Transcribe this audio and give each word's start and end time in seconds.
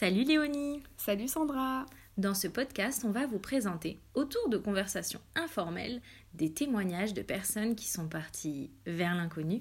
Salut 0.00 0.22
Léonie 0.22 0.84
Salut 0.96 1.26
Sandra 1.26 1.84
Dans 2.18 2.34
ce 2.34 2.46
podcast, 2.46 3.04
on 3.04 3.10
va 3.10 3.26
vous 3.26 3.40
présenter, 3.40 3.98
autour 4.14 4.48
de 4.48 4.56
conversations 4.56 5.18
informelles, 5.34 6.00
des 6.34 6.52
témoignages 6.52 7.14
de 7.14 7.22
personnes 7.22 7.74
qui 7.74 7.88
sont 7.88 8.06
parties 8.06 8.70
vers 8.86 9.16
l'inconnu 9.16 9.60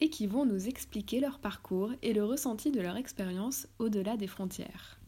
et 0.00 0.10
qui 0.10 0.26
vont 0.26 0.44
nous 0.44 0.66
expliquer 0.66 1.20
leur 1.20 1.38
parcours 1.38 1.92
et 2.02 2.12
le 2.12 2.24
ressenti 2.24 2.72
de 2.72 2.80
leur 2.80 2.96
expérience 2.96 3.68
au-delà 3.78 4.16
des 4.16 4.26
frontières. 4.26 4.98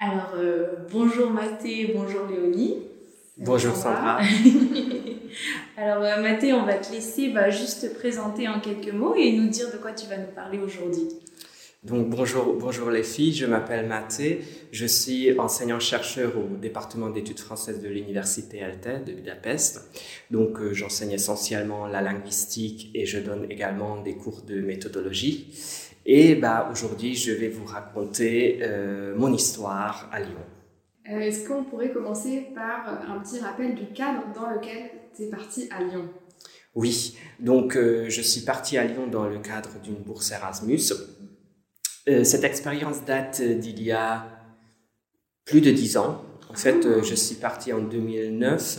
Alors, 0.00 0.32
euh, 0.34 0.84
bonjour 0.90 1.30
Mathé, 1.30 1.92
bonjour 1.94 2.26
Léonie. 2.26 2.95
Bonjour 3.38 3.76
Sandra. 3.76 4.18
Alors 5.76 6.02
euh, 6.02 6.22
Mathé, 6.22 6.54
on 6.54 6.64
va 6.64 6.72
te 6.74 6.90
laisser 6.90 7.28
bah, 7.28 7.50
juste 7.50 7.82
te 7.82 7.98
présenter 7.98 8.48
en 8.48 8.60
quelques 8.60 8.94
mots 8.94 9.14
et 9.14 9.30
nous 9.32 9.48
dire 9.48 9.70
de 9.70 9.76
quoi 9.76 9.92
tu 9.92 10.06
vas 10.06 10.16
nous 10.16 10.32
parler 10.34 10.58
aujourd'hui. 10.58 11.08
Donc 11.82 12.08
bonjour, 12.08 12.54
bonjour 12.58 12.90
les 12.90 13.02
filles, 13.02 13.34
je 13.34 13.44
m'appelle 13.44 13.86
Mathé, 13.86 14.40
je 14.72 14.86
suis 14.86 15.38
enseignant-chercheur 15.38 16.32
au 16.38 16.56
département 16.56 17.10
d'études 17.10 17.38
françaises 17.38 17.82
de 17.82 17.88
l'université 17.88 18.62
Alte 18.62 19.04
de 19.04 19.12
Budapest. 19.12 19.82
Donc 20.30 20.58
euh, 20.58 20.72
j'enseigne 20.72 21.12
essentiellement 21.12 21.86
la 21.86 22.00
linguistique 22.00 22.90
et 22.94 23.04
je 23.04 23.18
donne 23.18 23.46
également 23.50 24.00
des 24.00 24.14
cours 24.14 24.42
de 24.42 24.62
méthodologie. 24.62 25.52
Et 26.06 26.36
bah, 26.36 26.70
aujourd'hui, 26.72 27.14
je 27.14 27.32
vais 27.32 27.48
vous 27.48 27.66
raconter 27.66 28.60
euh, 28.62 29.14
mon 29.14 29.30
histoire 29.30 30.08
à 30.10 30.20
Lyon. 30.20 30.55
Euh, 31.10 31.20
est-ce 31.20 31.46
qu'on 31.46 31.64
pourrait 31.64 31.90
commencer 31.92 32.48
par 32.54 32.88
un 33.10 33.18
petit 33.20 33.38
rappel 33.40 33.74
du 33.74 33.86
cadre 33.92 34.22
dans 34.34 34.50
lequel 34.50 34.90
tu 35.14 35.22
es 35.24 35.26
parti 35.30 35.68
à 35.70 35.82
Lyon? 35.82 36.08
Oui, 36.74 37.16
donc 37.40 37.76
euh, 37.76 38.06
je 38.08 38.20
suis 38.20 38.42
parti 38.42 38.76
à 38.76 38.84
Lyon 38.84 39.06
dans 39.06 39.28
le 39.28 39.38
cadre 39.38 39.70
d'une 39.82 39.94
bourse 39.96 40.30
Erasmus. 40.32 40.80
Euh, 42.08 42.22
cette 42.24 42.44
expérience 42.44 43.04
date 43.04 43.40
d'il 43.40 43.82
y 43.82 43.92
a 43.92 44.26
plus 45.44 45.60
de 45.60 45.70
dix 45.70 45.96
ans. 45.96 46.22
En 46.50 46.54
fait, 46.54 46.86
Ah. 46.86 47.02
je 47.02 47.14
suis 47.14 47.36
parti 47.36 47.72
en 47.72 47.80
2009. 47.80 48.78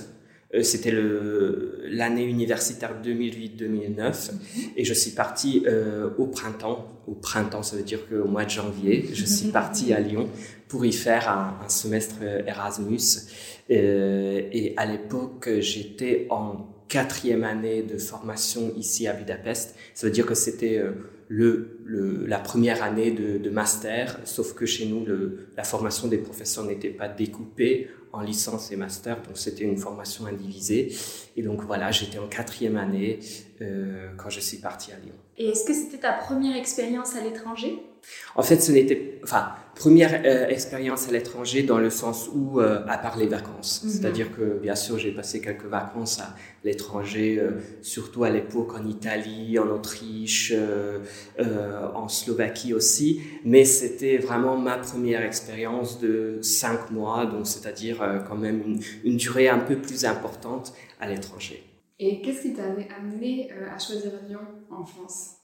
C'était 0.62 0.94
l'année 0.94 2.24
universitaire 2.24 2.96
2008-2009 3.04 4.32
et 4.78 4.86
je 4.86 4.94
suis 4.94 5.12
parti 5.12 5.64
euh, 5.68 6.10
au 6.18 6.28
printemps. 6.28 6.88
Au 7.06 7.16
printemps, 7.16 7.64
ça 7.64 7.76
veut 7.76 7.84
dire 7.84 8.08
qu'au 8.08 8.28
mois 8.28 8.46
de 8.46 8.50
janvier, 8.50 9.10
je 9.14 9.26
suis 9.26 9.48
parti 9.52 9.92
à 9.94 10.00
Lyon 10.00 10.30
pour 10.70 10.86
y 10.86 10.94
faire 10.94 11.30
un, 11.30 11.66
un 11.66 11.70
semestre 11.70 12.16
Erasmus. 12.46 13.28
Euh, 13.70 14.42
et 14.52 14.74
à 14.78 14.86
l'époque, 14.86 15.50
j'étais 15.60 16.28
en 16.30 16.68
quatrième 16.88 17.44
année 17.44 17.84
de 17.84 17.98
formation 17.98 18.74
ici 18.78 19.08
à 19.08 19.14
Budapest. 19.14 19.76
Ça 19.94 20.08
veut 20.08 20.14
dire 20.14 20.26
que 20.26 20.36
c'était 20.36 20.78
euh, 20.78 20.92
le, 21.28 21.82
le, 21.86 22.26
la 22.26 22.40
première 22.40 22.84
année 22.84 23.12
de, 23.12 23.38
de 23.38 23.50
master, 23.50 24.20
sauf 24.24 24.54
que 24.54 24.66
chez 24.66 24.86
nous, 24.86 25.06
le, 25.06 25.50
la 25.58 25.64
formation 25.64 26.08
des 26.08 26.18
professeurs 26.18 26.64
n'était 26.64 26.90
pas 26.90 27.10
découpée 27.10 27.90
en 28.14 28.22
licence 28.22 28.72
et 28.72 28.76
master, 28.76 29.22
donc 29.22 29.38
c'était 29.38 29.64
une 29.64 29.78
formation 29.78 30.26
indivisée. 30.26 30.96
Et 31.36 31.42
donc 31.42 31.62
voilà, 31.64 31.92
j'étais 31.92 32.20
en 32.20 32.28
quatrième 32.28 32.78
année 32.78 33.20
euh, 33.62 34.10
quand 34.18 34.30
je 34.30 34.40
suis 34.40 34.58
parti 34.58 34.92
à 34.92 34.96
Lyon. 34.96 35.16
Et 35.38 35.50
est-ce 35.50 35.66
que 35.66 35.74
c'était 35.74 36.00
ta 36.00 36.14
première 36.14 36.56
expérience 36.56 37.16
à 37.16 37.22
l'étranger? 37.22 37.80
En 38.36 38.44
fait, 38.44 38.60
ce 38.60 38.72
n'était, 38.72 39.20
enfin, 39.24 39.52
première 39.78 40.22
euh, 40.26 40.48
expérience 40.48 41.08
à 41.08 41.12
l'étranger 41.12 41.64
dans 41.64 41.78
le 41.78 41.90
sens 41.90 42.30
où, 42.34 42.60
euh, 42.60 42.84
à 42.88 42.98
part 42.98 43.18
les 43.18 43.28
vacances, 43.28 43.82
Mhm. 43.84 43.90
c'est-à-dire 43.90 44.36
que 44.36 44.58
bien 44.60 44.76
sûr, 44.76 44.98
j'ai 44.98 45.12
passé 45.12 45.42
quelques 45.42 45.66
vacances 45.66 46.20
à 46.20 46.36
l'étranger, 46.64 47.40
euh, 47.40 47.52
surtout 47.82 48.24
à 48.24 48.30
l'époque 48.30 48.74
en 48.76 48.86
Italie, 48.88 49.58
en 49.60 49.68
Autriche, 49.70 50.54
en 51.96 52.08
Slovaquie 52.08 52.74
aussi, 52.74 53.22
mais 53.46 53.66
c'était 53.66 54.18
vraiment 54.18 54.58
ma 54.58 54.78
première 54.78 55.24
expérience 55.24 56.00
de 56.00 56.40
cinq 56.42 56.92
mois, 56.92 57.26
donc 57.26 57.48
c'est-à-dire 57.48 58.24
quand 58.28 58.36
même 58.36 58.62
une, 58.66 58.80
une 59.04 59.18
durée 59.18 59.50
un 59.50 59.60
peu 59.60 59.78
plus 59.78 60.06
importante 60.06 60.74
à 61.00 61.08
l'étranger. 61.08 61.64
Et 62.00 62.22
qu'est-ce 62.22 62.42
qui 62.44 62.54
t'avait 62.54 62.88
amené 62.96 63.50
à 63.52 63.78
choisir 63.80 64.12
Lyon 64.28 64.40
en 64.70 64.86
France? 64.86 65.37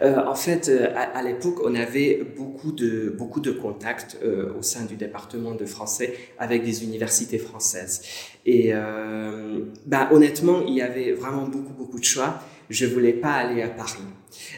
Euh, 0.00 0.16
en 0.26 0.34
fait, 0.34 0.68
euh, 0.68 0.88
à, 0.94 1.22
l'époque, 1.22 1.60
on 1.64 1.74
avait 1.74 2.22
beaucoup 2.36 2.72
de, 2.72 3.14
beaucoup 3.16 3.40
de 3.40 3.50
contacts 3.50 4.18
euh, 4.22 4.52
au 4.58 4.62
sein 4.62 4.84
du 4.84 4.96
département 4.96 5.54
de 5.54 5.64
français 5.64 6.14
avec 6.38 6.64
des 6.64 6.84
universités 6.84 7.38
françaises. 7.38 8.02
Et 8.44 8.72
bah, 9.86 10.08
honnêtement, 10.12 10.62
il 10.66 10.74
y 10.74 10.82
avait 10.82 11.12
vraiment 11.12 11.46
beaucoup, 11.46 11.72
beaucoup 11.72 11.98
de 11.98 12.04
choix. 12.04 12.40
Je 12.70 12.86
voulais 12.86 13.12
pas 13.12 13.34
aller 13.34 13.62
à 13.62 13.68
Paris. 13.68 14.02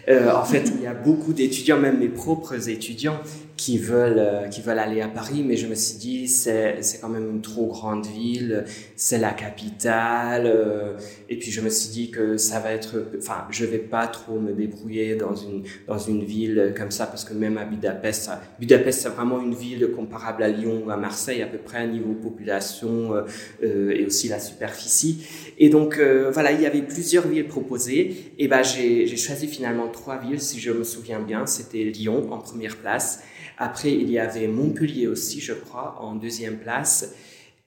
En 0.09 0.44
fait, 0.44 0.72
il 0.75 0.82
y 0.82 0.87
a 0.87 0.94
beaucoup 0.94 1.32
d'étudiants, 1.32 1.78
même 1.78 1.99
mes 1.99 2.09
propres 2.09 2.69
étudiants, 2.69 3.21
qui 3.56 3.78
veulent, 3.78 4.19
euh, 4.19 4.48
qui 4.48 4.60
veulent 4.62 4.78
aller 4.78 5.00
à 5.00 5.09
Paris, 5.09 5.44
mais 5.47 5.56
je 5.56 5.66
me 5.66 5.75
suis 5.75 5.97
dit, 5.98 6.28
c'est, 6.28 6.82
c'est 6.82 6.98
quand 7.00 7.09
même 7.09 7.31
une 7.31 7.41
trop 7.41 7.66
grande 7.66 8.06
ville, 8.06 8.65
c'est 8.97 9.19
la 9.19 9.31
capitale, 9.31 10.47
euh, 10.47 10.98
et 11.28 11.38
puis 11.38 11.50
je 11.53 11.60
me 11.60 11.69
suis 11.69 11.91
dit 11.91 12.10
que 12.10 12.37
ça 12.37 12.59
va 12.59 12.72
être, 12.72 13.10
enfin, 13.16 13.47
je 13.50 13.64
vais 13.64 13.78
pas 13.78 14.09
trop 14.09 14.41
me 14.41 14.53
débrouiller 14.53 15.14
dans 15.14 15.37
une, 15.37 15.62
dans 15.87 15.98
une 15.98 16.25
ville 16.25 16.75
comme 16.76 16.91
ça, 16.91 17.06
parce 17.06 17.25
que 17.25 17.32
même 17.32 17.56
à 17.56 17.64
Budapest, 17.64 18.31
Budapest 18.59 19.03
c'est 19.03 19.09
vraiment 19.09 19.41
une 19.41 19.54
ville 19.54 19.88
comparable 19.94 20.43
à 20.43 20.48
Lyon 20.48 20.82
ou 20.87 20.91
à 20.91 20.97
Marseille, 20.97 21.41
à 21.43 21.47
peu 21.47 21.59
près 21.59 21.78
à 21.78 21.87
niveau 21.87 22.14
population 22.14 23.14
euh, 23.14 23.22
euh, 23.62 23.91
et 23.91 24.04
aussi 24.04 24.28
la 24.28 24.41
superficie. 24.41 25.26
Et 25.59 25.69
donc 25.69 25.98
euh, 25.98 26.31
voilà, 26.32 26.50
il 26.53 26.60
y 26.60 26.66
avait 26.66 26.82
plusieurs 26.82 27.28
villes 27.28 27.47
proposées, 27.47 28.32
et 28.38 28.48
ben 28.48 28.62
j'ai, 28.62 29.06
j'ai 29.06 29.16
choisi 29.16 29.47
finalement 29.47 29.88
trois 29.88 30.19
villes, 30.19 30.41
si 30.41 30.59
je 30.59 30.72
me 30.72 30.82
souviens 30.82 31.20
bien. 31.20 31.47
C'était 31.47 31.84
Lyon 31.84 32.32
en 32.32 32.38
première 32.38 32.76
place. 32.76 33.22
Après, 33.59 33.92
il 33.92 34.10
y 34.10 34.19
avait 34.19 34.47
Montpellier 34.48 35.06
aussi, 35.06 35.41
je 35.41 35.53
crois, 35.53 35.97
en 36.00 36.15
deuxième 36.15 36.59
place. 36.59 37.15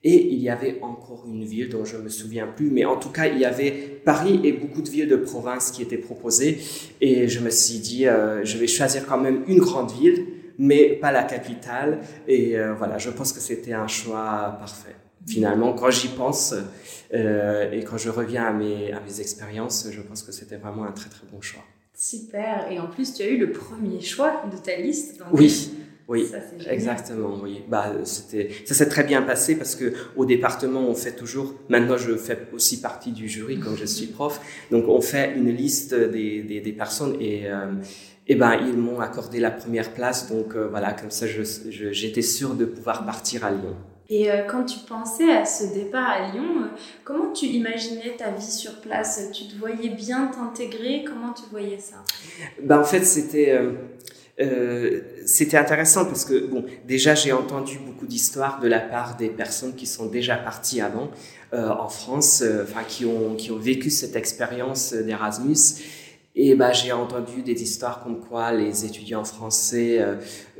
Et 0.04 0.28
il 0.32 0.38
y 0.38 0.48
avait 0.48 0.78
encore 0.80 1.24
une 1.26 1.44
ville 1.44 1.68
dont 1.70 1.84
je 1.84 1.96
me 1.96 2.08
souviens 2.08 2.46
plus, 2.46 2.70
mais 2.70 2.84
en 2.84 2.96
tout 2.96 3.08
cas, 3.10 3.26
il 3.26 3.38
y 3.38 3.44
avait 3.44 3.72
Paris 4.04 4.38
et 4.44 4.52
beaucoup 4.52 4.80
de 4.80 4.88
villes 4.88 5.08
de 5.08 5.16
province 5.16 5.72
qui 5.72 5.82
étaient 5.82 5.98
proposées. 5.98 6.58
Et 7.00 7.26
je 7.28 7.40
me 7.40 7.50
suis 7.50 7.80
dit, 7.80 8.06
euh, 8.06 8.44
je 8.44 8.58
vais 8.58 8.68
choisir 8.68 9.06
quand 9.06 9.18
même 9.18 9.42
une 9.48 9.58
grande 9.58 9.90
ville, 9.90 10.24
mais 10.56 10.90
pas 10.90 11.10
la 11.10 11.24
capitale. 11.24 11.98
Et 12.28 12.56
euh, 12.56 12.74
voilà, 12.74 12.98
je 12.98 13.10
pense 13.10 13.32
que 13.32 13.40
c'était 13.40 13.72
un 13.72 13.88
choix 13.88 14.56
parfait. 14.60 14.94
Finalement, 15.26 15.72
quand 15.72 15.90
j'y 15.90 16.08
pense 16.08 16.54
euh, 17.12 17.70
et 17.72 17.82
quand 17.82 17.98
je 17.98 18.08
reviens 18.10 18.44
à 18.44 18.52
mes, 18.52 18.92
à 18.92 19.00
mes 19.00 19.20
expériences, 19.20 19.88
je 19.90 20.00
pense 20.00 20.22
que 20.22 20.30
c'était 20.32 20.56
vraiment 20.56 20.84
un 20.84 20.92
très 20.92 21.10
très 21.10 21.26
bon 21.32 21.40
choix. 21.40 21.64
Super. 21.94 22.68
Et 22.70 22.78
en 22.78 22.86
plus, 22.86 23.12
tu 23.14 23.22
as 23.22 23.28
eu 23.28 23.36
le 23.38 23.50
premier 23.50 24.00
choix 24.00 24.44
de 24.50 24.56
ta 24.56 24.76
liste. 24.76 25.18
donc- 25.18 25.28
Oui, 25.32 25.70
oui. 26.08 26.26
Ça. 26.26 26.38
Exactement, 26.72 27.34
oui. 27.42 27.62
Bah, 27.68 27.92
c'était, 28.04 28.48
ça 28.64 28.74
s'est 28.74 28.88
très 28.88 29.04
bien 29.04 29.22
passé 29.22 29.56
parce 29.56 29.74
que 29.76 29.92
au 30.16 30.24
département, 30.24 30.80
on 30.80 30.94
fait 30.94 31.12
toujours. 31.12 31.54
Maintenant, 31.68 31.96
je 31.98 32.16
fais 32.16 32.38
aussi 32.52 32.80
partie 32.80 33.12
du 33.12 33.28
jury 33.28 33.58
comme 33.60 33.76
je 33.76 33.84
suis 33.84 34.06
prof. 34.06 34.40
Donc, 34.70 34.88
on 34.88 35.00
fait 35.00 35.34
une 35.36 35.50
liste 35.50 35.94
des, 35.94 36.42
des, 36.42 36.60
des 36.60 36.72
personnes 36.72 37.16
et 37.20 37.48
euh, 37.50 37.72
et 38.30 38.34
ben 38.34 38.54
ils 38.66 38.76
m'ont 38.76 39.00
accordé 39.00 39.40
la 39.40 39.50
première 39.50 39.90
place. 39.94 40.28
Donc 40.30 40.54
euh, 40.54 40.68
voilà, 40.68 40.92
comme 40.92 41.10
ça, 41.10 41.26
je, 41.26 41.42
je- 41.70 41.92
j'étais 41.92 42.20
sûr 42.20 42.54
de 42.54 42.66
pouvoir 42.66 43.06
partir 43.06 43.44
à 43.46 43.50
Lyon. 43.50 43.74
Et 44.10 44.30
euh, 44.30 44.42
quand 44.50 44.64
tu 44.64 44.78
pensais 44.86 45.30
à 45.32 45.44
ce 45.46 45.64
départ 45.74 46.08
à 46.08 46.30
Lyon, 46.32 46.68
comment 47.04 47.32
tu 47.32 47.44
imaginais 47.46 48.16
ta 48.18 48.30
vie 48.30 48.42
sur 48.42 48.80
place? 48.80 49.30
Tu 49.32 49.44
te 49.48 49.56
voyais 49.58 49.90
bien 49.90 50.26
t'intégrer? 50.28 51.04
Comment 51.06 51.32
tu 51.32 51.42
voyais 51.50 51.78
ça? 51.78 51.96
Ben, 52.62 52.78
en 52.80 52.84
fait, 52.84 53.04
c'était 53.04 53.52
euh, 54.40 55.00
c'était 55.26 55.56
intéressant 55.56 56.04
parce 56.04 56.24
que 56.24 56.46
bon, 56.46 56.64
déjà 56.86 57.14
j'ai 57.14 57.32
entendu 57.32 57.78
beaucoup 57.84 58.06
d'histoires 58.06 58.60
de 58.60 58.68
la 58.68 58.78
part 58.78 59.16
des 59.16 59.30
personnes 59.30 59.74
qui 59.74 59.86
sont 59.86 60.06
déjà 60.06 60.36
parties 60.36 60.80
avant 60.80 61.10
euh, 61.52 61.68
en 61.68 61.88
France, 61.88 62.42
euh, 62.42 62.62
enfin 62.62 62.84
qui 62.86 63.04
ont 63.04 63.34
qui 63.34 63.50
ont 63.50 63.58
vécu 63.58 63.90
cette 63.90 64.14
expérience 64.14 64.92
d'Erasmus. 64.92 65.82
Et 66.40 66.54
ben, 66.54 66.72
j'ai 66.72 66.92
entendu 66.92 67.42
des 67.42 67.64
histoires 67.64 68.00
comme 68.04 68.20
quoi 68.20 68.52
les 68.52 68.84
étudiants 68.84 69.24
français 69.24 69.98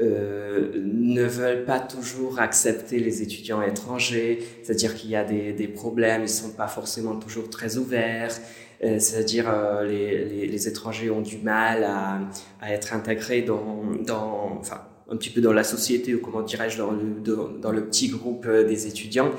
ne 0.00 1.22
veulent 1.22 1.64
pas 1.64 1.78
toujours 1.78 2.40
accepter 2.40 2.98
les 2.98 3.22
étudiants 3.22 3.62
étrangers, 3.62 4.40
c'est-à-dire 4.64 4.96
qu'il 4.96 5.10
y 5.10 5.14
a 5.14 5.22
des, 5.22 5.52
des 5.52 5.68
problèmes, 5.68 6.22
ils 6.22 6.28
sont 6.28 6.50
pas 6.50 6.66
forcément 6.66 7.14
toujours 7.14 7.48
très 7.48 7.76
ouverts. 7.76 8.40
Euh, 8.84 8.98
c'est-à-dire 9.00 9.46
euh, 9.48 9.84
les, 9.84 10.46
les, 10.46 10.68
étrangers 10.68 11.10
ont 11.10 11.20
du 11.20 11.38
mal 11.38 11.82
à, 11.82 12.20
à 12.60 12.72
être 12.72 12.94
intégrés 12.94 13.42
dans, 13.42 13.82
dans, 14.06 14.56
enfin, 14.60 14.82
un 15.10 15.16
petit 15.16 15.30
peu 15.30 15.40
dans 15.40 15.52
la 15.52 15.64
société 15.64 16.14
ou 16.14 16.20
comment 16.20 16.42
dirais-je 16.42 16.78
dans 16.78 16.92
le, 16.92 17.58
dans, 17.60 17.72
le 17.72 17.84
petit 17.86 18.08
groupe 18.08 18.46
euh, 18.46 18.68
des 18.68 18.86
étudiants. 18.86 19.32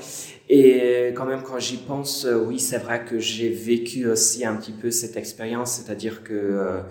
Et 0.50 1.12
quand 1.14 1.24
même 1.24 1.42
quand 1.42 1.58
j'y 1.58 1.78
pense, 1.78 2.26
oui 2.46 2.58
c'est 2.58 2.78
vrai 2.78 3.04
que 3.04 3.18
j'ai 3.18 3.48
vécu 3.48 4.06
aussi 4.08 4.44
un 4.44 4.56
petit 4.56 4.72
peu 4.72 4.90
cette 4.90 5.16
expérience, 5.16 5.72
c'est-à-dire 5.72 6.24
que 6.24 6.82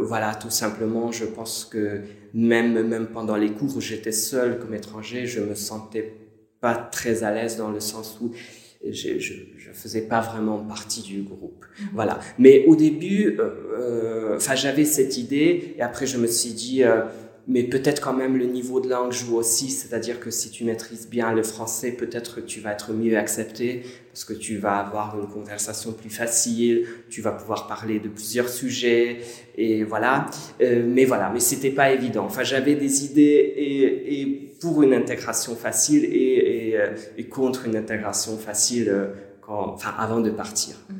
voilà 0.00 0.34
tout 0.34 0.50
simplement 0.50 1.12
je 1.12 1.24
pense 1.24 1.64
que 1.64 2.00
même 2.34 2.82
même 2.82 3.06
pendant 3.06 3.36
les 3.36 3.52
cours 3.52 3.76
où 3.76 3.80
j'étais 3.80 4.10
seul 4.10 4.58
comme 4.58 4.74
étranger, 4.74 5.26
je 5.26 5.40
me 5.40 5.54
sentais 5.54 6.12
pas 6.60 6.74
très 6.74 7.22
à 7.22 7.32
l'aise 7.32 7.56
dans 7.56 7.70
le 7.70 7.78
sens 7.78 8.18
où 8.20 8.32
je, 8.90 9.18
je, 9.18 9.34
je 9.56 9.70
faisais 9.72 10.02
pas 10.02 10.20
vraiment 10.20 10.58
partie 10.58 11.02
du 11.02 11.22
groupe. 11.22 11.64
Mhm. 11.80 11.88
Voilà. 11.94 12.20
Mais 12.38 12.64
au 12.66 12.76
début, 12.76 13.38
enfin, 14.34 14.54
j'avais 14.54 14.84
cette 14.84 15.16
idée 15.16 15.74
et 15.76 15.82
après 15.82 16.06
je 16.06 16.18
me 16.18 16.26
suis 16.26 16.52
dit 16.52 16.84
mais 17.48 17.64
peut-être 17.64 18.00
quand 18.00 18.12
même 18.12 18.36
le 18.36 18.46
niveau 18.46 18.80
de 18.80 18.88
langue 18.88 19.12
joue 19.12 19.36
aussi, 19.36 19.68
c'est-à-dire 19.70 20.20
que 20.20 20.30
si 20.30 20.50
tu 20.50 20.64
maîtrises 20.64 21.08
bien 21.08 21.32
le 21.32 21.42
français, 21.42 21.90
peut-être 21.92 22.36
que 22.36 22.40
tu 22.40 22.60
vas 22.60 22.72
être 22.72 22.92
mieux 22.92 23.18
accepté 23.18 23.82
parce 24.12 24.24
que 24.24 24.32
tu 24.32 24.58
vas 24.58 24.76
avoir 24.76 25.18
une 25.18 25.26
conversation 25.26 25.92
plus 25.92 26.10
facile, 26.10 26.86
tu 27.10 27.20
vas 27.20 27.32
pouvoir 27.32 27.66
parler 27.66 27.98
de 27.98 28.08
plusieurs 28.08 28.48
sujets 28.48 29.18
et 29.56 29.82
voilà. 29.82 30.26
Euh, 30.60 30.84
mais 30.86 31.04
voilà, 31.04 31.30
mais 31.32 31.40
c'était 31.40 31.70
pas 31.70 31.90
évident. 31.90 32.24
Enfin, 32.26 32.44
j'avais 32.44 32.76
des 32.76 33.04
idées 33.04 33.54
et, 33.56 34.20
et, 34.20 34.51
pour 34.62 34.82
une 34.82 34.94
intégration 34.94 35.54
facile 35.56 36.04
et, 36.04 36.68
et, 36.68 36.80
euh, 36.80 36.94
et 37.18 37.28
contre 37.28 37.66
une 37.66 37.76
intégration 37.76 38.38
facile 38.38 38.88
euh, 38.88 39.08
quand, 39.40 39.72
enfin, 39.74 39.92
avant 39.98 40.20
de 40.20 40.30
partir. 40.30 40.76
Mm. 40.88 40.94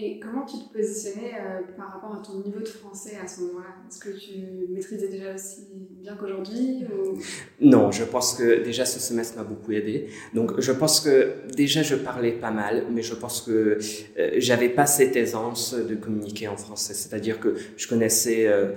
Et 0.00 0.20
comment 0.20 0.46
tu 0.46 0.58
te 0.58 0.72
positionnais 0.72 1.32
euh, 1.34 1.76
par 1.76 1.92
rapport 1.92 2.14
à 2.14 2.22
ton 2.22 2.38
niveau 2.38 2.60
de 2.60 2.68
français 2.68 3.16
à 3.20 3.26
ce 3.26 3.40
moment-là? 3.40 3.74
Est-ce 3.88 3.98
que 3.98 4.10
tu 4.10 4.72
maîtrisais 4.72 5.08
déjà 5.08 5.34
aussi 5.34 5.66
bien 6.00 6.14
qu'aujourd'hui 6.14 6.84
ou... 6.84 7.18
Non, 7.60 7.90
je 7.90 8.04
pense 8.04 8.34
que 8.34 8.62
déjà 8.62 8.84
ce 8.84 9.00
semestre 9.00 9.36
m'a 9.36 9.42
beaucoup 9.42 9.72
aidé. 9.72 10.06
Donc 10.34 10.60
je 10.60 10.70
pense 10.70 11.00
que 11.00 11.32
déjà 11.52 11.82
je 11.82 11.96
parlais 11.96 12.30
pas 12.30 12.52
mal, 12.52 12.84
mais 12.92 13.02
je 13.02 13.14
pense 13.14 13.40
que 13.40 13.78
euh, 14.18 14.30
j'avais 14.36 14.68
pas 14.68 14.86
cette 14.86 15.16
aisance 15.16 15.74
de 15.74 15.96
communiquer 15.96 16.46
en 16.46 16.56
français. 16.56 16.94
C'est-à-dire 16.94 17.40
que 17.40 17.56
je 17.76 17.88
connaissais 17.88 18.46
euh, 18.46 18.74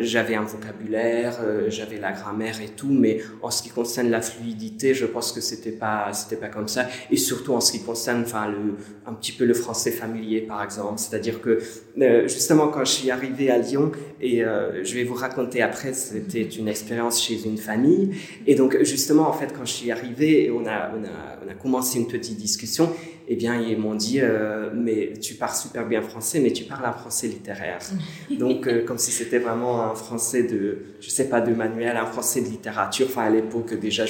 j'avais 0.00 0.34
un 0.34 0.42
vocabulaire, 0.44 1.38
euh, 1.42 1.66
j'avais 1.68 1.98
la 1.98 2.12
grammaire 2.12 2.60
et 2.60 2.68
tout, 2.68 2.90
mais 2.90 3.20
en 3.42 3.50
ce 3.50 3.62
qui 3.62 3.70
concerne 3.70 4.10
la 4.10 4.20
fluidité, 4.20 4.94
je 4.94 5.06
pense 5.06 5.32
que 5.32 5.40
c'était 5.40 5.72
pas, 5.72 6.12
c'était 6.12 6.36
pas 6.36 6.48
comme 6.48 6.68
ça. 6.68 6.86
Et 7.10 7.16
surtout 7.16 7.54
en 7.54 7.60
ce 7.60 7.72
qui 7.72 7.82
concerne, 7.82 8.22
enfin, 8.22 8.48
le, 8.48 8.76
un 9.06 9.14
petit 9.14 9.32
peu 9.32 9.44
le 9.44 9.54
français 9.54 9.90
familier, 9.90 10.40
par 10.42 10.62
exemple. 10.62 10.98
C'est-à-dire 10.98 11.40
que, 11.40 11.58
euh, 12.00 12.28
justement, 12.28 12.68
quand 12.68 12.84
je 12.84 12.92
suis 12.92 13.10
arrivé 13.10 13.50
à 13.50 13.58
Lyon, 13.58 13.92
et 14.20 14.44
euh, 14.44 14.84
je 14.84 14.94
vais 14.94 15.04
vous 15.04 15.14
raconter 15.14 15.62
après, 15.62 15.92
c'était 15.92 16.42
une 16.42 16.68
expérience 16.68 17.22
chez 17.22 17.44
une 17.44 17.58
famille. 17.58 18.16
Et 18.46 18.54
donc, 18.54 18.82
justement, 18.82 19.28
en 19.28 19.32
fait, 19.32 19.52
quand 19.56 19.64
je 19.64 19.72
suis 19.72 19.90
arrivé, 19.90 20.50
on 20.50 20.66
a, 20.66 20.92
on 20.94 21.04
a, 21.04 21.44
on 21.44 21.50
a 21.50 21.54
commencé 21.54 21.98
une 21.98 22.08
petite 22.08 22.38
discussion, 22.38 22.90
eh 23.26 23.36
bien, 23.36 23.60
ils 23.60 23.78
m'ont 23.78 23.94
dit, 23.94 24.20
euh, 24.20 24.70
mais 24.74 25.14
tu 25.20 25.34
parles 25.34 25.54
super 25.54 25.86
bien 25.86 26.02
français, 26.02 26.40
mais 26.40 26.52
tu 26.52 26.64
parles 26.64 26.84
un 26.84 26.92
français 26.92 27.26
littéraire. 27.28 27.78
Donc, 28.38 28.66
euh, 28.66 28.84
comme 28.84 28.98
si 28.98 29.10
c'était 29.10 29.38
vraiment 29.38 29.82
un 29.82 29.94
français 29.94 30.42
de, 30.42 30.78
je 31.00 31.08
sais 31.08 31.28
pas, 31.28 31.40
de 31.40 31.54
manuel, 31.54 31.96
un 31.96 32.06
français 32.06 32.42
de 32.42 32.48
littérature. 32.48 33.06
Enfin, 33.08 33.22
à 33.22 33.30
l'époque, 33.30 33.78
déjà, 33.78 34.04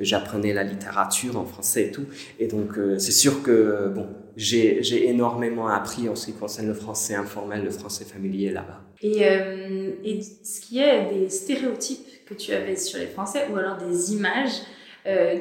j'apprenais 0.00 0.52
la 0.52 0.62
littérature 0.62 1.36
en 1.36 1.44
français 1.44 1.86
et 1.86 1.90
tout. 1.90 2.06
Et 2.38 2.46
donc, 2.46 2.78
euh, 2.78 2.98
c'est 2.98 3.12
sûr 3.12 3.42
que, 3.42 3.88
bon, 3.88 4.06
j'ai 4.36 5.08
énormément 5.08 5.68
appris 5.68 6.08
en 6.08 6.14
ce 6.14 6.26
qui 6.26 6.32
concerne 6.32 6.68
le 6.68 6.74
français 6.74 7.14
informel, 7.14 7.64
le 7.64 7.70
français 7.70 8.04
familier 8.04 8.50
là-bas. 8.50 8.80
Et, 9.02 9.22
et 10.04 10.22
ce 10.22 10.60
qui 10.60 10.78
est 10.78 11.12
des 11.12 11.28
stéréotypes 11.28 12.24
que 12.24 12.34
tu 12.34 12.52
avais 12.52 12.76
sur 12.76 13.00
les 13.00 13.08
Français, 13.08 13.48
ou 13.52 13.56
alors 13.56 13.76
des 13.76 14.12
images, 14.14 14.62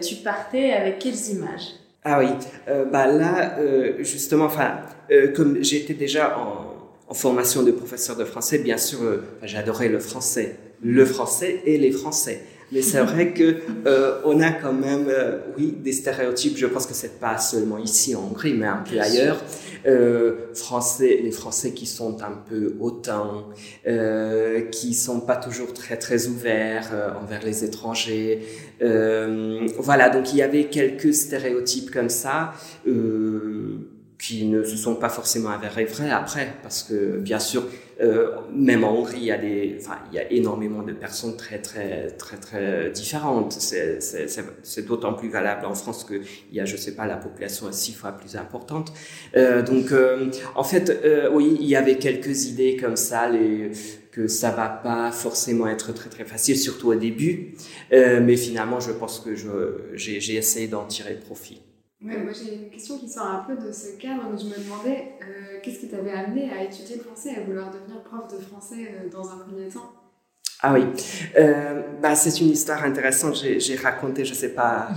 tu 0.01 0.15
partais 0.15 0.73
avec 0.73 0.97
quelles 0.97 1.29
images? 1.29 1.80
Ah 2.03 2.19
oui, 2.19 2.29
euh, 2.67 2.85
bah 2.85 3.05
là, 3.05 3.59
euh, 3.59 4.03
justement, 4.03 4.45
enfin, 4.45 4.79
euh, 5.11 5.31
comme 5.33 5.63
j'étais 5.63 5.93
déjà 5.93 6.37
en, 6.37 6.67
formation 7.13 7.61
de 7.61 7.71
professeur 7.71 8.15
de 8.15 8.23
français, 8.23 8.59
bien 8.59 8.77
sûr, 8.77 9.03
euh, 9.03 9.17
j'adorais 9.43 9.89
le 9.89 9.99
français, 9.99 10.55
le 10.81 11.05
français 11.05 11.61
et 11.65 11.77
les 11.77 11.91
Français. 11.91 12.41
Mais 12.71 12.81
c'est 12.81 13.01
vrai 13.01 13.33
que 13.33 13.57
euh, 13.85 14.21
on 14.23 14.39
a 14.41 14.51
quand 14.51 14.73
même, 14.73 15.07
euh, 15.09 15.39
oui, 15.57 15.75
des 15.77 15.91
stéréotypes. 15.91 16.57
Je 16.57 16.67
pense 16.67 16.85
que 16.85 16.93
c'est 16.93 17.19
pas 17.19 17.37
seulement 17.37 17.77
ici 17.77 18.15
en 18.15 18.21
Hongrie, 18.21 18.53
mais 18.53 18.67
un 18.67 18.83
peu 18.89 18.99
ailleurs. 18.99 19.41
Euh, 19.87 20.53
français, 20.53 21.19
les 21.23 21.31
Français 21.31 21.71
qui 21.71 21.87
sont 21.87 22.21
un 22.21 22.37
peu 22.47 22.75
hautains, 22.79 23.45
euh, 23.87 24.61
qui 24.69 24.93
sont 24.93 25.21
pas 25.21 25.37
toujours 25.37 25.73
très 25.73 25.97
très 25.97 26.27
ouverts 26.27 26.91
euh, 26.93 27.09
envers 27.21 27.43
les 27.43 27.63
étrangers. 27.63 28.43
Euh, 28.81 29.67
voilà, 29.79 30.09
donc 30.09 30.33
il 30.33 30.37
y 30.37 30.43
avait 30.43 30.65
quelques 30.65 31.13
stéréotypes 31.13 31.89
comme 31.89 32.09
ça. 32.09 32.53
Euh, 32.87 33.90
qui 34.21 34.45
ne 34.45 34.63
se 34.63 34.77
sont 34.77 34.95
pas 34.95 35.09
forcément 35.09 35.49
avérés 35.49 35.85
vrais 35.85 36.11
après, 36.11 36.53
parce 36.61 36.83
que 36.83 37.17
bien 37.17 37.39
sûr, 37.39 37.63
euh, 38.01 38.35
même 38.53 38.83
en 38.83 38.95
Hongrie, 38.95 39.17
il 39.17 39.25
y 39.25 39.31
a 39.31 39.37
des, 39.37 39.77
enfin, 39.79 39.97
il 40.11 40.15
y 40.15 40.19
a 40.19 40.31
énormément 40.31 40.83
de 40.83 40.93
personnes 40.93 41.35
très, 41.37 41.59
très, 41.59 42.11
très, 42.11 42.37
très 42.37 42.91
différentes. 42.91 43.53
C'est 43.53 44.85
d'autant 44.85 45.13
plus 45.13 45.29
valable 45.29 45.65
en 45.65 45.73
France 45.73 46.03
qu'il 46.03 46.21
y 46.51 46.59
a, 46.59 46.65
je 46.65 46.77
sais 46.77 46.95
pas, 46.95 47.07
la 47.07 47.17
population 47.17 47.67
est 47.67 47.73
six 47.73 47.93
fois 47.93 48.11
plus 48.11 48.35
importante. 48.35 48.93
Euh, 49.35 49.63
donc, 49.63 49.91
euh, 49.91 50.29
en 50.55 50.63
fait, 50.63 50.89
euh, 50.89 51.29
oui, 51.31 51.57
il 51.59 51.67
y 51.67 51.75
avait 51.75 51.97
quelques 51.97 52.45
idées 52.45 52.77
comme 52.77 52.95
ça, 52.97 53.27
les, 53.27 53.71
que 54.11 54.27
ça 54.27 54.51
va 54.51 54.69
pas 54.69 55.11
forcément 55.11 55.67
être 55.67 55.93
très 55.93 56.09
très 56.09 56.25
facile, 56.25 56.57
surtout 56.57 56.89
au 56.89 56.95
début. 56.95 57.55
Euh, 57.91 58.19
mais 58.21 58.35
finalement, 58.35 58.79
je 58.79 58.91
pense 58.91 59.19
que 59.19 59.31
j'ai 59.95 60.35
essayé 60.35 60.67
d'en 60.67 60.85
tirer 60.85 61.15
profit. 61.15 61.61
Ouais, 62.03 62.17
moi 62.17 62.31
j'ai 62.33 62.55
une 62.55 62.69
question 62.69 62.97
qui 62.97 63.07
sort 63.07 63.27
un 63.27 63.43
peu 63.47 63.55
de 63.55 63.71
ce 63.71 63.97
cadre. 63.97 64.23
Je 64.37 64.45
me 64.45 64.63
demandais 64.63 65.13
euh, 65.21 65.59
qu'est-ce 65.61 65.79
qui 65.79 65.87
t'avait 65.87 66.11
amené 66.11 66.49
à 66.51 66.63
étudier 66.63 66.95
le 66.95 67.03
français, 67.03 67.35
à 67.37 67.41
vouloir 67.41 67.71
devenir 67.71 68.01
prof 68.03 68.31
de 68.31 68.41
français 68.43 68.91
euh, 68.91 69.09
dans 69.09 69.29
un 69.29 69.37
premier 69.37 69.67
temps? 69.67 69.91
Ah 70.63 70.73
oui, 70.75 70.83
euh, 71.39 71.81
bah, 72.03 72.13
c'est 72.13 72.39
une 72.39 72.49
histoire 72.49 72.83
intéressante. 72.83 73.35
J'ai 73.35 73.75
raconté, 73.77 74.25
je 74.25 74.35
sais 74.35 74.53
pas, 74.53 74.89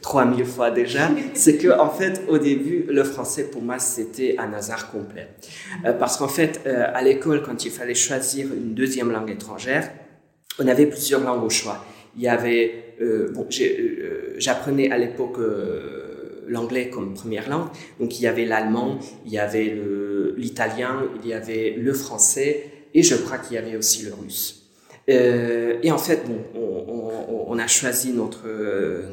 3000 0.00 0.44
fois 0.44 0.70
déjà. 0.70 1.10
C'est 1.34 1.56
que 1.56 1.76
en 1.76 1.90
fait, 1.90 2.22
au 2.28 2.38
début, 2.38 2.84
le 2.88 3.02
français 3.02 3.50
pour 3.50 3.60
moi 3.60 3.80
c'était 3.80 4.36
un 4.38 4.52
hasard 4.52 4.92
complet. 4.92 5.28
Euh, 5.84 5.92
parce 5.92 6.16
qu'en 6.18 6.28
fait, 6.28 6.60
euh, 6.66 6.86
à 6.94 7.02
l'école, 7.02 7.42
quand 7.42 7.64
il 7.64 7.72
fallait 7.72 7.96
choisir 7.96 8.46
une 8.46 8.74
deuxième 8.74 9.10
langue 9.10 9.30
étrangère, 9.30 9.90
on 10.60 10.68
avait 10.68 10.86
plusieurs 10.86 11.22
langues 11.24 11.42
au 11.42 11.50
choix. 11.50 11.84
Il 12.16 12.22
y 12.22 12.28
avait, 12.28 12.96
bon, 13.32 13.46
j'apprenais 14.38 14.90
à 14.90 14.98
l'époque 14.98 15.38
l'anglais 16.48 16.90
comme 16.90 17.14
première 17.14 17.48
langue. 17.48 17.68
Donc 18.00 18.18
il 18.18 18.22
y 18.22 18.26
avait 18.26 18.44
l'allemand, 18.44 18.98
il 19.26 19.32
y 19.32 19.38
avait 19.38 19.76
l'italien, 20.36 21.04
il 21.22 21.28
y 21.28 21.32
avait 21.32 21.74
le 21.78 21.92
français 21.92 22.70
et 22.94 23.02
je 23.02 23.14
crois 23.14 23.38
qu'il 23.38 23.54
y 23.54 23.58
avait 23.58 23.76
aussi 23.76 24.04
le 24.04 24.14
russe. 24.14 24.66
Euh, 25.08 25.78
et 25.82 25.90
en 25.90 25.98
fait, 25.98 26.24
bon, 26.26 26.38
on, 26.54 27.46
on, 27.48 27.58
a 27.58 27.66
choisi 27.66 28.12
notre, 28.12 28.46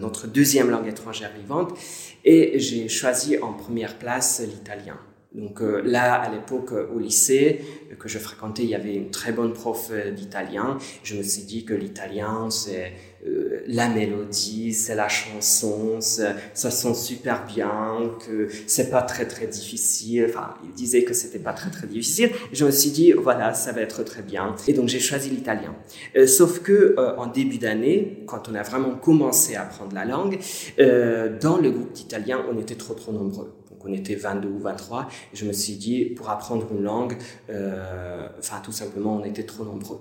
notre 0.02 0.28
deuxième 0.28 0.70
langue 0.70 0.88
étrangère 0.88 1.32
vivante 1.40 1.78
et 2.26 2.60
j'ai 2.60 2.90
choisi 2.90 3.38
en 3.38 3.54
première 3.54 3.98
place 3.98 4.42
l'italien. 4.46 4.98
Donc 5.36 5.62
euh, 5.62 5.82
là, 5.84 6.14
à 6.16 6.32
l'époque, 6.32 6.72
au 6.72 7.00
lycée 7.00 7.62
que 8.00 8.10
je 8.10 8.18
fréquentais, 8.18 8.64
il 8.64 8.70
y 8.70 8.76
avait 8.76 8.96
une 8.96 9.12
très 9.12 9.32
bonne 9.32 9.54
prof 9.54 9.92
d'italien. 10.16 10.78
Je 11.04 11.16
me 11.16 11.24
suis 11.24 11.44
dit 11.44 11.66
que 11.66 11.74
l'italien, 11.74 12.50
c'est 12.50 12.94
euh, 13.28 13.62
la 13.68 13.88
mélodie, 13.90 14.74
c'est 14.74 14.96
la 14.96 15.08
chanson, 15.08 16.00
ça 16.00 16.36
sent 16.54 16.94
super 16.94 17.46
bien, 17.46 18.12
que 18.26 18.48
c'est 18.68 18.90
pas 18.90 19.02
très 19.02 19.28
très 19.28 19.48
difficile. 19.48 20.28
Enfin, 20.30 20.54
il 20.64 20.72
disait 20.72 21.04
que 21.04 21.14
c'était 21.14 21.40
pas 21.40 21.54
très 21.54 21.72
très 21.72 21.88
difficile. 21.88 22.30
Je 22.52 22.66
me 22.66 22.72
suis 22.72 22.92
dit, 22.92 23.12
voilà, 23.14 23.54
ça 23.54 23.72
va 23.72 23.82
être 23.82 24.04
très 24.04 24.22
bien. 24.22 24.56
Et 24.68 24.74
donc 24.74 24.90
j'ai 24.90 25.00
choisi 25.00 25.30
l'italien. 25.30 25.76
Euh, 26.16 26.28
sauf 26.28 26.60
que 26.60 26.96
euh, 26.98 27.16
en 27.18 27.28
début 27.28 27.58
d'année, 27.58 28.24
quand 28.28 28.48
on 28.50 28.56
a 28.56 28.64
vraiment 28.64 28.96
commencé 28.96 29.56
à 29.56 29.64
apprendre 29.64 29.96
la 29.96 30.06
langue, 30.06 30.40
euh, 30.80 31.38
dans 31.40 31.58
le 31.58 31.72
groupe 31.72 31.94
d'italien, 31.94 32.46
on 32.52 32.60
était 32.60 32.76
trop 32.76 32.94
trop 32.94 33.12
nombreux 33.12 33.54
on 33.86 33.94
était 33.94 34.16
22 34.16 34.48
ou 34.50 34.60
23, 34.60 35.08
et 35.34 35.36
je 35.36 35.46
me 35.46 35.54
suis 35.54 35.76
dit, 35.76 36.06
pour 36.06 36.30
apprendre 36.30 36.68
une 36.72 36.84
langue, 36.84 37.18
euh, 37.50 38.28
enfin 38.40 38.62
tout 38.64 38.72
simplement, 38.72 39.18
on 39.18 39.24
était 39.24 39.44
trop 39.44 39.64
nombreux. 39.64 40.00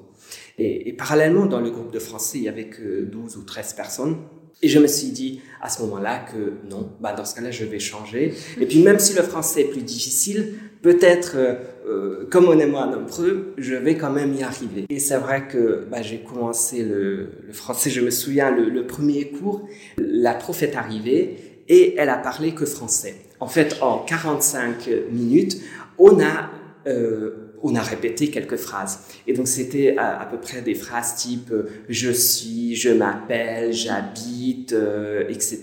Et, 0.59 0.93
parallèlement, 0.93 1.47
dans 1.47 1.61
le 1.61 1.71
groupe 1.71 1.93
de 1.93 1.99
français, 1.99 2.39
il 2.39 2.45
y 2.45 2.49
avait 2.49 2.69
que 2.69 3.03
12 3.05 3.37
ou 3.37 3.43
13 3.43 3.75
personnes. 3.75 4.17
Et 4.63 4.69
je 4.69 4.79
me 4.79 4.87
suis 4.87 5.09
dit 5.09 5.41
à 5.61 5.69
ce 5.69 5.83
moment-là 5.83 6.21
que 6.21 6.55
non, 6.71 6.93
bah 7.01 7.13
dans 7.13 7.25
ce 7.25 7.35
cas-là, 7.35 7.51
je 7.51 7.65
vais 7.65 7.81
changer. 7.81 8.33
Et 8.59 8.67
puis 8.67 8.83
même 8.83 8.99
si 8.99 9.15
le 9.15 9.23
français 9.23 9.63
est 9.63 9.69
plus 9.69 9.83
difficile, 9.83 10.55
peut-être 10.81 11.37
euh, 11.87 12.27
comme 12.31 12.47
on 12.47 12.59
est 12.59 12.67
moins 12.67 12.87
nombreux, 12.87 13.53
je 13.59 13.75
vais 13.75 13.97
quand 13.97 14.11
même 14.11 14.33
y 14.35 14.43
arriver. 14.43 14.87
Et 14.89 15.01
c'est 15.01 15.19
vrai 15.19 15.49
que 15.49 15.87
bah, 15.91 16.03
j'ai 16.03 16.21
commencé 16.21 16.83
le, 16.83 17.31
le, 17.47 17.53
français, 17.53 17.91
je 17.91 18.01
me 18.01 18.11
souviens, 18.11 18.51
le, 18.51 18.71
le 18.71 18.87
premier 18.87 19.29
cours, 19.29 19.69
la 19.99 20.35
prof 20.35 20.63
est 20.63 20.77
arrivée 20.77 21.37
et 21.69 21.97
elle 21.99 22.09
a 22.09 22.19
parlé 22.19 22.55
que 22.55 22.65
français. 22.65 23.17
En 23.45 23.47
fait, 23.47 23.77
en 23.83 23.99
45 23.99 24.89
minutes, 25.11 25.61
on 25.99 26.19
a, 26.19 26.49
euh, 26.87 27.59
on 27.63 27.75
a 27.75 27.83
répété 27.83 28.31
quelques 28.31 28.57
phrases. 28.57 29.01
Et 29.27 29.35
donc, 29.35 29.49
c'était 29.49 29.97
à, 29.99 30.27
peu 30.31 30.39
près 30.39 30.63
des 30.63 30.75
phrases 30.75 31.17
type 31.17 31.51
euh, 31.51 31.69
je 31.91 32.11
suis, 32.11 32.75
je 32.75 32.89
m'appelle, 32.89 33.75
j'habite, 33.75 34.73
euh, 34.73 35.29
etc. 35.29 35.61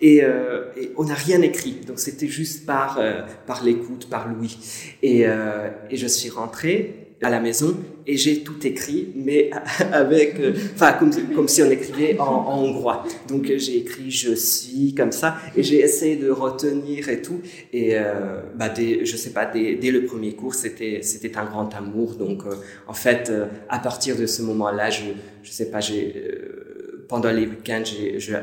Et, 0.00 0.22
on 0.96 1.02
n'a 1.02 1.14
rien 1.14 1.42
écrit. 1.42 1.80
Donc, 1.84 1.98
c'était 1.98 2.28
juste 2.28 2.64
par, 2.64 3.00
par 3.44 3.64
l'écoute, 3.64 4.08
par 4.08 4.28
l'ouïe. 4.28 4.56
Et, 5.02 5.22
et 5.22 5.96
je 5.96 6.06
suis 6.06 6.30
rentrée 6.30 7.09
à 7.22 7.30
la 7.30 7.40
maison 7.40 7.76
et 8.06 8.16
j'ai 8.16 8.42
tout 8.42 8.66
écrit, 8.66 9.12
mais 9.14 9.50
avec, 9.92 10.40
euh, 10.40 10.54
enfin, 10.74 10.92
comme, 10.94 11.10
comme, 11.34 11.48
si 11.48 11.62
on 11.62 11.70
écrivait 11.70 12.18
en, 12.18 12.58
hongrois. 12.58 13.04
Donc 13.28 13.44
j'ai 13.44 13.78
écrit 13.78 14.10
je 14.10 14.34
suis 14.34 14.94
comme 14.94 15.12
ça 15.12 15.36
et 15.56 15.62
j'ai 15.62 15.80
essayé 15.80 16.16
de 16.16 16.30
retenir 16.30 17.08
et 17.08 17.20
tout. 17.22 17.40
Et 17.72 17.96
euh, 17.96 18.40
bah, 18.54 18.68
dès, 18.68 19.04
je 19.04 19.16
sais 19.16 19.30
pas, 19.30 19.46
dès, 19.46 19.74
dès 19.74 19.90
le 19.90 20.04
premier 20.04 20.32
cours, 20.32 20.54
c'était 20.54 21.00
c'était 21.02 21.36
un 21.36 21.44
grand 21.44 21.74
amour. 21.74 22.14
Donc 22.14 22.44
euh, 22.46 22.54
en 22.86 22.94
fait, 22.94 23.28
euh, 23.30 23.46
à 23.68 23.78
partir 23.78 24.16
de 24.16 24.26
ce 24.26 24.42
moment-là, 24.42 24.90
je 24.90 25.04
je 25.42 25.50
sais 25.50 25.70
pas, 25.70 25.80
j'ai 25.80 26.14
pendant 27.10 27.32
les 27.32 27.44
week-ends, 27.44 27.82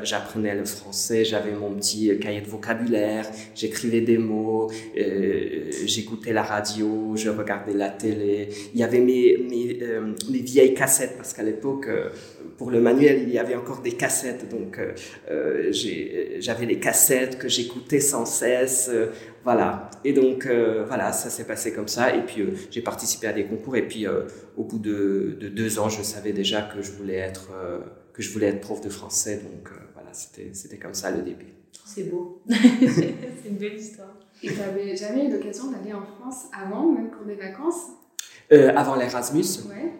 j'apprenais 0.03 0.53
le 0.53 0.65
français, 0.65 1.23
j'avais 1.23 1.53
mon 1.53 1.71
petit 1.75 2.19
cahier 2.19 2.41
de 2.41 2.47
vocabulaire, 2.47 3.25
j'écrivais 3.55 4.01
des 4.01 4.17
mots, 4.17 4.69
euh, 4.97 5.71
j'écoutais 5.85 6.33
la 6.33 6.43
radio, 6.43 7.15
je 7.15 7.29
regardais 7.29 7.73
la 7.73 7.89
télé. 7.89 8.49
Il 8.73 8.79
y 8.81 8.83
avait 8.83 8.99
mes, 8.99 9.37
mes, 9.37 9.79
euh, 9.81 10.13
mes 10.29 10.39
vieilles 10.39 10.73
cassettes, 10.73 11.15
parce 11.15 11.33
qu'à 11.33 11.43
l'époque, 11.43 11.87
euh, 11.87 12.09
pour 12.57 12.69
le 12.69 12.81
manuel, 12.81 13.23
il 13.23 13.29
y 13.29 13.39
avait 13.39 13.55
encore 13.55 13.81
des 13.81 13.93
cassettes. 13.93 14.49
Donc, 14.49 14.81
euh, 15.29 15.71
j'avais 15.71 16.65
les 16.65 16.79
cassettes 16.79 17.37
que 17.37 17.47
j'écoutais 17.47 18.01
sans 18.01 18.25
cesse. 18.25 18.91
voilà. 19.45 19.89
Et 20.03 20.11
donc, 20.11 20.45
voilà, 20.87 21.13
ça 21.13 21.29
s'est 21.29 21.45
passé 21.45 21.71
comme 21.71 21.87
ça. 21.87 22.13
Et 22.13 22.23
puis, 22.25 22.43
j'ai 22.69 22.81
participé 22.81 23.27
à 23.27 23.33
des 23.33 23.45
concours. 23.45 23.77
Et 23.77 23.87
puis, 23.87 24.05
au 24.57 24.63
bout 24.63 24.79
de, 24.79 25.37
de, 25.39 25.47
deux 25.47 25.79
ans, 25.79 25.87
je 25.87 26.01
savais 26.01 26.33
déjà 26.33 26.63
que 26.63 26.81
je 26.81 26.91
voulais 26.91 27.17
être 27.17 27.51
que 28.17 28.23
je 28.23 28.31
voulais 28.33 28.47
être 28.47 28.61
prof 28.61 28.81
de 28.81 28.89
français. 28.89 29.35
Donc 29.37 29.69
euh, 29.71 29.75
voilà, 29.93 30.09
c'était 30.11 30.77
comme 30.77 30.95
ça 30.95 31.11
le 31.11 31.21
début. 31.21 31.53
C'est 31.85 32.09
beau. 32.09 32.41
c'est 32.49 33.49
une 33.49 33.57
belle 33.57 33.75
histoire. 33.75 34.15
Et 34.43 34.47
tu 34.49 34.55
n'avais 34.59 34.95
jamais 34.95 35.25
eu 35.27 35.31
l'occasion 35.31 35.71
d'aller 35.71 35.93
en 35.93 36.03
France 36.03 36.45
avant, 36.51 36.91
même 36.91 37.11
pour 37.11 37.25
des 37.25 37.35
vacances? 37.35 37.91
Euh, 38.51 38.71
Avant 38.75 38.95
l'Erasmus? 38.95 39.67
Ouais. 39.69 39.91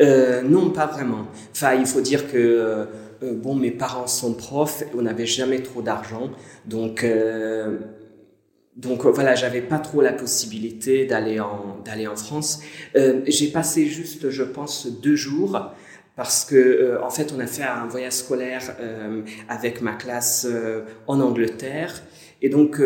euh, 0.00 0.42
Non, 0.42 0.70
pas 0.70 0.86
vraiment. 0.86 1.26
Enfin, 1.52 1.74
il 1.74 1.86
faut 1.86 2.00
dire 2.00 2.30
que 2.30 2.36
euh, 2.38 2.86
bon, 3.34 3.54
mes 3.54 3.70
parents 3.70 4.06
sont 4.06 4.34
profs, 4.34 4.84
on 4.96 5.02
n'avait 5.02 5.26
jamais 5.26 5.62
trop 5.62 5.80
d'argent, 5.82 6.30
donc 6.66 7.02
euh, 7.02 7.78
donc 8.76 9.06
voilà, 9.06 9.34
j'avais 9.36 9.62
pas 9.62 9.78
trop 9.78 10.02
la 10.02 10.12
possibilité 10.12 11.06
d'aller 11.06 11.38
en 11.40 11.78
d'aller 11.84 12.06
en 12.08 12.16
France. 12.16 12.60
Euh, 12.96 13.22
j'ai 13.26 13.48
passé 13.48 13.86
juste, 13.86 14.30
je 14.30 14.42
pense, 14.42 14.88
deux 15.00 15.16
jours 15.16 15.70
parce 16.16 16.44
que 16.44 16.56
euh, 16.56 17.02
en 17.02 17.10
fait 17.10 17.32
on 17.36 17.40
a 17.40 17.46
fait 17.46 17.62
un 17.62 17.86
voyage 17.86 18.12
scolaire 18.12 18.76
euh, 18.80 19.22
avec 19.48 19.80
ma 19.80 19.92
classe 19.92 20.46
euh, 20.48 20.82
en 21.06 21.20
Angleterre 21.20 22.02
et 22.42 22.48
donc 22.48 22.80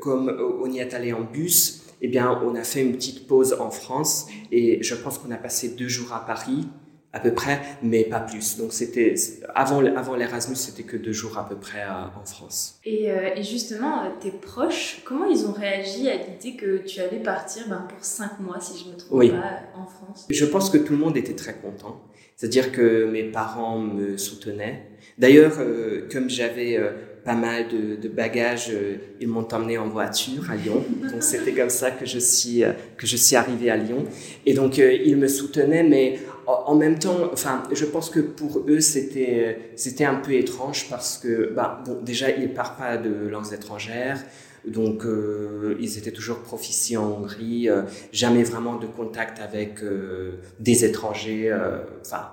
comme 0.00 0.36
on 0.60 0.70
y 0.70 0.78
est 0.80 0.92
allé 0.92 1.12
en 1.12 1.22
bus 1.22 1.82
eh 2.02 2.08
bien 2.08 2.38
on 2.44 2.54
a 2.54 2.62
fait 2.62 2.82
une 2.82 2.92
petite 2.92 3.26
pause 3.26 3.56
en 3.58 3.70
France 3.70 4.26
et 4.52 4.82
je 4.82 4.94
pense 4.94 5.18
qu'on 5.18 5.30
a 5.30 5.36
passé 5.36 5.70
deux 5.70 5.88
jours 5.88 6.12
à 6.12 6.24
Paris 6.26 6.68
à 7.12 7.20
peu 7.20 7.32
près, 7.32 7.62
mais 7.82 8.04
pas 8.04 8.20
plus. 8.20 8.58
Donc 8.58 8.74
c'était 8.74 9.14
avant 9.54 9.82
avant 9.96 10.16
l'Erasmus, 10.16 10.56
c'était 10.56 10.82
que 10.82 10.98
deux 10.98 11.14
jours 11.14 11.38
à 11.38 11.48
peu 11.48 11.56
près 11.56 11.80
à, 11.80 12.12
en 12.20 12.26
France. 12.26 12.78
Et, 12.84 13.06
et, 13.06 13.42
justement, 13.42 14.02
tes 14.20 14.30
proches, 14.30 15.00
comment 15.06 15.24
ils 15.24 15.46
ont 15.46 15.52
réagi 15.52 16.10
à 16.10 16.16
l'idée 16.16 16.58
que 16.58 16.76
tu 16.84 17.00
allais 17.00 17.22
partir 17.22 17.62
ben, 17.70 17.86
pour 17.88 18.04
cinq 18.04 18.38
mois, 18.40 18.60
si 18.60 18.84
je 18.84 18.90
me 18.90 18.96
trompe 18.98 19.18
oui. 19.18 19.30
pas, 19.30 19.62
en 19.74 19.86
France? 19.86 20.26
Je 20.28 20.44
pense 20.44 20.68
que 20.68 20.76
tout 20.76 20.92
le 20.92 20.98
monde 20.98 21.16
était 21.16 21.36
très 21.36 21.54
content. 21.54 22.02
C'est-à-dire 22.36 22.70
que 22.70 23.06
mes 23.10 23.24
parents 23.24 23.78
me 23.78 24.18
soutenaient. 24.18 24.82
D'ailleurs, 25.18 25.54
euh, 25.58 26.06
comme 26.12 26.28
j'avais 26.28 26.76
euh, 26.76 26.90
pas 27.24 27.34
mal 27.34 27.68
de, 27.68 27.96
de 27.96 28.08
bagages, 28.08 28.68
euh, 28.70 28.96
ils 29.20 29.26
m'ont 29.26 29.48
emmené 29.52 29.78
en 29.78 29.88
voiture 29.88 30.50
à 30.50 30.56
Lyon. 30.56 30.84
Donc 31.10 31.22
c'était 31.22 31.52
comme 31.52 31.70
ça 31.70 31.90
que 31.90 32.04
je 32.04 32.18
suis 32.18 32.62
que 32.98 33.06
je 33.06 33.16
suis 33.16 33.36
arrivé 33.36 33.70
à 33.70 33.76
Lyon. 33.78 34.04
Et 34.44 34.52
donc 34.52 34.76
ils 34.76 35.16
me 35.16 35.28
soutenaient, 35.28 35.82
mais 35.82 36.18
en 36.46 36.74
même 36.74 36.98
temps, 36.98 37.30
enfin, 37.32 37.62
je 37.72 37.86
pense 37.86 38.10
que 38.10 38.20
pour 38.20 38.62
eux 38.68 38.80
c'était 38.80 39.72
c'était 39.74 40.04
un 40.04 40.16
peu 40.16 40.32
étrange 40.32 40.90
parce 40.90 41.16
que 41.16 41.52
bah 41.54 41.82
bon 41.86 42.02
déjà 42.02 42.30
ils 42.30 42.52
parlent 42.52 42.76
pas 42.76 42.96
de 42.98 43.28
langues 43.28 43.54
étrangères. 43.54 44.22
Donc, 44.66 45.04
euh, 45.04 45.76
ils 45.80 45.96
étaient 45.96 46.10
toujours 46.10 46.40
proficients 46.40 47.04
en 47.04 47.20
Hongrie, 47.20 47.68
euh, 47.68 47.82
jamais 48.12 48.42
vraiment 48.42 48.76
de 48.76 48.86
contact 48.86 49.40
avec 49.40 49.82
euh, 49.82 50.40
des 50.58 50.84
étrangers, 50.84 51.54
enfin, 52.00 52.32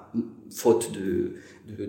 faute 0.50 0.92
de, 0.92 1.36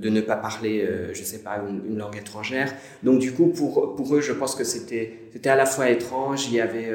ne 0.08 0.20
pas 0.20 0.36
parler, 0.36 0.86
je 1.12 1.22
sais 1.22 1.38
pas, 1.38 1.62
une, 1.66 1.96
langue 1.96 2.16
étrangère. 2.16 2.74
Donc, 3.02 3.20
du 3.20 3.32
coup, 3.32 3.46
pour, 3.46 4.14
eux, 4.14 4.20
je 4.20 4.32
pense 4.32 4.54
que 4.54 4.64
c'était, 4.64 5.30
à 5.46 5.56
la 5.56 5.66
fois 5.66 5.88
étrange, 5.88 6.46
il 6.48 6.54
y, 6.54 6.60
avait, 6.60 6.92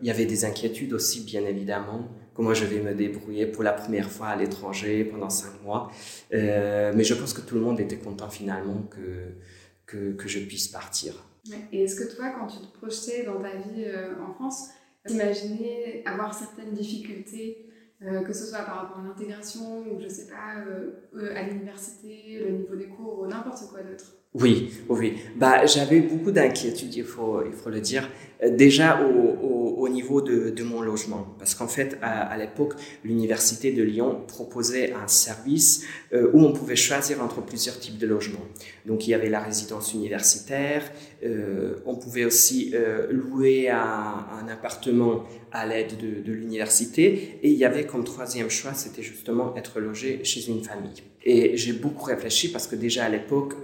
il 0.00 0.08
y 0.08 0.10
avait 0.10 0.26
des 0.26 0.44
inquiétudes 0.44 0.92
aussi, 0.94 1.24
bien 1.24 1.44
évidemment. 1.44 2.08
Comment 2.34 2.52
je 2.52 2.66
vais 2.66 2.80
me 2.80 2.94
débrouiller 2.94 3.46
pour 3.46 3.62
la 3.62 3.72
première 3.72 4.10
fois 4.10 4.28
à 4.28 4.36
l'étranger 4.36 5.04
pendant 5.04 5.30
cinq 5.30 5.62
mois. 5.64 5.90
mais 6.32 7.04
je 7.04 7.14
pense 7.14 7.34
que 7.34 7.42
tout 7.42 7.54
le 7.56 7.60
monde 7.60 7.78
était 7.78 7.98
content 7.98 8.30
finalement 8.30 8.88
que, 9.86 10.12
que 10.12 10.28
je 10.28 10.38
puisse 10.40 10.68
partir. 10.68 11.14
Et 11.72 11.84
est-ce 11.84 11.96
que 11.96 12.14
toi, 12.14 12.30
quand 12.38 12.46
tu 12.46 12.58
te 12.58 12.76
projetais 12.78 13.24
dans 13.24 13.40
ta 13.40 13.50
vie 13.56 13.84
euh, 13.84 14.14
en 14.26 14.32
France, 14.34 14.68
t'imaginais 15.06 16.02
avoir 16.04 16.34
certaines 16.34 16.72
difficultés, 16.72 17.66
euh, 18.02 18.22
que 18.22 18.32
ce 18.32 18.44
soit 18.44 18.60
par 18.60 18.82
rapport 18.82 18.98
à 18.98 19.06
l'intégration 19.06 19.84
ou 19.90 20.00
je 20.00 20.08
sais 20.08 20.26
pas, 20.26 20.60
euh, 20.66 21.34
à 21.34 21.42
l'université, 21.42 22.38
le 22.44 22.50
niveau 22.58 22.76
des 22.76 22.88
cours 22.88 23.20
ou 23.20 23.26
n'importe 23.26 23.62
quoi 23.70 23.80
d'autre? 23.82 24.16
Oui, 24.34 24.70
oui. 24.90 25.14
Bah, 25.36 25.64
j'avais 25.64 26.00
beaucoup 26.00 26.30
d'inquiétudes, 26.30 26.94
il 26.94 27.04
faut, 27.04 27.42
il 27.46 27.52
faut 27.52 27.70
le 27.70 27.80
dire. 27.80 28.10
Déjà 28.50 29.00
au, 29.00 29.12
au, 29.42 29.55
au 29.76 29.90
niveau 29.90 30.22
de, 30.22 30.62
mon 30.64 30.80
logement, 30.80 31.36
parce 31.38 31.54
qu'en 31.54 31.68
fait, 31.68 31.98
à, 32.00 32.36
l'époque, 32.38 32.72
l'université 33.04 33.72
de 33.72 33.82
Lyon 33.82 34.22
proposait 34.26 34.94
un 34.94 35.06
service 35.06 35.84
euh, 36.14 36.30
où 36.32 36.40
on 36.40 36.52
pouvait 36.52 36.76
choisir 36.76 37.22
entre 37.22 37.42
plusieurs 37.42 37.78
types 37.78 37.98
de 37.98 38.06
logements. 38.06 38.46
Donc, 38.86 39.06
il 39.06 39.10
y 39.10 39.14
avait 39.14 39.28
la 39.28 39.40
résidence 39.40 39.92
universitaire, 39.92 40.82
euh, 41.22 41.76
on 41.84 41.94
pouvait 41.94 42.24
aussi 42.24 42.72
euh, 42.74 43.06
louer 43.10 43.68
un, 43.68 44.48
appartement 44.50 45.24
à 45.52 45.66
l'aide 45.66 45.98
de, 45.98 46.32
l'université, 46.32 47.38
et 47.42 47.50
il 47.50 47.58
y 47.58 47.64
avait 47.66 47.84
comme 47.84 48.04
troisième 48.04 48.48
choix, 48.48 48.72
c'était 48.72 49.02
justement 49.02 49.54
être 49.56 49.78
logé 49.80 50.24
chez 50.24 50.48
une 50.48 50.62
famille. 50.64 51.02
Et 51.22 51.56
j'ai 51.56 51.72
beaucoup 51.74 52.04
réfléchi 52.04 52.50
parce 52.50 52.66
que 52.66 52.76
déjà 52.76 53.04
à 53.04 53.08
l'époque, 53.08 53.54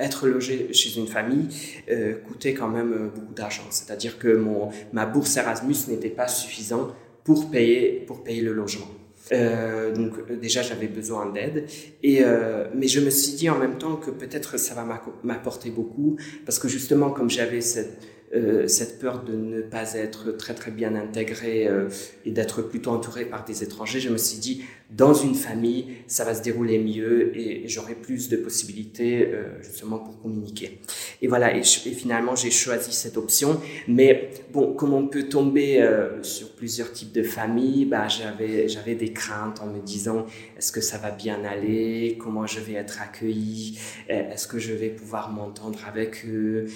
être 0.00 0.26
logé 0.26 0.72
chez 0.72 0.98
une 0.98 1.06
famille 1.06 1.48
euh, 1.90 2.14
coûtait 2.14 2.54
quand 2.54 2.68
même 2.68 3.10
beaucoup 3.14 3.34
d'argent. 3.34 3.62
C'est-à-dire 3.70 4.18
que 4.18 4.36
mon, 4.36 4.70
ma 4.92 5.06
bourse 5.06 5.36
Erasmus 5.36 5.76
n'était 5.88 6.08
pas 6.08 6.28
suffisante 6.28 6.94
pour 7.24 7.50
payer, 7.50 8.04
pour 8.06 8.24
payer 8.24 8.40
le 8.40 8.52
logement. 8.52 8.88
Euh, 9.32 9.94
donc 9.94 10.32
déjà 10.40 10.62
j'avais 10.62 10.88
besoin 10.88 11.30
d'aide 11.30 11.66
et 12.02 12.24
euh, 12.24 12.66
mais 12.74 12.88
je 12.88 13.00
me 13.00 13.10
suis 13.10 13.34
dit 13.34 13.48
en 13.48 13.58
même 13.58 13.76
temps 13.78 13.94
que 13.96 14.10
peut-être 14.10 14.58
ça 14.58 14.74
va 14.74 14.84
m'apporter 15.22 15.70
beaucoup 15.70 16.16
parce 16.44 16.58
que 16.58 16.66
justement 16.66 17.10
comme 17.10 17.30
j'avais 17.30 17.60
cette 17.60 17.98
euh, 18.32 18.68
cette 18.68 19.00
peur 19.00 19.24
de 19.24 19.34
ne 19.34 19.60
pas 19.60 19.94
être 19.94 20.30
très 20.30 20.54
très 20.54 20.70
bien 20.70 20.94
intégré 20.94 21.66
euh, 21.66 21.88
et 22.24 22.30
d'être 22.30 22.62
plutôt 22.62 22.92
entouré 22.92 23.24
par 23.24 23.44
des 23.44 23.64
étrangers, 23.64 23.98
je 23.98 24.08
me 24.08 24.18
suis 24.18 24.38
dit, 24.38 24.62
dans 24.90 25.14
une 25.14 25.34
famille, 25.34 25.86
ça 26.06 26.24
va 26.24 26.34
se 26.34 26.42
dérouler 26.42 26.78
mieux 26.78 27.36
et, 27.36 27.68
j'aurai 27.68 27.94
plus 27.94 28.28
de 28.28 28.36
possibilités 28.36 29.26
euh, 29.26 29.62
justement 29.62 29.98
pour 29.98 30.20
communiquer. 30.20 30.80
Et 31.22 31.28
voilà, 31.28 31.56
et, 31.56 31.62
finalement 31.62 32.34
j'ai 32.34 32.50
choisi 32.50 32.92
cette 32.92 33.16
option. 33.16 33.60
Mais 33.86 34.30
bon, 34.52 34.74
comme 34.74 34.92
on 34.92 35.06
peut 35.06 35.24
tomber 35.24 35.80
euh, 35.80 36.22
sur 36.22 36.50
plusieurs 36.50 36.92
types 36.92 37.12
de 37.12 37.22
familles, 37.22 37.84
bah, 37.84 38.08
j'avais 38.08 38.68
j'avais 38.68 38.94
des 38.94 39.12
craintes 39.12 39.60
en 39.62 39.66
me 39.66 39.80
disant, 39.80 40.26
est-ce 40.56 40.72
que 40.72 40.80
ça 40.80 40.98
va 40.98 41.10
bien 41.10 41.44
aller? 41.44 42.16
Comment 42.18 42.46
je 42.46 42.60
vais 42.60 42.74
être 42.74 43.00
accueilli 43.00 43.78
Est-ce 44.08 44.46
que 44.46 44.58
je 44.58 44.72
vais 44.72 44.88
pouvoir 44.90 45.30
m'entendre 45.30 45.78
avec 45.86 46.24
eux? 46.26 46.66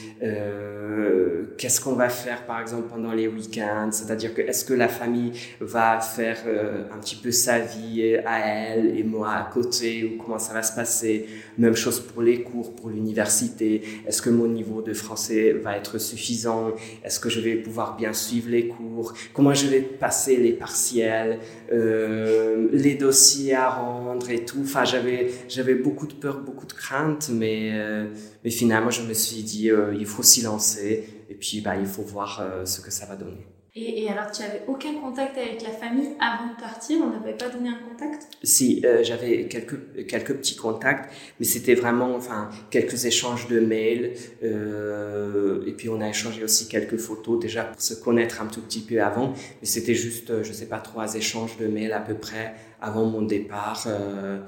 Qu'est-ce 1.57 1.81
qu'on 1.81 1.95
va 1.95 2.09
faire 2.09 2.47
par 2.47 2.61
exemple 2.61 2.89
pendant 2.89 3.13
les 3.13 3.29
week-ends, 3.29 3.91
c'est-à-dire 3.93 4.35
que 4.35 4.43
est-ce 4.43 4.65
que 4.65 4.75
la 4.75 4.89
famille 4.89 5.33
va 5.61 6.01
faire 6.01 6.39
euh, 6.47 6.85
un 6.93 6.99
petit 6.99 7.17
peu 7.17 7.31
sa 7.31 7.59
vie? 7.59 8.03
À 8.25 8.39
elle 8.41 8.99
et 8.99 9.03
moi 9.03 9.31
à 9.33 9.45
côté 9.53 10.05
ou 10.05 10.23
comment 10.23 10.39
ça 10.39 10.53
va 10.53 10.63
se 10.63 10.75
passer. 10.75 11.27
Même 11.59 11.77
chose 11.77 12.01
pour 12.01 12.23
les 12.23 12.43
cours, 12.43 12.75
pour 12.75 12.89
l'université. 12.91 13.83
Est-ce 14.07 14.21
que 14.23 14.31
mon 14.31 14.49
niveau 14.49 14.83
de 14.83 14.93
français 14.93 15.53
va 15.53 15.77
être 15.77 15.99
suffisant? 15.99 16.73
Est-ce 17.05 17.21
que 17.21 17.29
je 17.29 17.41
vais 17.41 17.57
pouvoir 17.57 17.97
bien 17.97 18.13
suivre 18.13 18.51
les 18.51 18.69
cours? 18.69 19.15
Comment 19.33 19.55
je 19.55 19.67
vais 19.67 19.81
passer 19.81 20.37
les 20.37 20.53
partiels, 20.53 21.39
euh, 21.73 22.69
les 22.73 22.95
dossiers 22.95 23.55
à 23.55 23.69
rendre 23.71 24.31
et 24.31 24.45
tout. 24.45 24.63
Enfin, 24.63 24.85
j'avais 24.85 25.31
j'avais 25.49 25.75
beaucoup 25.75 26.07
de 26.07 26.15
peur, 26.15 26.41
beaucoup 26.41 26.67
de 26.67 26.73
craintes, 26.73 27.31
mais 27.33 27.71
euh, 27.73 28.07
mais 28.45 28.51
finalement 28.51 28.91
je 28.91 29.03
me 29.03 29.15
suis 29.15 29.43
dit 29.43 29.71
euh, 29.71 29.95
il 29.99 30.07
faut 30.07 30.23
s'y 30.23 30.43
lancer 30.43 31.05
et 31.31 31.35
puis 31.35 31.61
bah, 31.61 31.77
il 31.77 31.87
faut 31.87 32.03
voir 32.03 32.45
ce 32.65 32.81
que 32.81 32.91
ça 32.91 33.07
va 33.07 33.17
donner. 33.17 33.54
Et, 33.77 34.09
alors, 34.09 34.31
tu 34.31 34.43
avais 34.43 34.63
aucun 34.69 34.95
contact 35.01 35.37
avec 35.37 35.61
la 35.63 35.71
famille 35.71 36.11
avant 36.21 36.53
de 36.53 36.61
partir? 36.61 36.99
On 37.03 37.11
n'avait 37.11 37.37
pas 37.37 37.49
donné 37.49 37.71
un 37.71 37.81
contact? 37.89 38.29
Si, 38.45 38.81
euh, 38.85 39.03
j'avais 39.03 39.49
quelques, 39.49 40.07
quelques 40.07 40.35
petits 40.35 40.55
contacts, 40.55 41.13
mais 41.41 41.45
c'était 41.45 41.75
vraiment 41.75 42.15
enfin, 42.15 42.51
quelques 42.71 43.05
échanges 43.05 43.49
de 43.49 43.59
mails. 43.59 44.15
Euh, 44.45 45.65
et 45.67 45.73
puis, 45.73 45.89
on 45.89 46.01
a 46.01 46.09
échangé 46.09 46.45
aussi 46.45 46.69
quelques 46.69 46.99
photos 46.99 47.41
déjà 47.41 47.65
pour 47.65 47.83
se 47.83 47.95
connaître 47.95 48.41
un 48.41 48.47
tout 48.47 48.61
petit 48.61 48.81
peu 48.81 49.03
avant. 49.03 49.33
Mais 49.61 49.67
c'était 49.67 49.95
juste, 49.95 50.45
je 50.45 50.53
sais 50.53 50.67
pas, 50.67 50.79
trois 50.79 51.17
échanges 51.17 51.57
de 51.59 51.67
mails 51.67 51.93
à 51.93 52.01
peu 52.01 52.15
près 52.15 52.55
avant 52.81 53.07
mon 53.07 53.23
départ. 53.23 53.85
Euh, 53.89 54.39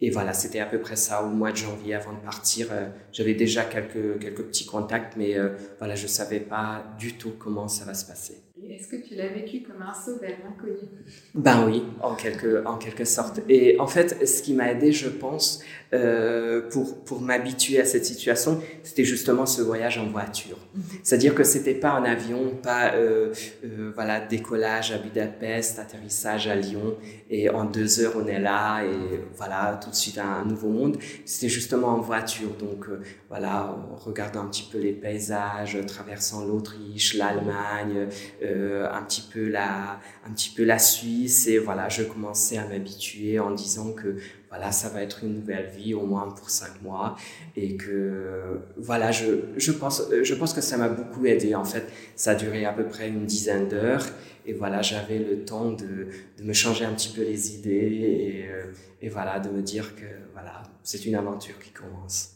et 0.00 0.10
voilà, 0.10 0.34
c'était 0.34 0.60
à 0.60 0.66
peu 0.66 0.80
près 0.80 0.96
ça 0.96 1.22
au 1.22 1.28
mois 1.28 1.52
de 1.52 1.56
janvier 1.56 1.94
avant 1.94 2.12
de 2.12 2.18
partir. 2.18 2.68
Euh, 2.72 2.88
j'avais 3.12 3.34
déjà 3.34 3.64
quelques, 3.64 4.18
quelques 4.20 4.42
petits 4.42 4.66
contacts, 4.66 5.16
mais 5.16 5.38
euh, 5.38 5.56
voilà, 5.78 5.94
je 5.94 6.02
ne 6.02 6.08
savais 6.08 6.40
pas 6.40 6.84
du 6.98 7.14
tout 7.14 7.32
comment 7.38 7.68
ça 7.68 7.86
va 7.86 7.94
se 7.94 8.04
passer. 8.04 8.43
Est-ce 8.62 8.86
que 8.86 8.96
tu 8.96 9.16
l'as 9.16 9.28
vécu 9.28 9.62
comme 9.62 9.82
un 9.82 9.92
saut 9.92 10.16
vers 10.20 10.36
l'inconnu 10.44 10.88
Ben 11.34 11.66
oui, 11.66 11.82
en 12.00 12.14
quelque, 12.14 12.64
en 12.64 12.78
quelque 12.78 13.04
sorte. 13.04 13.40
Et 13.48 13.80
en 13.80 13.88
fait, 13.88 14.28
ce 14.28 14.42
qui 14.42 14.54
m'a 14.54 14.70
aidé, 14.70 14.92
je 14.92 15.08
pense, 15.08 15.60
euh, 15.94 16.68
pour, 16.70 17.04
pour 17.04 17.20
m'habituer 17.20 17.80
à 17.80 17.84
cette 17.84 18.04
situation, 18.04 18.60
c'était 18.82 19.04
justement 19.04 19.46
ce 19.46 19.62
voyage 19.62 19.98
en 19.98 20.06
voiture. 20.06 20.58
Mhm. 20.74 20.82
C'est-à-dire 21.02 21.34
que 21.34 21.44
c'était 21.44 21.74
pas 21.74 21.90
un 21.90 22.04
avion, 22.04 22.50
pas 22.62 22.94
euh, 22.94 23.32
euh, 23.64 23.92
voilà 23.94 24.18
décollage 24.20 24.90
à 24.92 24.98
Budapest, 24.98 25.78
atterrissage 25.78 26.48
à 26.48 26.56
Lyon, 26.56 26.96
et 27.30 27.48
en 27.48 27.64
deux 27.64 28.00
heures 28.00 28.14
on 28.16 28.26
est 28.26 28.40
là 28.40 28.82
et 28.84 29.20
voilà 29.36 29.78
tout 29.82 29.90
de 29.90 29.94
suite 29.94 30.18
un 30.18 30.44
nouveau 30.44 30.68
monde. 30.68 30.96
C'était 31.24 31.48
justement 31.48 31.88
en 31.88 32.00
voiture, 32.00 32.50
donc 32.58 32.86
voilà, 33.28 33.76
en 33.92 33.94
regardant 33.96 34.40
un 34.40 34.46
petit 34.46 34.68
peu 34.70 34.78
les 34.78 34.92
paysages, 34.92 35.78
traversant 35.86 36.44
l'Autriche, 36.44 37.14
l'Allemagne, 37.14 38.08
euh, 38.44 38.88
un 38.92 39.02
petit 39.02 39.22
peu 39.32 39.48
la, 39.48 40.00
un 40.26 40.32
petit 40.32 40.50
peu 40.50 40.64
la 40.64 40.78
Suisse, 40.78 41.46
et 41.46 41.58
voilà, 41.58 41.88
je 41.88 42.02
commençais 42.02 42.58
à 42.58 42.66
m'habituer 42.66 43.38
en 43.38 43.50
disant 43.50 43.92
que 43.92 44.16
voilà, 44.48 44.70
ça 44.70 44.88
va 44.88 45.02
être 45.02 45.24
une 45.24 45.34
nouvelle 45.34 45.68
vie 45.76 45.94
au 45.94 46.06
moins 46.06 46.28
pour 46.28 46.48
cinq 46.48 46.80
mois 46.82 47.16
et 47.56 47.76
que 47.76 48.60
voilà, 48.76 49.10
je, 49.10 49.26
je 49.56 49.72
pense, 49.72 50.02
je 50.22 50.34
pense 50.34 50.54
que 50.54 50.60
ça 50.60 50.76
m'a 50.76 50.88
beaucoup 50.88 51.26
aidé. 51.26 51.56
En 51.56 51.64
fait, 51.64 51.86
ça 52.14 52.32
a 52.32 52.34
duré 52.36 52.64
à 52.64 52.72
peu 52.72 52.84
près 52.84 53.08
une 53.08 53.26
dizaine 53.26 53.68
d'heures 53.68 54.06
et 54.46 54.52
voilà, 54.52 54.82
j'avais 54.82 55.18
le 55.18 55.44
temps 55.44 55.72
de, 55.72 56.08
de, 56.38 56.44
me 56.44 56.52
changer 56.52 56.84
un 56.84 56.92
petit 56.92 57.12
peu 57.12 57.22
les 57.22 57.54
idées 57.54 57.70
et, 57.70 58.48
euh, 58.48 58.72
et 59.00 59.08
voilà, 59.08 59.40
de 59.40 59.48
me 59.48 59.62
dire 59.62 59.96
que 59.96 60.06
voilà, 60.32 60.62
c'est 60.82 61.04
une 61.06 61.14
aventure 61.14 61.58
qui 61.58 61.70
commence. 61.70 62.33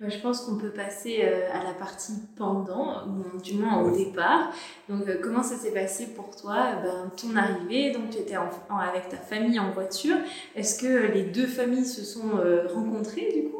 Je 0.00 0.18
pense 0.18 0.40
qu'on 0.40 0.56
peut 0.56 0.70
passer 0.70 1.20
euh, 1.24 1.52
à 1.52 1.62
la 1.62 1.74
partie 1.74 2.14
pendant, 2.34 3.06
ou 3.06 3.38
du 3.38 3.54
moins 3.54 3.82
au 3.82 3.94
départ. 3.94 4.50
Donc, 4.88 5.06
euh, 5.06 5.18
comment 5.22 5.42
ça 5.42 5.56
s'est 5.56 5.72
passé 5.72 6.14
pour 6.14 6.34
toi, 6.34 6.76
ben, 6.82 7.12
ton 7.20 7.36
arrivée? 7.36 7.92
Donc, 7.92 8.08
tu 8.10 8.16
étais 8.16 8.34
avec 8.34 9.10
ta 9.10 9.18
famille 9.18 9.60
en 9.60 9.72
voiture. 9.72 10.16
Est-ce 10.56 10.80
que 10.80 11.12
les 11.12 11.24
deux 11.24 11.46
familles 11.46 11.84
se 11.84 12.02
sont 12.02 12.38
euh, 12.38 12.66
rencontrées 12.68 13.30
du 13.34 13.50
coup? 13.50 13.59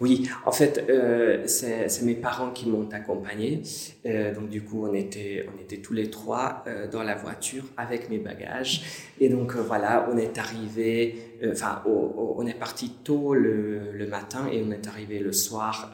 Oui, 0.00 0.28
en 0.46 0.52
fait, 0.52 0.84
euh, 0.88 1.42
c'est 1.46 2.02
mes 2.02 2.14
parents 2.14 2.50
qui 2.50 2.68
m'ont 2.68 2.88
accompagné. 2.90 3.62
Euh, 4.06 4.34
donc 4.34 4.48
du 4.48 4.62
coup, 4.62 4.86
on 4.86 4.94
était, 4.94 5.48
on 5.52 5.60
était 5.60 5.78
tous 5.78 5.92
les 5.92 6.10
trois 6.10 6.62
euh, 6.66 6.88
dans 6.88 7.02
la 7.02 7.14
voiture 7.14 7.64
avec 7.76 8.08
mes 8.10 8.18
bagages. 8.18 8.82
Et 9.20 9.28
donc 9.28 9.54
voilà, 9.56 10.08
on 10.12 10.16
est 10.16 10.38
arrivé, 10.38 11.16
enfin, 11.50 11.82
on 11.86 12.46
est 12.46 12.58
parti 12.58 12.90
tôt 13.02 13.34
le, 13.34 14.06
matin 14.08 14.46
et 14.50 14.62
on 14.66 14.70
est 14.70 14.86
arrivé 14.86 15.18
le 15.18 15.32
soir 15.32 15.92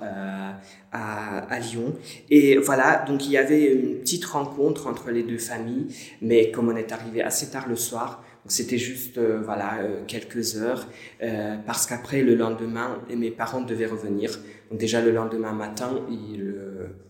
à, 0.92 1.58
Lyon. 1.58 1.94
Et 2.30 2.58
voilà, 2.58 3.04
donc 3.06 3.26
il 3.26 3.32
y 3.32 3.38
avait 3.38 3.72
une 3.72 4.00
petite 4.00 4.24
rencontre 4.26 4.86
entre 4.86 5.10
les 5.10 5.22
deux 5.22 5.38
familles, 5.38 5.86
mais 6.20 6.50
comme 6.50 6.68
on 6.68 6.76
est 6.76 6.92
arrivé 6.92 7.22
assez 7.22 7.50
tard 7.50 7.66
le 7.68 7.76
soir, 7.76 8.22
c'était 8.46 8.78
juste 8.78 9.18
euh, 9.18 9.40
voilà 9.42 9.82
euh, 9.82 10.04
quelques 10.06 10.56
heures 10.56 10.86
euh, 11.22 11.56
parce 11.66 11.86
qu'après 11.86 12.22
le 12.22 12.34
lendemain 12.34 13.02
mes 13.08 13.30
parents 13.30 13.62
devaient 13.62 13.86
revenir. 13.86 14.38
Donc 14.70 14.78
déjà 14.78 15.00
le 15.00 15.12
lendemain 15.12 15.52
matin 15.52 16.04
ils 16.10 16.54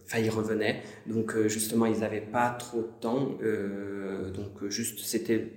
enfin 0.05 0.19
ils 0.19 0.31
revenaient. 0.31 0.83
Donc 1.07 1.37
justement 1.49 1.87
ils 1.87 2.01
n'avaient 2.01 2.21
pas 2.21 2.51
trop 2.51 2.83
de 2.83 2.91
temps. 3.01 3.39
donc 4.35 4.69
juste 4.69 4.99
c'était 5.01 5.51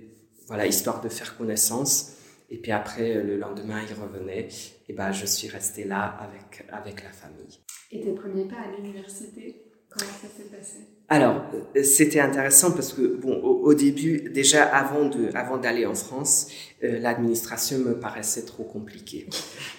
voilà 0.46 0.66
histoire 0.66 1.00
de 1.00 1.08
faire 1.08 1.36
connaissance. 1.36 2.14
Et 2.50 2.56
puis 2.56 2.72
après 2.72 3.22
le 3.22 3.36
lendemain 3.36 3.80
ils 3.88 3.94
revenaient. 3.94 4.48
Et 4.88 4.92
ben 4.94 5.12
je 5.12 5.26
suis 5.26 5.48
restée 5.48 5.84
là 5.84 6.18
avec 6.20 6.66
avec 6.70 7.04
la 7.04 7.10
famille. 7.10 7.58
Et 7.90 8.00
tes 8.00 8.12
premiers 8.12 8.46
pas 8.46 8.56
à 8.56 8.76
l'université 8.76 9.64
Comment 9.90 10.12
ça 10.12 10.28
s'est 10.28 10.50
passé? 10.54 10.97
Alors, 11.10 11.42
euh, 11.74 11.82
c'était 11.82 12.20
intéressant 12.20 12.72
parce 12.72 12.92
que, 12.92 13.16
bon, 13.16 13.40
au, 13.42 13.70
au, 13.70 13.74
début, 13.74 14.28
déjà 14.30 14.64
avant 14.64 15.08
de, 15.08 15.30
avant 15.34 15.56
d'aller 15.56 15.86
en 15.86 15.94
France, 15.94 16.48
euh, 16.84 16.98
l'administration 17.00 17.78
me 17.78 17.98
paraissait 17.98 18.44
trop 18.44 18.64
compliquée. 18.64 19.26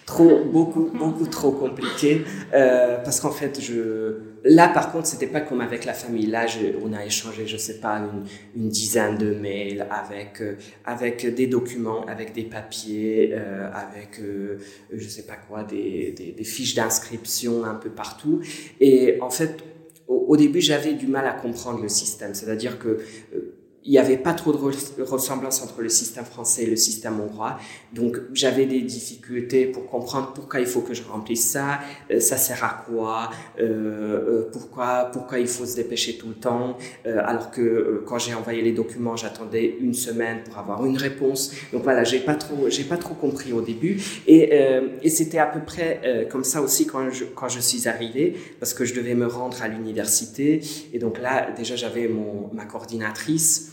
Trop, 0.07 0.43
beaucoup, 0.43 0.89
beaucoup 0.91 1.27
trop 1.27 1.51
compliqué. 1.51 2.23
Euh, 2.55 2.97
parce 3.03 3.19
qu'en 3.19 3.29
fait, 3.29 3.61
je, 3.61 4.17
là, 4.43 4.69
par 4.69 4.91
contre, 4.91 5.05
c'était 5.05 5.27
pas 5.27 5.41
comme 5.41 5.61
avec 5.61 5.85
la 5.85 5.93
famille. 5.93 6.25
Là, 6.25 6.47
je, 6.47 6.59
on 6.83 6.93
a 6.93 7.05
échangé, 7.05 7.45
je 7.45 7.57
sais 7.57 7.79
pas, 7.79 7.97
une, 7.97 8.25
une 8.55 8.69
dizaine 8.69 9.17
de 9.17 9.31
mails 9.35 9.85
avec, 9.91 10.41
euh, 10.41 10.55
avec 10.83 11.31
des 11.35 11.45
documents, 11.45 12.05
avec 12.07 12.33
des 12.33 12.43
papiers, 12.43 13.33
euh, 13.33 13.69
avec, 13.71 14.19
euh, 14.19 14.57
je 14.91 15.07
sais 15.07 15.27
pas 15.27 15.35
quoi, 15.35 15.63
des, 15.63 16.11
des, 16.11 16.31
des 16.31 16.43
fiches 16.43 16.73
d'inscription 16.73 17.63
un 17.65 17.75
peu 17.75 17.91
partout. 17.91 18.41
Et 18.79 19.19
en 19.21 19.29
fait, 19.29 19.63
au, 20.09 20.35
début, 20.35 20.59
j'avais 20.59 20.93
du 20.93 21.07
mal 21.07 21.27
à 21.27 21.33
comprendre 21.33 21.81
le 21.81 21.87
système. 21.87 22.33
C'est-à-dire 22.33 22.79
que 22.79 22.99
euh, 23.33 23.58
il 23.85 23.91
n'y 23.91 23.97
avait 23.97 24.17
pas 24.17 24.33
trop 24.33 24.51
de 24.51 25.03
ressemblance 25.03 25.61
entre 25.63 25.81
le 25.81 25.89
système 25.89 26.25
français 26.25 26.63
et 26.63 26.69
le 26.69 26.75
système 26.75 27.19
hongrois. 27.19 27.57
Donc, 27.93 28.17
j'avais 28.33 28.65
des 28.65 28.81
difficultés 28.81 29.65
pour 29.65 29.87
comprendre 29.87 30.33
pourquoi 30.35 30.59
il 30.59 30.65
faut 30.65 30.81
que 30.81 30.93
je 30.93 31.03
remplisse 31.03 31.49
ça, 31.49 31.79
euh, 32.11 32.19
ça 32.19 32.37
sert 32.37 32.63
à 32.63 32.85
quoi, 32.85 33.29
euh, 33.59 33.63
euh, 33.63 34.49
pourquoi, 34.51 35.09
pourquoi 35.13 35.39
il 35.39 35.47
faut 35.47 35.65
se 35.65 35.75
dépêcher 35.75 36.17
tout 36.17 36.27
le 36.27 36.35
temps, 36.35 36.77
euh, 37.05 37.21
alors 37.23 37.51
que 37.51 37.61
euh, 37.61 38.03
quand 38.05 38.19
j'ai 38.19 38.33
envoyé 38.33 38.61
les 38.61 38.73
documents, 38.73 39.15
j'attendais 39.15 39.77
une 39.79 39.93
semaine 39.93 40.43
pour 40.43 40.57
avoir 40.57 40.85
une 40.85 40.97
réponse. 40.97 41.53
Donc 41.71 41.83
voilà, 41.83 42.03
j'ai 42.03 42.19
pas 42.19 42.35
trop, 42.35 42.69
j'ai 42.69 42.83
pas 42.83 42.97
trop 42.97 43.15
compris 43.15 43.53
au 43.53 43.61
début. 43.61 44.01
Et, 44.27 44.53
et 45.01 45.09
c'était 45.09 45.39
à 45.39 45.45
peu 45.45 45.61
près 45.61 46.27
comme 46.29 46.43
ça 46.43 46.61
aussi 46.61 46.85
quand 46.85 47.09
je, 47.09 47.23
quand 47.25 47.47
je 47.47 47.59
suis 47.59 47.87
arrivée, 47.87 48.35
parce 48.59 48.73
que 48.73 48.85
je 48.85 48.93
devais 48.93 49.15
me 49.15 49.27
rendre 49.27 49.61
à 49.61 49.67
l'université. 49.67 50.61
Et 50.93 50.99
donc 50.99 51.19
là, 51.19 51.51
déjà, 51.51 51.75
j'avais 51.75 52.07
mon, 52.07 52.49
ma 52.53 52.65
coordinatrice 52.65 53.71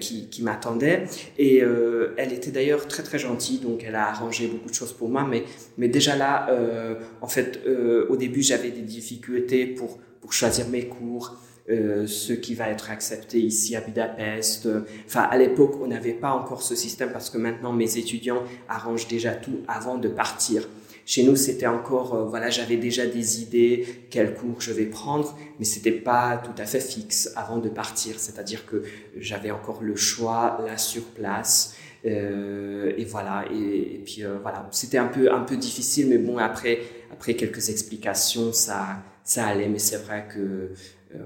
qui, 0.00 0.28
qui 0.28 0.42
m'attendait. 0.42 1.04
Et 1.38 1.62
euh, 1.62 2.14
elle 2.16 2.32
était 2.32 2.50
d'ailleurs 2.50 2.88
très 2.88 3.02
très 3.02 3.18
gentille, 3.18 3.58
donc 3.58 3.84
elle 3.86 3.94
a 3.94 4.08
arrangé 4.08 4.48
beaucoup 4.48 4.68
de 4.68 4.74
choses 4.74 4.92
pour 4.92 5.08
moi. 5.08 5.26
Mais, 5.28 5.44
mais 5.78 5.88
déjà 5.88 6.16
là, 6.16 6.48
euh, 6.50 6.96
en 7.20 7.28
fait, 7.28 7.60
euh, 7.66 8.06
au 8.08 8.16
début, 8.16 8.42
j'avais 8.42 8.70
des 8.70 8.82
difficultés 8.82 9.66
pour, 9.66 9.98
pour 10.20 10.32
choisir 10.32 10.68
mes 10.68 10.86
cours. 10.86 11.36
Euh, 11.68 12.06
ce 12.06 12.32
qui 12.32 12.54
va 12.54 12.68
être 12.68 12.92
accepté 12.92 13.40
ici 13.40 13.74
à 13.74 13.80
Budapest. 13.80 14.68
Enfin, 15.04 15.22
à 15.22 15.36
l'époque, 15.36 15.72
on 15.82 15.88
n'avait 15.88 16.12
pas 16.12 16.30
encore 16.30 16.62
ce 16.62 16.76
système 16.76 17.10
parce 17.10 17.28
que 17.28 17.38
maintenant, 17.38 17.72
mes 17.72 17.98
étudiants 17.98 18.44
arrangent 18.68 19.08
déjà 19.08 19.32
tout 19.32 19.58
avant 19.66 19.98
de 19.98 20.06
partir. 20.06 20.68
Chez 21.06 21.22
nous, 21.22 21.36
c'était 21.36 21.68
encore, 21.68 22.14
euh, 22.14 22.24
voilà, 22.24 22.50
j'avais 22.50 22.76
déjà 22.76 23.06
des 23.06 23.40
idées, 23.40 23.86
quel 24.10 24.34
cours 24.34 24.60
je 24.60 24.72
vais 24.72 24.86
prendre, 24.86 25.38
mais 25.58 25.64
c'était 25.64 25.92
pas 25.92 26.36
tout 26.36 26.60
à 26.60 26.66
fait 26.66 26.80
fixe 26.80 27.32
avant 27.36 27.58
de 27.58 27.68
partir. 27.68 28.18
C'est-à-dire 28.18 28.66
que 28.66 28.82
j'avais 29.16 29.52
encore 29.52 29.82
le 29.82 29.96
choix 29.96 30.58
là 30.66 30.76
sur 30.76 31.04
place. 31.04 31.76
Euh, 32.04 32.92
et 32.96 33.04
voilà. 33.04 33.44
Et, 33.52 33.94
et 33.94 34.02
puis 34.04 34.24
euh, 34.24 34.38
voilà, 34.42 34.68
c'était 34.72 34.98
un 34.98 35.06
peu 35.06 35.32
un 35.32 35.40
peu 35.40 35.56
difficile, 35.56 36.08
mais 36.08 36.18
bon 36.18 36.38
après 36.38 36.80
après 37.12 37.34
quelques 37.34 37.68
explications, 37.70 38.52
ça 38.52 39.02
ça 39.24 39.46
allait. 39.46 39.68
Mais 39.68 39.78
c'est 39.78 39.98
vrai 39.98 40.26
que 40.28 40.38
euh, 40.38 40.70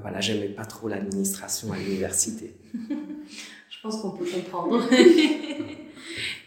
voilà, 0.03 0.21
j'aimais 0.21 0.49
pas 0.49 0.65
trop 0.65 0.89
l'administration 0.89 1.73
à 1.73 1.79
l'université. 1.79 2.55
Je 2.75 3.77
pense 3.83 3.97
qu'on 4.03 4.11
peut 4.11 4.27
comprendre. 4.27 4.85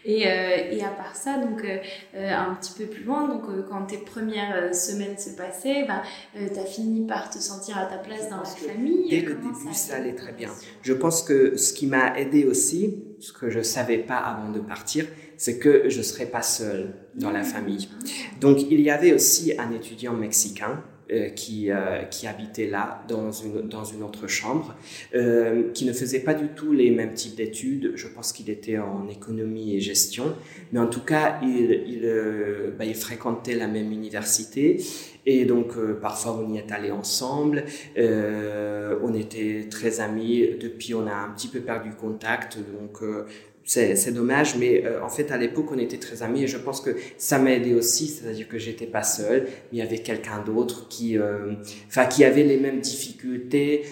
Et, 0.05 0.27
euh, 0.27 0.71
et, 0.71 0.83
à 0.83 0.89
part 0.89 1.15
ça, 1.15 1.37
donc 1.37 1.63
euh, 1.63 1.77
un 2.13 2.55
petit 2.55 2.73
peu 2.77 2.85
plus 2.85 3.03
loin, 3.03 3.27
donc 3.27 3.43
euh, 3.49 3.63
quand 3.69 3.85
tes 3.85 3.97
premières 3.97 4.75
semaines 4.75 5.17
se 5.17 5.29
passaient, 5.31 5.85
ben, 5.87 6.01
tu 6.35 6.59
as 6.59 6.65
fini 6.65 7.07
par 7.07 7.29
te 7.29 7.37
sentir 7.37 7.77
à 7.77 7.85
ta 7.85 7.97
place 7.97 8.29
dans 8.29 8.37
la 8.37 8.43
famille. 8.43 9.09
Dès 9.09 9.21
le 9.21 9.35
début, 9.35 9.73
ça, 9.73 9.91
ça 9.91 9.95
allait 9.95 10.15
très 10.15 10.33
bien. 10.33 10.49
Je 10.81 10.93
pense 10.93 11.23
que 11.23 11.55
ce 11.55 11.71
qui 11.71 11.87
m'a 11.87 12.17
aidé 12.19 12.45
aussi, 12.45 13.03
ce 13.19 13.31
que 13.31 13.49
je 13.49 13.61
savais 13.61 13.99
pas 13.99 14.17
avant 14.17 14.51
de 14.51 14.59
partir, 14.59 15.05
c'est 15.37 15.57
que 15.57 15.89
je 15.89 16.01
serais 16.01 16.25
pas 16.25 16.41
seule 16.41 16.93
dans 17.15 17.31
la 17.31 17.43
famille. 17.43 17.89
Donc 18.41 18.61
il 18.69 18.81
y 18.81 18.89
avait 18.89 19.13
aussi 19.13 19.53
un 19.57 19.71
étudiant 19.71 20.13
mexicain 20.13 20.83
qui, 21.35 21.69
qui 22.11 22.27
habitait 22.27 22.67
là, 22.67 23.03
dans 23.07 23.31
une, 23.31 23.61
dans 23.61 23.83
une 23.83 24.03
autre 24.03 24.27
chambre, 24.27 24.75
qui 25.73 25.85
ne 25.85 25.93
faisait 25.93 26.19
pas 26.19 26.33
du 26.33 26.47
tout 26.49 26.73
les 26.73 26.91
mêmes 26.91 27.13
types 27.13 27.35
d'études. 27.35 27.93
Je 27.95 28.07
pense 28.07 28.33
qu'il 28.33 28.49
était 28.49 28.77
en 28.77 29.07
économie 29.07 29.75
et 29.75 29.79
gestion, 29.79 30.35
mais 30.71 30.79
en 30.79 30.87
tout 30.87 31.03
cas, 31.03 31.39
il, 31.41 31.83
il, 31.87 32.73
bah, 32.77 32.85
il 32.85 32.95
fréquentait 32.95 33.55
la 33.55 33.67
même 33.67 33.91
université. 33.91 34.81
Et 35.25 35.45
donc, 35.45 35.77
parfois, 36.01 36.37
on 36.37 36.53
y 36.53 36.57
est 36.57 36.71
allé 36.71 36.91
ensemble. 36.91 37.65
on 37.97 39.13
était 39.13 39.67
très 39.69 39.99
amis. 39.99 40.49
Depuis, 40.59 40.93
on 40.93 41.07
a 41.07 41.13
un 41.13 41.29
petit 41.31 41.47
peu 41.47 41.59
perdu 41.59 41.91
contact. 41.91 42.57
Donc, 42.57 43.01
c'est 43.65 44.13
dommage, 44.13 44.57
mais 44.57 44.85
euh, 44.85 45.03
en 45.03 45.09
fait, 45.09 45.31
à 45.31 45.37
l'époque, 45.37 45.67
on 45.71 45.79
était 45.79 45.97
très 45.97 46.21
amis 46.21 46.43
et 46.43 46.47
je 46.47 46.57
pense 46.57 46.81
que 46.81 46.95
ça 47.17 47.39
m'a 47.39 47.51
aidé 47.51 47.73
aussi, 47.73 48.07
c'est-à-dire 48.07 48.47
que 48.47 48.57
j'étais 48.57 48.85
pas 48.85 49.03
seul, 49.03 49.47
il 49.71 49.79
y 49.79 49.81
avait 49.81 49.99
quelqu'un 49.99 50.43
d'autre 50.43 50.87
qui, 50.89 51.17
euh, 51.17 51.53
enfin, 51.87 52.05
qui 52.05 52.23
avait 52.23 52.43
les 52.43 52.57
mêmes 52.57 52.81
difficultés. 52.81 53.83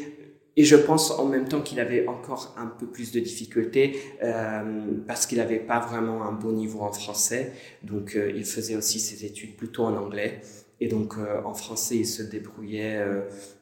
Et 0.57 0.65
je 0.65 0.75
pense 0.75 1.11
en 1.11 1.25
même 1.25 1.47
temps 1.47 1.61
qu'il 1.61 1.79
avait 1.79 2.05
encore 2.07 2.53
un 2.57 2.67
peu 2.67 2.85
plus 2.85 3.13
de 3.13 3.21
difficultés 3.21 3.97
euh, 4.21 4.61
parce 5.07 5.25
qu'il 5.25 5.37
n'avait 5.37 5.59
pas 5.59 5.79
vraiment 5.79 6.23
un 6.23 6.33
bon 6.33 6.51
niveau 6.51 6.81
en 6.81 6.91
français. 6.91 7.53
Donc, 7.83 8.17
il 8.17 8.43
faisait 8.43 8.75
aussi 8.75 8.99
ses 8.99 9.25
études 9.25 9.55
plutôt 9.55 9.85
en 9.85 9.95
anglais. 9.95 10.41
Et 10.81 10.87
donc, 10.87 11.13
en 11.45 11.53
français, 11.53 11.97
il 11.97 12.07
se 12.07 12.23
débrouillait 12.23 13.05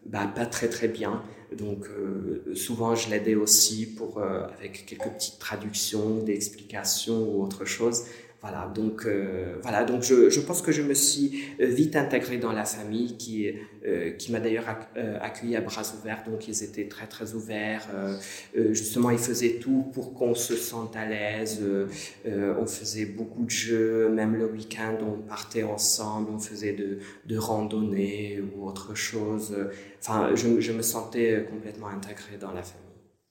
bah, 0.06 0.26
pas 0.34 0.46
très 0.46 0.70
très 0.70 0.88
bien. 0.88 1.22
Donc 1.56 1.88
euh, 1.88 2.54
souvent 2.54 2.96
je 2.96 3.10
l'aidais 3.10 3.36
aussi 3.36 3.88
pour 3.96 4.20
euh, 4.20 4.46
avec 4.58 4.86
quelques 4.86 5.12
petites 5.12 5.40
traductions, 5.40 6.24
des 6.24 6.36
explications 6.36 7.24
ou 7.24 7.44
autre 7.44 7.66
chose. 7.66 8.06
Voilà, 8.42 8.72
donc 8.74 9.06
euh, 9.06 9.58
voilà, 9.62 9.84
donc 9.84 10.02
je, 10.02 10.30
je, 10.30 10.40
pense 10.40 10.62
que 10.62 10.72
je 10.72 10.82
me 10.82 10.94
suis 10.94 11.44
vite 11.60 11.98
intégré 11.98 12.38
dans 12.38 12.54
la 12.54 12.64
famille 12.64 13.18
qui 13.18 13.52
qui 14.18 14.32
m'a 14.32 14.40
d'ailleurs 14.40 14.66
accueilli 15.22 15.56
à 15.56 15.62
bras 15.62 15.84
ouverts. 15.98 16.24
Donc 16.26 16.48
ils 16.48 16.64
étaient 16.64 16.88
très 16.88 17.08
très 17.08 17.34
ouverts. 17.34 17.88
justement, 18.72 19.10
ils 19.10 19.20
faisaient 19.20 19.60
tout 19.62 19.90
pour 19.94 20.14
qu'on 20.14 20.36
se 20.36 20.56
sente 20.56 20.96
à 20.96 21.06
l'aise. 21.06 21.62
on 22.26 22.66
faisait 22.66 23.06
beaucoup 23.06 23.44
de 23.46 23.50
jeux, 23.50 24.10
même 24.10 24.36
le 24.36 24.46
week-end 24.46 24.98
on 25.02 25.22
partait 25.28 25.64
ensemble, 25.64 26.32
on 26.32 26.40
faisait 26.40 26.74
de 26.74 27.00
de 27.26 27.38
randonnées 27.38 28.42
ou 28.42 28.68
autre 28.68 28.96
chose 28.96 29.56
enfin, 30.02 30.36
je, 30.36 30.60
je, 30.60 30.72
me 30.72 30.82
sentais 30.82 31.46
complètement 31.50 31.88
intégré 31.88 32.38
dans 32.38 32.52
la 32.52 32.64
famille. 32.64 32.86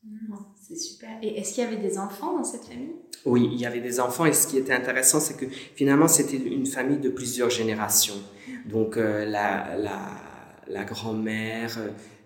Mmh, 0.04 0.34
c'est 0.68 0.76
super. 0.76 1.08
Et 1.22 1.38
est-ce 1.38 1.54
qu'il 1.54 1.64
y 1.64 1.66
avait 1.66 1.76
des 1.76 1.98
enfants 1.98 2.36
dans 2.36 2.44
cette 2.44 2.64
famille? 2.64 2.92
Oui, 3.24 3.48
il 3.52 3.58
y 3.58 3.64
avait 3.64 3.80
des 3.80 4.00
enfants. 4.00 4.26
Et 4.26 4.34
ce 4.34 4.46
qui 4.46 4.58
était 4.58 4.74
intéressant, 4.74 5.18
c'est 5.18 5.36
que 5.36 5.46
finalement, 5.74 6.08
c'était 6.08 6.36
une 6.36 6.66
famille 6.66 6.98
de 6.98 7.08
plusieurs 7.08 7.48
générations. 7.48 8.20
Donc, 8.66 8.96
euh, 8.96 9.24
la, 9.24 9.76
la, 10.68 10.84
grand-mère, 10.84 11.78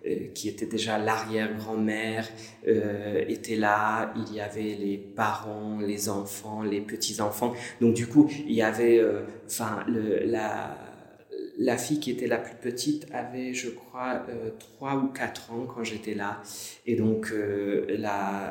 euh, 0.04 0.28
qui 0.34 0.48
était 0.48 0.66
déjà 0.66 0.98
l'arrière-grand-mère, 0.98 2.28
euh, 2.66 3.24
était 3.28 3.56
là. 3.56 4.12
Il 4.16 4.34
y 4.34 4.40
avait 4.40 4.74
les 4.74 4.98
parents, 4.98 5.78
les 5.78 6.08
enfants, 6.08 6.62
les 6.62 6.80
petits-enfants. 6.80 7.54
Donc, 7.80 7.94
du 7.94 8.08
coup, 8.08 8.28
il 8.46 8.54
y 8.54 8.62
avait, 8.62 9.00
enfin, 9.46 9.84
le, 9.86 10.24
la 10.26 10.91
la 11.58 11.76
fille 11.76 12.00
qui 12.00 12.10
était 12.10 12.26
la 12.26 12.38
plus 12.38 12.54
petite 12.54 13.06
avait, 13.12 13.54
je 13.54 13.70
crois, 13.70 14.24
euh, 14.28 14.50
3 14.58 14.96
ou 14.96 15.08
4 15.08 15.52
ans 15.52 15.66
quand 15.66 15.84
j'étais 15.84 16.14
là. 16.14 16.42
Et 16.86 16.96
donc, 16.96 17.30
euh, 17.32 17.86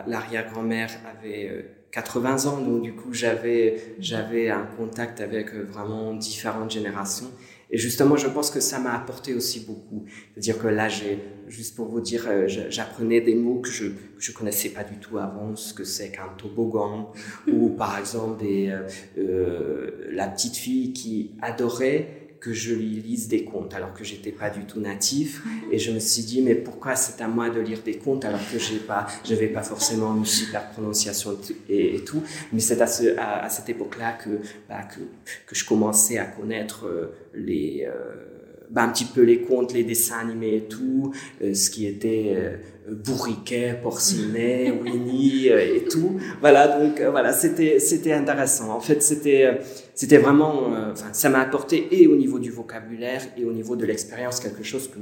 l'arrière-grand-mère 0.07 0.91
avait 1.09 1.65
80 1.91 2.45
euh, 2.45 2.49
ans. 2.49 2.61
Donc, 2.61 2.81
du 2.83 2.93
coup, 2.93 3.13
j'avais, 3.13 3.95
j'avais 3.99 4.49
un 4.49 4.65
contact 4.77 5.19
avec 5.21 5.53
euh, 5.53 5.63
vraiment 5.63 6.13
différentes 6.13 6.71
générations. 6.71 7.31
Et 7.73 7.77
justement, 7.77 8.17
je 8.17 8.27
pense 8.27 8.51
que 8.51 8.59
ça 8.59 8.79
m'a 8.79 8.93
apporté 8.93 9.33
aussi 9.33 9.61
beaucoup. 9.61 10.05
C'est-à-dire 10.33 10.59
que 10.59 10.67
là, 10.67 10.89
j'ai, 10.89 11.19
juste 11.47 11.77
pour 11.77 11.87
vous 11.87 12.01
dire, 12.01 12.27
j'apprenais 12.47 13.21
des 13.21 13.33
mots 13.33 13.61
que 13.61 13.69
je 13.69 13.85
je 14.17 14.33
connaissais 14.33 14.69
pas 14.69 14.83
du 14.83 14.97
tout 14.97 15.17
avant, 15.17 15.55
ce 15.55 15.73
que 15.73 15.85
c'est 15.85 16.11
qu'un 16.11 16.27
toboggan, 16.37 17.13
ou 17.47 17.69
par 17.69 17.97
exemple 17.97 18.43
des, 18.43 18.77
la 19.15 20.27
petite 20.27 20.57
fille 20.57 20.91
qui 20.91 21.31
adorait 21.41 22.20
que 22.41 22.53
je 22.53 22.73
lui 22.73 22.89
lise 22.89 23.27
des 23.27 23.45
contes 23.45 23.75
alors 23.75 23.93
que 23.93 24.03
j'étais 24.03 24.31
pas 24.31 24.49
du 24.49 24.65
tout 24.65 24.79
natif. 24.79 25.43
Et 25.71 25.77
je 25.77 25.91
me 25.91 25.99
suis 25.99 26.23
dit 26.23 26.41
mais 26.41 26.55
pourquoi 26.55 26.95
c'est 26.95 27.21
à 27.21 27.27
moi 27.27 27.49
de 27.51 27.61
lire 27.61 27.81
des 27.85 27.97
contes 27.97 28.25
alors 28.25 28.41
que 28.51 28.57
j'ai 28.59 28.79
pas 28.79 29.05
j'avais 29.23 29.47
pas 29.47 29.61
forcément 29.61 30.15
une 30.17 30.25
super 30.25 30.69
prononciation 30.71 31.37
et, 31.69 32.03
tout 32.03 32.23
mais 32.51 32.59
c'est 32.59 32.81
à, 32.81 32.87
ce, 32.87 33.15
à, 33.17 33.47
cette 33.49 33.69
époque 33.69 33.97
là 33.99 34.13
que, 34.13 34.39
bah, 34.67 34.81
que 34.83 34.99
que 35.45 35.55
je 35.55 35.63
commençais 35.65 36.17
à 36.17 36.25
connaître 36.25 36.87
euh, 36.87 37.13
les 37.35 37.87
euh, 37.87 38.40
bah, 38.71 38.83
un 38.83 38.89
petit 38.89 39.05
peu 39.05 39.21
les 39.21 39.41
contes, 39.41 39.73
les 39.73 39.83
dessins 39.83 40.19
animés 40.19 40.55
et 40.55 40.63
tout, 40.63 41.13
euh, 41.41 41.53
ce 41.53 41.69
qui 41.69 41.85
était 41.85 42.33
euh, 42.33 42.55
Bourriquet, 42.89 43.77
Porcinet, 43.83 44.71
Winnie 44.83 45.49
euh, 45.49 45.75
et 45.75 45.83
tout. 45.83 46.19
Voilà, 46.39 46.79
donc 46.79 47.01
voilà, 47.01 47.33
c'était 47.33 47.79
c'était 47.79 48.13
intéressant. 48.13 48.71
En 48.71 48.79
fait, 48.79 49.03
c'était 49.03 49.59
c'était 49.93 50.19
vraiment, 50.19 50.67
enfin, 50.91 51.11
ça 51.11 51.29
m'a 51.29 51.41
apporté 51.41 51.87
et 51.91 52.07
au 52.07 52.15
niveau 52.15 52.39
du 52.39 52.49
vocabulaire 52.49 53.21
et 53.37 53.43
au 53.43 53.51
niveau 53.51 53.75
de 53.75 53.85
l'expérience 53.85 54.39
quelque 54.39 54.63
chose 54.63 54.87
que 54.87 54.99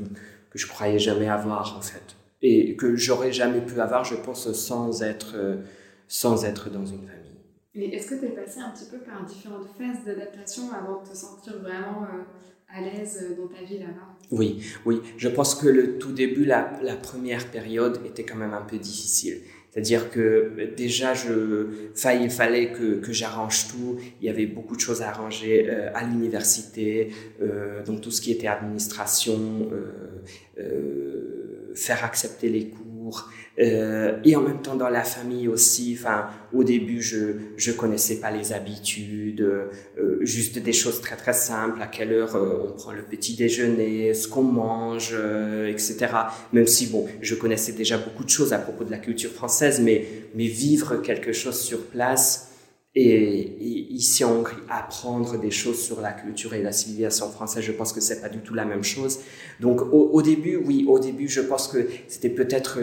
que 0.50 0.58
je 0.58 0.66
croyais 0.66 0.98
jamais 0.98 1.30
avoir 1.30 1.78
en 1.78 1.82
fait 1.82 2.16
et 2.42 2.76
que 2.76 2.96
j'aurais 2.96 3.32
jamais 3.32 3.62
pu 3.62 3.80
avoir, 3.80 4.04
je 4.04 4.16
pense, 4.16 4.52
sans 4.54 5.04
être 5.04 5.36
sans 6.08 6.44
être 6.44 6.72
dans 6.72 6.86
une 6.86 7.06
famille. 7.06 7.16
Et 7.76 7.96
est-ce 7.96 8.08
que 8.10 8.16
tu 8.16 8.26
es 8.26 8.30
passé 8.30 8.60
un 8.62 8.72
petit 8.72 8.90
peu 8.90 8.98
par 8.98 9.24
différentes 9.26 9.68
phases 9.78 10.04
d'adaptation 10.04 10.64
avant 10.74 11.04
de 11.04 11.10
te 11.10 11.16
sentir 11.16 11.60
vraiment 11.60 12.08
à 12.74 12.82
l'aise 12.82 13.36
dans 13.38 13.48
ta 13.48 13.64
vie 13.64 13.80
là-bas 13.80 14.16
Oui, 14.32 14.62
oui. 14.86 15.02
Je 15.18 15.28
pense 15.28 15.56
que 15.56 15.68
le 15.68 15.98
tout 15.98 16.12
début, 16.12 16.46
la, 16.46 16.64
première 17.02 17.50
période 17.50 18.00
était 18.06 18.24
quand 18.24 18.38
même 18.38 18.54
un 18.54 18.62
peu 18.62 18.78
difficile. 18.78 19.42
C'est-à-dire 19.72 20.10
que 20.10 20.74
déjà, 20.76 21.14
je, 21.14 21.68
il 22.22 22.30
fallait 22.30 22.72
que, 22.72 23.02
j'arrange 23.12 23.68
tout. 23.70 23.98
Il 24.22 24.28
y 24.28 24.30
avait 24.30 24.48
beaucoup 24.48 24.76
de 24.76 24.82
choses 24.82 25.02
à 25.02 25.10
arranger 25.10 25.70
euh, 25.70 25.92
à 25.94 26.04
l'université, 26.04 27.12
euh, 27.42 27.84
donc 27.84 28.02
tout 28.02 28.12
ce 28.12 28.22
qui 28.22 28.32
était 28.32 28.48
administration, 28.48 29.70
euh, 29.72 30.24
euh 30.60 31.36
faire 31.76 32.04
accepter 32.04 32.50
les 32.50 32.68
cours, 32.70 32.89
euh, 33.60 34.18
et 34.24 34.36
en 34.36 34.42
même 34.42 34.62
temps 34.62 34.76
dans 34.76 34.90
la 34.90 35.04
famille 35.04 35.48
aussi. 35.48 35.98
Enfin, 36.00 36.28
au 36.54 36.64
début, 36.64 37.02
je 37.02 37.18
je 37.58 37.72
connaissais 37.72 38.20
pas 38.20 38.32
les 38.32 38.54
habitudes, 38.54 39.42
euh, 39.42 40.18
juste 40.22 40.60
des 40.60 40.74
choses 40.74 41.02
très 41.02 41.16
très 41.16 41.34
simples. 41.34 41.82
À 41.82 41.88
quelle 41.88 42.14
heure 42.14 42.36
euh, 42.36 42.68
on 42.68 42.72
prend 42.72 42.92
le 42.92 43.04
petit 43.04 43.36
déjeuner, 43.36 44.14
ce 44.14 44.28
qu'on 44.28 44.44
mange, 44.44 45.12
euh, 45.14 45.68
etc. 45.68 46.08
Même 46.54 46.68
si 46.68 46.88
bon, 46.88 47.08
je 47.22 47.36
connaissais 47.36 47.74
déjà 47.74 47.98
beaucoup 47.98 48.24
de 48.24 48.30
choses 48.30 48.54
à 48.54 48.60
propos 48.60 48.84
de 48.84 48.92
la 48.92 49.00
culture 49.00 49.32
française, 49.32 49.82
mais 49.82 50.06
mais 50.36 50.48
vivre 50.48 50.98
quelque 50.98 51.34
chose 51.34 51.60
sur 51.60 51.86
place. 51.88 52.49
Et, 53.02 53.56
ici 53.92 54.24
en 54.24 54.32
Hongrie, 54.32 54.56
apprendre 54.70 55.38
des 55.38 55.52
choses 55.52 55.82
sur 55.82 56.00
la 56.00 56.14
culture 56.14 56.54
et 56.54 56.62
la 56.62 56.72
civilisation 56.72 57.30
française, 57.30 57.64
je 57.64 57.74
pense 57.74 57.92
que 57.92 58.00
c'est 58.00 58.22
pas 58.22 58.30
du 58.30 58.40
tout 58.40 58.54
la 58.54 58.64
même 58.64 58.84
chose. 58.84 59.20
Donc 59.60 59.82
au, 59.82 60.10
au 60.14 60.22
début, 60.22 60.56
oui, 60.56 60.86
au 60.88 61.00
début, 61.00 61.28
je 61.28 61.42
pense 61.42 61.68
que 61.68 61.86
c'était 62.08 62.30
peut-être 62.30 62.80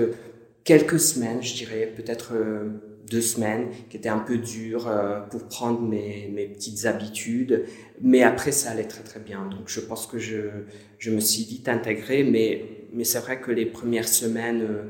quelques 0.66 1.00
semaines, 1.00 1.42
je 1.42 1.54
dirais, 1.54 1.90
peut-être 1.96 2.32
euh, 2.34 2.68
deux 3.08 3.20
semaines, 3.20 3.68
qui 3.88 3.96
étaient 3.96 4.08
un 4.10 4.18
peu 4.18 4.36
dures 4.36 4.88
euh, 4.88 5.20
pour 5.20 5.44
prendre 5.44 5.80
mes, 5.80 6.28
mes, 6.32 6.46
petites 6.46 6.86
habitudes. 6.86 7.64
Mais 8.02 8.22
après, 8.22 8.52
ça 8.52 8.70
allait 8.70 8.84
très 8.84 9.04
très 9.04 9.20
bien. 9.20 9.46
Donc 9.46 9.68
je 9.68 9.80
pense 9.80 10.06
que 10.06 10.18
je, 10.18 10.48
je 10.98 11.10
me 11.10 11.20
suis 11.20 11.44
vite 11.44 11.68
intégré, 11.68 12.24
mais, 12.24 12.64
mais 12.92 13.04
c'est 13.04 13.20
vrai 13.20 13.40
que 13.40 13.52
les 13.52 13.64
premières 13.64 14.08
semaines, 14.08 14.62
euh, 14.62 14.82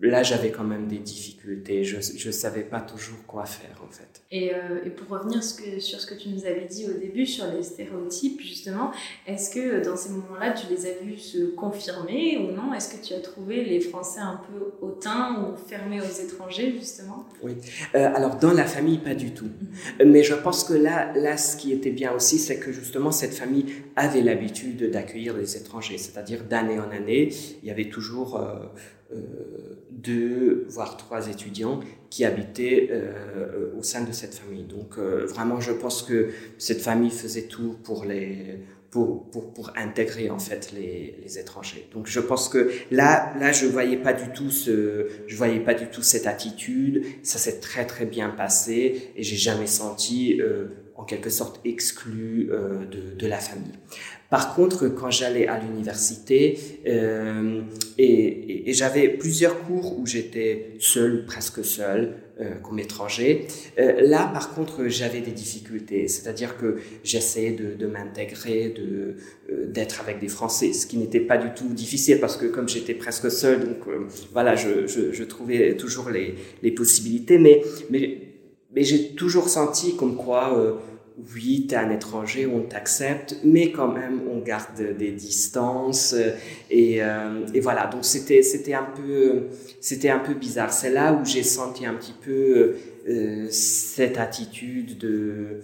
là, 0.00 0.22
j'avais 0.22 0.50
quand 0.50 0.64
même 0.64 0.86
des 0.86 0.98
difficultés. 0.98 1.84
Je 1.84 1.96
ne 1.96 2.32
savais 2.32 2.62
pas 2.62 2.80
toujours 2.80 3.18
quoi 3.26 3.46
faire, 3.46 3.82
en 3.86 3.90
fait. 3.90 4.22
Et, 4.30 4.54
euh, 4.54 4.84
et 4.84 4.90
pour 4.90 5.08
revenir 5.16 5.42
ce 5.42 5.54
que, 5.54 5.80
sur 5.80 6.00
ce 6.00 6.06
que 6.06 6.14
tu 6.14 6.28
nous 6.28 6.44
avais 6.44 6.66
dit 6.66 6.86
au 6.86 6.92
début, 6.92 7.26
sur 7.26 7.46
les 7.46 7.62
stéréotypes, 7.62 8.40
justement, 8.40 8.90
est-ce 9.26 9.50
que 9.50 9.60
euh, 9.60 9.84
dans 9.84 9.96
ces 9.96 10.10
moments-là, 10.10 10.52
tu 10.52 10.66
les 10.68 10.86
as 10.86 10.94
vus 11.02 11.18
se 11.18 11.46
confirmer 11.54 12.38
ou 12.38 12.52
non? 12.52 12.74
Est-ce 12.74 12.94
que 12.94 13.02
tu 13.02 13.14
as 13.14 13.20
trouvé 13.20 13.64
les 13.64 13.80
Français 13.80 14.20
un 14.20 14.40
peu 14.50 14.72
hautains 14.82 15.42
ou 15.42 15.56
fermés 15.56 16.00
aux 16.00 16.24
étrangers, 16.24 16.74
justement? 16.78 17.24
Oui. 17.42 17.56
Euh, 17.94 18.10
alors, 18.14 18.36
dans 18.36 18.52
la 18.52 18.64
famille, 18.64 18.98
pas 18.98 19.14
du 19.14 19.32
tout. 19.32 19.46
Mhm. 20.00 20.10
Mais 20.10 20.22
je 20.22 20.34
pense 20.34 20.64
que 20.64 20.74
là, 20.74 21.12
là, 21.14 21.36
ce 21.36 21.56
qui 21.56 21.72
était 21.72 21.90
bien 21.90 22.12
aussi, 22.12 22.38
c'est 22.38 22.58
que 22.58 22.72
justement, 22.72 23.12
cette 23.12 23.34
famille 23.34 23.66
avait 23.94 24.22
l'habitude 24.22 24.90
d'accueillir 24.90 25.36
les 25.36 25.56
étrangers. 25.56 25.98
C'est-à-dire, 25.98 26.44
d'année 26.44 26.78
en 26.78 26.90
année, 26.90 27.32
il 27.62 27.68
y 27.68 27.70
avait 27.70 27.88
toujours... 27.88 28.36
Euh, 28.36 28.66
deux, 30.06 30.66
voire 30.68 30.96
trois 30.96 31.28
étudiants 31.28 31.80
qui 32.10 32.24
habitaient 32.24 32.88
euh, 32.90 33.72
au 33.78 33.82
sein 33.82 34.04
de 34.04 34.12
cette 34.12 34.34
famille. 34.34 34.64
Donc 34.64 34.98
euh, 34.98 35.26
vraiment, 35.26 35.60
je 35.60 35.72
pense 35.72 36.02
que 36.02 36.28
cette 36.58 36.80
famille 36.80 37.10
faisait 37.10 37.42
tout 37.42 37.76
pour 37.82 38.04
les 38.04 38.60
pour, 38.90 39.28
pour, 39.30 39.52
pour 39.52 39.72
intégrer 39.76 40.30
en 40.30 40.38
fait 40.38 40.72
les, 40.72 41.18
les, 41.22 41.38
étrangers. 41.38 41.86
Donc 41.92 42.06
je 42.06 42.20
pense 42.20 42.48
que 42.48 42.70
là 42.90 43.34
là 43.38 43.52
je 43.52 43.66
voyais 43.66 43.96
pas 43.96 44.12
du 44.12 44.32
tout 44.32 44.50
ce 44.50 45.08
je 45.26 45.36
voyais 45.36 45.60
pas 45.60 45.74
du 45.74 45.88
tout 45.88 46.02
cette 46.02 46.26
attitude. 46.26 47.04
Ça 47.22 47.38
s'est 47.38 47.58
très 47.60 47.84
très 47.84 48.06
bien 48.06 48.30
passé 48.30 49.10
et 49.16 49.22
j'ai 49.22 49.36
jamais 49.36 49.66
senti 49.66 50.40
en 50.94 51.04
quelque 51.04 51.28
sorte 51.30 51.60
exclu 51.64 52.48
de, 52.90 53.14
de, 53.14 53.26
la 53.26 53.38
famille. 53.38 53.72
Par 54.30 54.54
contre, 54.54 54.88
quand 54.88 55.10
j'allais 55.10 55.46
à 55.46 55.58
l'université, 55.58 56.58
et, 56.84 56.92
et, 57.98 58.70
et 58.70 58.72
j'avais 58.72 59.08
plusieurs 59.08 59.60
cours 59.62 59.98
où 59.98 60.06
j'étais 60.06 60.74
seul, 60.80 61.24
presque 61.26 61.64
seul, 61.64 62.14
euh, 62.38 62.50
comme 62.62 62.78
étranger. 62.78 63.46
Euh, 63.78 64.02
là, 64.02 64.30
par 64.30 64.52
contre, 64.52 64.88
j'avais 64.88 65.22
des 65.22 65.30
difficultés, 65.30 66.06
c'est-à-dire 66.06 66.58
que 66.58 66.76
j'essayais 67.02 67.52
de, 67.52 67.72
de 67.72 67.86
m'intégrer, 67.86 68.74
de, 68.76 69.16
euh, 69.50 69.66
d'être 69.72 70.02
avec 70.02 70.18
des 70.18 70.28
Français, 70.28 70.74
ce 70.74 70.86
qui 70.86 70.98
n'était 70.98 71.20
pas 71.20 71.38
du 71.38 71.54
tout 71.54 71.72
difficile 71.72 72.20
parce 72.20 72.36
que 72.36 72.44
comme 72.44 72.68
j'étais 72.68 72.92
presque 72.92 73.30
seul, 73.30 73.60
donc 73.60 73.78
voilà, 74.34 74.54
je, 74.54 74.86
je, 74.86 75.12
je, 75.12 75.24
trouvais 75.24 75.78
toujours 75.78 76.10
les, 76.10 76.34
les 76.62 76.72
possibilités, 76.72 77.38
mais, 77.38 77.62
mais, 77.88 78.18
mais 78.74 78.82
j'ai 78.82 79.14
toujours 79.14 79.48
senti 79.48 79.96
comme 79.96 80.18
quoi 80.18 80.78
oui, 81.34 81.66
tu 81.68 81.74
es 81.74 81.78
un 81.78 81.90
étranger, 81.90 82.46
on 82.46 82.60
t'accepte, 82.62 83.38
mais 83.42 83.72
quand 83.72 83.88
même, 83.88 84.20
on 84.30 84.40
garde 84.40 84.96
des 84.98 85.12
distances. 85.12 86.14
Et, 86.70 87.02
euh, 87.02 87.46
et 87.54 87.60
voilà, 87.60 87.86
donc 87.86 88.04
c'était, 88.04 88.42
un 88.74 88.84
peu, 88.84 89.48
c'était 89.80 90.10
un 90.10 90.18
peu 90.18 90.34
bizarre. 90.34 90.72
C'est 90.72 90.90
là 90.90 91.12
où 91.14 91.24
j'ai 91.24 91.42
senti 91.42 91.86
un 91.86 91.94
petit 91.94 92.14
peu 92.20 92.76
euh, 93.08 93.46
cette 93.50 94.18
attitude 94.18 94.98
de... 94.98 95.60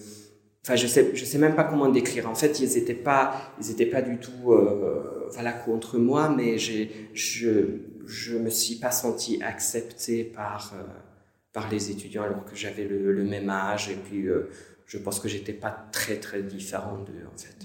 Enfin, 0.64 0.76
je 0.76 0.86
sais, 0.86 1.10
je 1.14 1.24
sais 1.24 1.38
même 1.38 1.56
pas 1.56 1.64
comment 1.64 1.88
décrire. 1.88 2.30
En 2.30 2.34
fait, 2.36 2.60
ils 2.60 2.72
n'étaient 2.74 2.94
pas, 2.94 3.52
ils 3.60 3.90
pas 3.90 4.00
du 4.00 4.18
tout, 4.18 4.52
euh, 4.52 5.28
voilà, 5.32 5.52
contre 5.52 5.98
moi, 5.98 6.32
mais 6.34 6.56
je, 6.56 6.86
je 8.06 8.36
me 8.36 8.50
suis 8.50 8.76
pas 8.76 8.90
senti 8.90 9.42
accepté 9.42 10.24
par, 10.24 10.72
euh, 10.74 10.82
par 11.52 11.70
les 11.70 11.90
étudiants 11.90 12.22
alors 12.22 12.44
que 12.44 12.56
j'avais 12.56 12.84
le, 12.84 13.12
le, 13.12 13.24
même 13.24 13.50
âge 13.50 13.90
et 13.90 13.94
puis 13.96 14.26
euh, 14.28 14.48
je 14.92 14.98
pense 14.98 15.20
que 15.20 15.28
j'étais 15.28 15.54
pas 15.54 15.74
très 15.90 16.16
très 16.16 16.42
différent 16.42 16.98
d'eux 16.98 17.26
en 17.34 17.38
fait. 17.38 17.60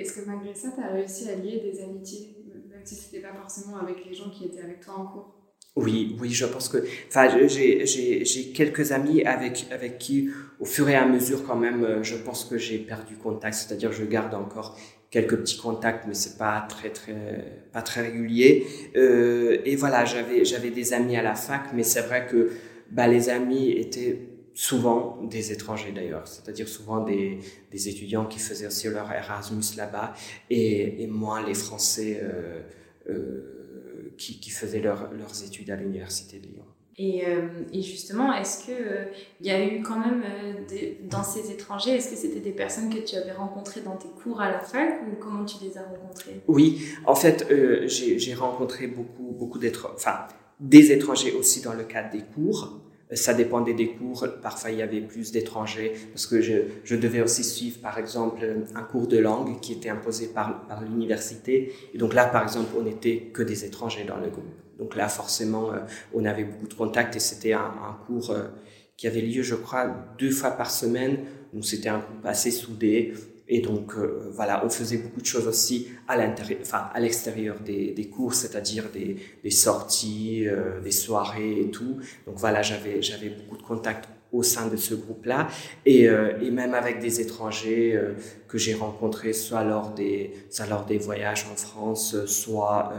Est-ce 0.00 0.12
que 0.12 0.24
malgré 0.24 0.54
ça, 0.54 0.68
tu 0.72 0.80
as 0.80 0.92
réussi 0.92 1.28
à 1.28 1.34
lier 1.34 1.58
des 1.58 1.82
amitiés, 1.82 2.36
même 2.70 2.82
si 2.84 2.94
c'était 2.94 3.18
pas 3.18 3.34
forcément 3.34 3.76
avec 3.78 3.96
les 4.08 4.14
gens 4.14 4.30
qui 4.30 4.44
étaient 4.44 4.60
avec 4.60 4.78
toi 4.78 4.94
en 4.98 5.06
cours? 5.06 5.34
Oui, 5.74 6.16
oui, 6.20 6.30
je 6.30 6.46
pense 6.46 6.68
que. 6.68 6.78
Enfin, 7.08 7.28
j'ai 7.28 8.52
quelques 8.54 8.92
amis 8.92 9.24
avec, 9.24 9.66
avec 9.72 9.98
qui, 9.98 10.30
au 10.60 10.64
fur 10.64 10.88
et 10.88 10.94
à 10.94 11.04
mesure, 11.04 11.44
quand 11.44 11.56
même, 11.56 11.82
euh, 11.82 12.02
je 12.04 12.14
pense 12.14 12.44
que 12.44 12.56
j'ai 12.56 12.78
perdu 12.78 13.16
contact. 13.16 13.56
C'est-à-dire, 13.56 13.90
je 13.90 14.04
garde 14.04 14.32
encore 14.34 14.78
quelques 15.10 15.36
petits 15.38 15.58
contacts, 15.58 16.04
mais 16.06 16.14
c'est 16.14 16.38
pas 16.38 16.64
très, 16.68 16.90
très, 16.90 17.66
pas 17.72 17.82
très 17.82 18.02
régulier. 18.02 18.64
Euh, 18.94 19.58
et 19.64 19.74
voilà, 19.74 20.04
j'avais 20.04 20.70
des 20.70 20.92
amis 20.92 21.16
à 21.16 21.22
la 21.22 21.34
fac, 21.34 21.72
mais 21.74 21.82
c'est 21.82 22.02
vrai 22.02 22.28
que 22.28 22.52
bah, 22.92 23.08
les 23.08 23.28
amis 23.28 23.72
étaient 23.72 24.33
souvent 24.54 25.18
des 25.22 25.52
étrangers 25.52 25.92
d'ailleurs, 25.92 26.26
c'est-à-dire 26.28 26.68
souvent 26.68 27.02
des, 27.02 27.40
des, 27.72 27.88
étudiants 27.88 28.24
qui 28.24 28.38
faisaient 28.38 28.68
aussi 28.68 28.88
leur 28.88 29.10
Erasmus 29.12 29.76
là-bas 29.76 30.14
et, 30.48 31.02
et 31.02 31.06
moins 31.08 31.44
les 31.44 31.54
Français 31.54 32.20
euh, 32.22 32.62
euh, 33.10 34.14
qui, 34.16 34.38
qui, 34.38 34.50
faisaient 34.50 34.80
leur, 34.80 35.12
leurs 35.12 35.42
études 35.42 35.70
à 35.70 35.76
l'Université 35.76 36.38
de 36.38 36.46
Lyon. 36.46 36.64
Et, 36.96 37.26
euh, 37.26 37.48
et 37.72 37.82
justement, 37.82 38.32
est-ce 38.32 38.64
qu'il 38.64 38.74
euh, 38.74 39.06
il 39.40 39.46
y 39.48 39.50
a 39.50 39.66
eu 39.66 39.82
quand 39.82 39.98
même 39.98 40.22
des, 40.68 41.00
dans 41.10 41.24
ces 41.24 41.50
étrangers, 41.50 41.96
est-ce 41.96 42.10
que 42.10 42.16
c'était 42.16 42.38
des 42.38 42.52
personnes 42.52 42.88
que 42.94 43.00
tu 43.00 43.16
avais 43.16 43.32
rencontrées 43.32 43.80
dans 43.80 43.96
tes 43.96 44.08
cours 44.22 44.40
à 44.40 44.52
la 44.52 44.60
fac 44.60 45.02
ou 45.08 45.16
comment 45.16 45.44
tu 45.44 45.56
les 45.64 45.76
as 45.76 45.82
rencontrées? 45.82 46.40
Oui, 46.46 46.86
en 47.04 47.16
fait, 47.16 47.44
j'ai 47.88 48.34
rencontré 48.34 48.86
beaucoup, 48.86 49.34
beaucoup 49.36 49.58
d'étrangers, 49.58 49.96
enfin, 49.96 50.28
des 50.60 50.92
étrangers 50.92 51.32
aussi 51.32 51.60
dans 51.60 51.74
le 51.74 51.82
cadre 51.82 52.10
des 52.10 52.22
cours 52.22 52.83
ça 53.12 53.34
dépendait 53.34 53.74
des 53.74 53.90
cours. 53.90 54.26
Parfois, 54.42 54.70
il 54.70 54.78
y 54.78 54.82
avait 54.82 55.00
plus 55.00 55.30
d'étrangers 55.32 55.92
parce 56.12 56.26
que 56.26 56.40
je, 56.40 56.54
je, 56.84 56.96
devais 56.96 57.20
aussi 57.20 57.44
suivre, 57.44 57.78
par 57.80 57.98
exemple, 57.98 58.44
un 58.74 58.82
cours 58.82 59.06
de 59.06 59.18
langue 59.18 59.60
qui 59.60 59.72
était 59.72 59.90
imposé 59.90 60.28
par, 60.28 60.66
par 60.66 60.82
l'université. 60.82 61.72
Et 61.92 61.98
donc 61.98 62.14
là, 62.14 62.26
par 62.26 62.42
exemple, 62.42 62.70
on 62.78 62.82
n'était 62.82 63.30
que 63.32 63.42
des 63.42 63.64
étrangers 63.64 64.04
dans 64.04 64.16
le 64.16 64.28
groupe. 64.28 64.44
Donc 64.78 64.96
là, 64.96 65.08
forcément, 65.08 65.72
euh, 65.72 65.78
on 66.12 66.24
avait 66.24 66.44
beaucoup 66.44 66.66
de 66.66 66.74
contacts 66.74 67.16
et 67.16 67.20
c'était 67.20 67.52
un, 67.52 67.60
un, 67.60 67.96
cours 68.06 68.30
euh, 68.30 68.48
qui 68.96 69.06
avait 69.06 69.20
lieu, 69.20 69.42
je 69.42 69.54
crois, 69.54 69.94
deux 70.18 70.30
fois 70.30 70.50
par 70.52 70.70
semaine. 70.70 71.18
Donc 71.52 71.64
c'était 71.64 71.88
un 71.88 71.98
groupe 71.98 72.24
assez 72.24 72.50
soudé. 72.50 73.14
Et 73.46 73.60
donc, 73.60 73.94
euh, 73.94 74.30
voilà, 74.32 74.64
on 74.64 74.70
faisait 74.70 74.96
beaucoup 74.98 75.20
de 75.20 75.26
choses 75.26 75.46
aussi 75.46 75.88
à 76.08 76.16
l'intérieur, 76.16 76.60
enfin, 76.62 76.88
à 76.94 77.00
l'extérieur 77.00 77.60
des, 77.60 77.92
des, 77.92 78.08
cours, 78.08 78.34
c'est-à-dire 78.34 78.90
des, 78.90 79.16
des, 79.42 79.50
sorties, 79.50 80.48
euh, 80.48 80.80
des 80.80 80.90
soirées 80.90 81.60
et 81.60 81.70
tout. 81.70 81.98
Donc 82.26 82.36
voilà, 82.38 82.62
j'avais, 82.62 83.00
beaucoup 83.28 83.58
de 83.58 83.62
contacts 83.62 84.08
au 84.32 84.42
sein 84.42 84.66
de 84.66 84.76
ce 84.76 84.94
groupe-là 84.94 85.46
et, 85.86 86.08
euh, 86.08 86.40
et 86.40 86.50
même 86.50 86.74
avec 86.74 86.98
des 86.98 87.20
étrangers 87.20 88.00
que 88.48 88.58
j'ai 88.58 88.74
rencontrés 88.74 89.32
soit 89.32 89.62
lors 89.62 89.90
des, 89.90 90.32
soit 90.50 90.66
lors 90.66 90.86
des 90.86 90.98
voyages 90.98 91.46
en 91.52 91.54
France, 91.54 92.24
soit, 92.24 92.92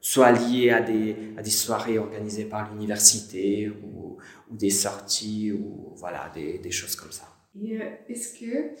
soit 0.00 0.32
liés 0.32 0.70
à 0.70 0.82
des, 0.82 1.16
à 1.38 1.42
des 1.42 1.50
soirées 1.50 1.98
organisées 1.98 2.44
par 2.44 2.70
l'université 2.70 3.70
ou, 3.70 4.18
ou 4.50 4.56
des 4.56 4.68
sorties 4.68 5.52
ou 5.52 5.94
voilà, 5.96 6.30
des, 6.34 6.58
des 6.58 6.70
choses 6.70 6.94
comme 6.94 7.12
ça. 7.12 7.24
Et 7.58 7.78
est-ce 8.08 8.38
que 8.38 8.74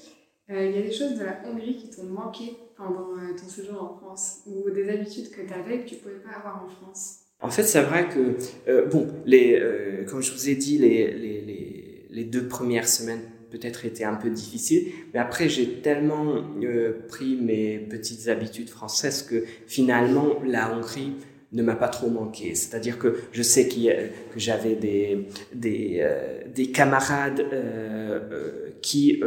il 0.50 0.76
y 0.76 0.78
a 0.78 0.82
des 0.82 0.92
choses 0.92 1.14
de 1.18 1.24
la 1.24 1.40
Hongrie 1.46 1.76
qui 1.76 1.90
t'ont 1.90 2.04
manqué 2.04 2.56
pendant 2.76 3.12
euh, 3.12 3.36
ton 3.38 3.48
séjour 3.48 3.82
en 3.82 3.96
France 3.98 4.42
ou 4.46 4.70
des 4.70 4.88
habitudes 4.88 5.30
que 5.30 5.42
tu 5.42 5.52
avais 5.52 5.80
que 5.80 5.88
tu 5.88 5.94
ne 5.96 6.00
pouvais 6.00 6.14
pas 6.14 6.36
avoir 6.38 6.64
en 6.64 6.68
France? 6.68 7.20
En 7.42 7.50
fait, 7.50 7.62
c'est 7.62 7.82
vrai 7.82 8.08
que, 8.08 8.36
euh, 8.68 8.86
bon, 8.86 9.08
les, 9.24 9.58
euh, 9.58 10.04
comme 10.04 10.22
je 10.22 10.32
vous 10.32 10.48
ai 10.48 10.54
dit, 10.56 10.78
les, 10.78 11.10
les, 11.12 12.06
les, 12.10 12.24
deux 12.24 12.46
premières 12.46 12.86
semaines 12.86 13.22
peut-être 13.50 13.86
étaient 13.86 14.04
un 14.04 14.14
peu 14.14 14.30
difficiles, 14.30 14.92
mais 15.12 15.20
après 15.20 15.48
j'ai 15.48 15.80
tellement 15.80 16.36
euh, 16.62 16.92
pris 17.08 17.36
mes 17.36 17.78
petites 17.78 18.28
habitudes 18.28 18.68
françaises 18.68 19.22
que 19.22 19.44
finalement 19.66 20.40
la 20.44 20.72
Hongrie 20.72 21.14
ne 21.52 21.62
m'a 21.62 21.74
pas 21.74 21.88
trop 21.88 22.08
manqué. 22.08 22.54
C'est-à-dire 22.54 22.98
que 22.98 23.16
je 23.32 23.42
sais 23.42 23.68
qu 23.68 23.86
que 24.32 24.38
j'avais 24.38 24.74
des, 24.76 25.28
des, 25.52 25.98
euh, 26.00 26.42
des 26.54 26.70
camarades 26.70 27.40
euh, 27.40 28.20
euh, 28.32 28.70
qui, 28.80 29.22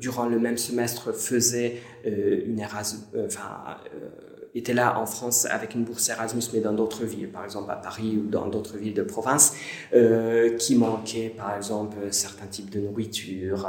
durant 0.00 0.26
le 0.26 0.38
même 0.38 0.56
semestre, 0.56 1.12
faisaient 1.12 1.76
une 2.06 2.58
Erasmus, 2.58 3.00
enfin, 3.26 3.76
étaient 4.54 4.72
là 4.72 4.98
en 4.98 5.04
France 5.04 5.44
avec 5.44 5.74
une 5.74 5.84
bourse 5.84 6.08
Erasmus, 6.08 6.42
mais 6.54 6.60
dans 6.60 6.72
d'autres 6.72 7.04
villes, 7.04 7.28
par 7.28 7.44
exemple 7.44 7.70
à 7.70 7.76
Paris 7.76 8.16
ou 8.16 8.30
dans 8.30 8.46
d'autres 8.48 8.78
villes 8.78 8.94
de 8.94 9.02
province, 9.02 9.54
qui 10.58 10.74
manquaient, 10.76 11.34
par 11.36 11.54
exemple, 11.54 11.96
certains 12.12 12.46
types 12.46 12.70
de 12.70 12.80
nourriture 12.80 13.68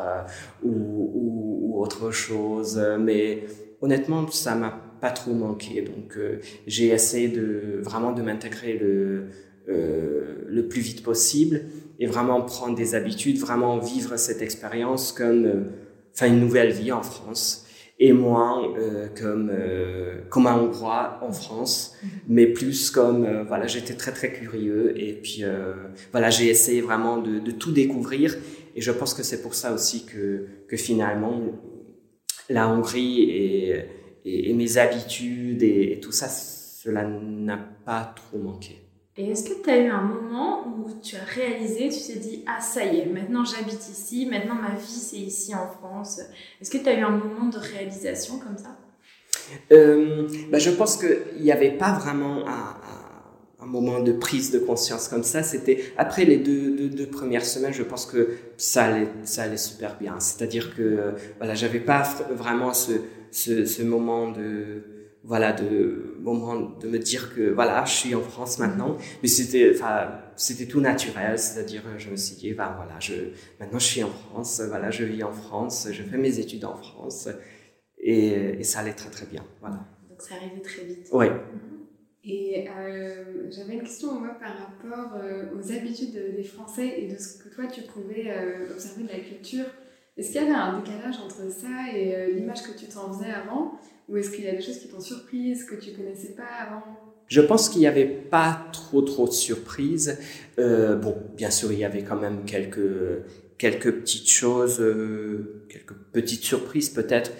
ou, 0.64 0.70
ou, 0.72 1.60
ou 1.64 1.82
autre 1.82 2.12
chose. 2.12 2.82
Mais 2.98 3.44
honnêtement, 3.82 4.26
ça 4.32 4.56
m'a 4.56 4.89
pas 5.00 5.12
trop 5.12 5.34
manqué. 5.34 5.82
Donc, 5.82 6.18
euh, 6.18 6.40
j'ai 6.68 6.88
essayé 6.88 7.28
de 7.28 7.80
vraiment 7.82 8.12
de 8.12 8.22
m'intégrer 8.22 8.78
le, 8.78 9.26
euh, 9.70 10.46
le 10.48 10.68
plus 10.68 10.82
vite 10.82 11.04
possible 11.04 11.62
et 12.00 12.06
vraiment 12.06 12.42
prendre 12.42 12.76
des 12.76 12.96
habitudes, 12.96 13.38
vraiment 13.38 13.78
vivre 13.80 14.18
cette 14.18 14.42
expérience 14.42 15.12
comme, 15.12 15.46
euh, 15.46 15.64
enfin, 16.14 16.28
une 16.28 16.40
nouvelle 16.40 16.72
vie 16.72 16.92
en 16.92 17.04
France 17.04 17.66
et 18.02 18.14
moins 18.14 18.74
comme 19.22 19.52
comme 20.30 20.48
un 20.48 20.56
Hongrois 20.56 21.20
en 21.22 21.34
France, 21.34 21.98
mm-hmm. 22.02 22.08
mais 22.30 22.48
plus 22.48 22.92
comme 22.92 23.44
voilà 23.46 23.68
j'étais 23.68 23.94
très 23.94 24.14
très 24.14 24.32
curieux 24.32 24.94
et 24.98 25.12
puis 25.12 25.44
voilà 26.14 26.30
j'ai 26.30 26.48
essayé 26.48 26.80
vraiment 26.80 27.18
de, 27.18 27.40
de, 27.40 27.52
tout 27.52 27.74
découvrir 27.74 28.38
et 28.74 28.80
je 28.80 28.92
pense 28.94 29.14
que 29.14 29.22
c'est 29.22 29.42
pour 29.42 29.54
ça 29.54 29.74
aussi 29.74 30.06
que 30.06 30.46
que 30.70 30.78
finalement 30.78 31.42
la 32.50 32.70
Hongrie 32.70 33.24
et 33.24 33.86
et, 34.26 34.50
et 34.50 34.54
mes 34.54 34.78
habitudes 34.78 35.64
et, 35.64 35.94
et, 35.94 36.00
tout 36.00 36.12
ça, 36.12 36.28
cela 36.28 37.04
n'a 37.06 37.58
pas 37.86 38.14
trop 38.16 38.38
manqué. 38.38 38.82
Et 39.18 39.32
est-ce 39.32 39.50
que 39.50 39.62
tu 39.62 39.70
as 39.70 39.78
eu 39.78 39.90
un 39.90 40.02
moment 40.02 40.66
où 40.66 40.90
tu 41.02 41.18
as 41.18 41.24
réalisé, 41.24 41.90
tu 41.90 42.14
t'es 42.14 42.20
dit, 42.20 42.44
ah 42.48 42.62
ça 42.62 42.86
y 42.86 43.00
est, 43.00 43.06
maintenant 43.06 43.44
j'habite 43.44 43.90
ici, 43.90 44.26
maintenant 44.26 44.56
ma 44.56 44.76
vie 44.76 44.86
c'est 44.86 45.18
ici 45.18 45.54
en 45.54 45.68
France. 45.68 46.22
Est-ce 46.62 46.72
que 46.72 46.78
tu 46.78 46.88
as 46.88 46.94
eu 46.94 47.02
un 47.02 47.10
moment 47.10 47.50
de 47.50 47.58
réalisation 47.58 48.40
comme 48.40 48.58
ça? 48.58 48.78
Euh, 49.74 50.28
bah, 50.50 50.60
Je 50.60 50.70
pense 50.70 50.96
qu'il 50.96 51.42
n'y 51.44 51.52
avait 51.52 51.72
pas 51.72 51.92
vraiment 51.92 52.48
un, 52.48 52.78
un, 53.62 53.66
moment 53.66 54.00
de 54.00 54.14
prise 54.14 54.52
de 54.52 54.60
conscience 54.60 55.10
comme 55.10 55.24
ça. 55.24 55.44
C'était 55.44 55.84
après 55.98 56.24
les 56.24 56.38
deux, 56.38 56.72
deux, 56.78 56.90
deux, 56.90 57.06
premières 57.06 57.46
semaines, 57.46 57.74
je 57.74 57.84
pense 57.84 58.06
que 58.06 58.38
ça 58.56 58.86
allait, 58.86 59.10
ça 59.26 59.44
allait 59.44 59.58
super 59.58 59.98
bien. 59.98 60.20
C'est-à-dire 60.20 60.76
que 60.76 60.82
euh, 60.82 61.12
voilà, 61.40 61.56
j'avais 61.56 61.82
pas 61.82 62.04
vraiment 62.32 62.74
ce 62.74 62.94
ce, 63.32 63.66
ce 63.66 63.84
moment 63.84 64.32
de 64.32 64.84
voilà 65.24 65.52
de 65.52 66.16
moment 66.20 66.56
de 66.56 66.88
me 66.88 66.98
dire 66.98 67.36
que 67.36 67.52
voilà 67.52 67.84
je 67.86 67.92
suis 67.92 68.16
en 68.16 68.22
France 68.22 68.60
maintenant. 68.60 68.98
Mais 69.22 69.28
c'était 69.28 69.72
enfin 69.74 70.22
c'était 70.36 70.66
tout 70.66 70.82
naturel. 70.82 71.38
C'est-à-dire 71.38 71.84
je 71.98 72.10
me 72.10 72.16
suis 72.16 72.36
dit 72.36 72.54
ben 72.54 72.74
voilà 72.76 73.00
je 73.00 73.14
maintenant 73.60 73.80
je 73.80 73.86
suis 73.86 74.04
en 74.04 74.12
France. 74.12 74.62
Voilà 74.68 74.92
je 74.92 75.04
vis 75.04 75.24
en 75.24 75.32
France. 75.32 75.88
Je 75.92 76.04
fais 76.04 76.18
mes 76.18 76.40
études 76.40 76.66
en 76.66 76.76
France. 76.76 77.30
Et, 78.02 78.60
et 78.60 78.64
ça 78.64 78.80
allait 78.80 78.94
très 78.94 79.10
très 79.10 79.26
bien. 79.26 79.44
Voilà. 79.60 79.86
Donc 80.10 80.22
ça 80.22 80.36
arrivait 80.36 80.62
très 80.62 80.84
vite. 80.84 81.08
Oui. 81.12 81.28
Et 82.24 82.68
euh, 82.70 83.50
j'avais 83.50 83.74
une 83.74 83.82
question 83.82 84.20
moi 84.20 84.38
par 84.40 84.54
rapport 84.58 85.16
euh, 85.16 85.46
aux 85.58 85.72
habitudes 85.72 86.36
des 86.36 86.44
Français 86.44 87.02
et 87.02 87.08
de 87.08 87.18
ce 87.18 87.42
que 87.42 87.54
toi 87.54 87.66
tu 87.68 87.82
pouvais 87.84 88.30
euh, 88.30 88.72
observer 88.72 89.04
de 89.04 89.08
la 89.08 89.20
culture 89.20 89.66
Est-ce 90.20 90.34
qu'il 90.34 90.42
y 90.42 90.44
avait 90.44 90.54
un 90.54 90.80
décalage 90.80 91.16
entre 91.24 91.50
ça 91.50 91.96
et 91.96 92.14
euh, 92.14 92.34
l'image 92.34 92.62
que 92.64 92.78
tu 92.78 92.88
t'en 92.88 93.14
faisais 93.14 93.32
avant? 93.32 93.80
Ou 94.10 94.18
est-ce 94.18 94.32
qu'il 94.32 94.44
y 94.44 94.50
a 94.50 94.52
des 94.52 94.62
choses 94.62 94.78
qui 94.80 94.90
t'ont 94.90 95.00
surprise, 95.00 95.64
que 95.64 95.76
tu 95.76 95.92
connaissais 95.94 96.34
pas 96.36 96.68
avant? 96.68 96.84
Je 97.28 97.40
pense 97.40 97.70
qu'il 97.70 97.80
n'y 97.80 97.88
avait 97.88 98.06
pas 98.06 98.66
trop 98.74 99.02
trop 99.02 99.28
de 99.28 99.32
surprises. 99.32 100.20
Euh, 100.58 100.98
bon, 100.98 101.16
bien 101.38 101.50
sûr, 101.50 101.72
il 101.72 101.80
y 101.80 101.86
avait 101.86 102.04
quand 102.04 102.18
même 102.18 102.44
quelques 102.46 103.24
quelques 103.58 103.94
petites 103.94 104.30
choses, 104.30 104.82
euh, 104.82 105.64
quelques 105.70 105.94
petites 106.12 106.44
surprises 106.44 106.90
peut-être. 106.90 107.32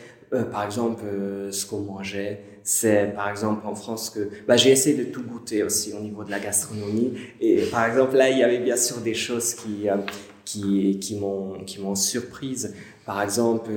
Par 0.52 0.64
exemple, 0.64 1.02
ce 1.50 1.66
qu'on 1.66 1.80
mangeait, 1.80 2.44
c'est 2.62 3.16
par 3.16 3.32
exemple 3.32 3.66
en 3.66 3.74
France 3.74 4.12
que 4.12 4.30
bah, 4.48 4.58
j'ai 4.58 4.70
essayé 4.70 4.96
de 4.96 5.06
tout 5.06 5.24
goûter 5.24 5.64
aussi 5.64 5.92
au 5.92 6.00
niveau 6.00 6.24
de 6.24 6.30
la 6.30 6.40
gastronomie. 6.40 7.16
Et 7.42 7.64
par 7.64 7.88
exemple 7.88 8.16
là, 8.16 8.30
il 8.30 8.38
y 8.38 8.44
avait 8.44 8.60
bien 8.60 8.78
sûr 8.78 8.98
des 8.98 9.16
choses 9.16 9.56
qui 9.56 9.90
qui 10.52 11.00
qui 11.00 11.16
m'ont 11.80 11.96
surprise. 11.96 12.76
Par 13.06 13.22
exemple. 13.22 13.72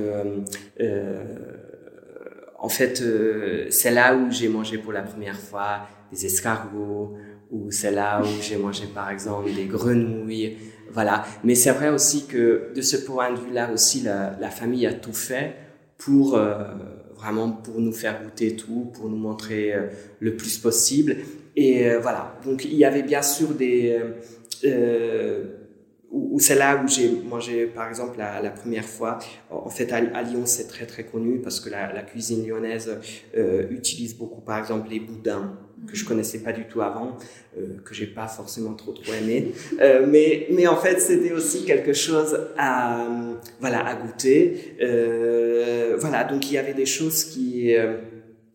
en 2.59 2.69
fait, 2.69 3.03
c'est 3.69 3.91
là 3.91 4.15
où 4.15 4.31
j'ai 4.31 4.47
mangé 4.47 4.77
pour 4.77 4.93
la 4.93 5.01
première 5.01 5.39
fois 5.39 5.87
des 6.11 6.25
escargots, 6.25 7.17
ou 7.51 7.71
c'est 7.71 7.91
là 7.91 8.21
où 8.21 8.41
j'ai 8.41 8.57
mangé 8.57 8.85
par 8.87 9.09
exemple 9.09 9.51
des 9.53 9.65
grenouilles, 9.65 10.57
voilà. 10.93 11.25
Mais 11.43 11.55
c'est 11.55 11.71
vrai 11.71 11.89
aussi 11.89 12.25
que 12.25 12.71
de 12.75 12.81
ce 12.81 12.97
point 12.97 13.31
de 13.31 13.39
vue-là 13.39 13.71
aussi, 13.73 14.01
la, 14.01 14.37
la, 14.39 14.49
famille 14.49 14.85
a 14.85 14.93
tout 14.93 15.13
fait 15.13 15.55
pour 15.97 16.35
euh, 16.35 16.65
vraiment 17.15 17.49
pour 17.51 17.79
nous 17.79 17.91
faire 17.91 18.21
goûter 18.23 18.55
tout, 18.55 18.91
pour 18.93 19.09
nous 19.09 19.17
montrer 19.17 19.73
euh, 19.73 19.87
le 20.19 20.35
plus 20.35 20.57
possible. 20.57 21.17
Et 21.55 21.89
euh, 21.89 21.99
voilà. 21.99 22.35
Donc 22.45 22.63
il 22.65 22.75
y 22.75 22.85
avait 22.85 23.03
bien 23.03 23.21
sûr 23.21 23.49
des 23.49 23.99
ou 26.13 26.39
c'est 26.39 26.55
là 26.55 26.81
où 26.83 26.87
j'ai 26.87 27.09
mangé, 27.09 27.65
par 27.65 27.89
exemple, 27.89 28.19
la, 28.19 28.39
la, 28.39 28.51
première 28.51 28.85
fois. 28.85 29.17
En 29.49 29.69
fait, 29.69 29.91
à, 29.91 29.97
à 29.97 30.21
Lyon, 30.21 30.45
c'est 30.45 30.67
très 30.67 30.85
très 30.85 31.03
connu 31.03 31.39
parce 31.39 31.59
que 31.59 31.69
la, 31.69 31.91
la 31.91 32.03
cuisine 32.03 32.47
lyonnaise 32.47 32.95
euh, 33.35 33.67
utilise 33.71 34.15
beaucoup, 34.15 34.41
par 34.41 34.59
exemple, 34.59 34.89
les 34.89 34.99
boudins 34.99 35.57
que 35.87 35.95
je 35.95 36.05
connaissais 36.05 36.39
pas 36.39 36.53
du 36.53 36.65
tout 36.65 36.81
avant, 36.81 37.17
euh, 37.57 37.79
que 37.83 37.93
j'ai 37.93 38.07
pas 38.07 38.27
forcément 38.27 38.73
trop 38.73 38.91
trop 38.91 39.13
aimé. 39.13 39.53
Euh, 39.79 40.05
mais 40.07 40.47
mais 40.51 40.67
en 40.67 40.77
fait, 40.77 40.99
c'était 40.99 41.33
aussi 41.33 41.65
quelque 41.65 41.93
chose 41.93 42.37
à 42.57 43.07
voilà 43.59 43.85
à 43.85 43.95
goûter. 43.95 44.75
Euh, 44.81 45.97
voilà, 45.99 46.23
donc 46.23 46.49
il 46.49 46.53
y 46.53 46.57
avait 46.57 46.73
des 46.73 46.85
choses 46.85 47.25
qui 47.25 47.73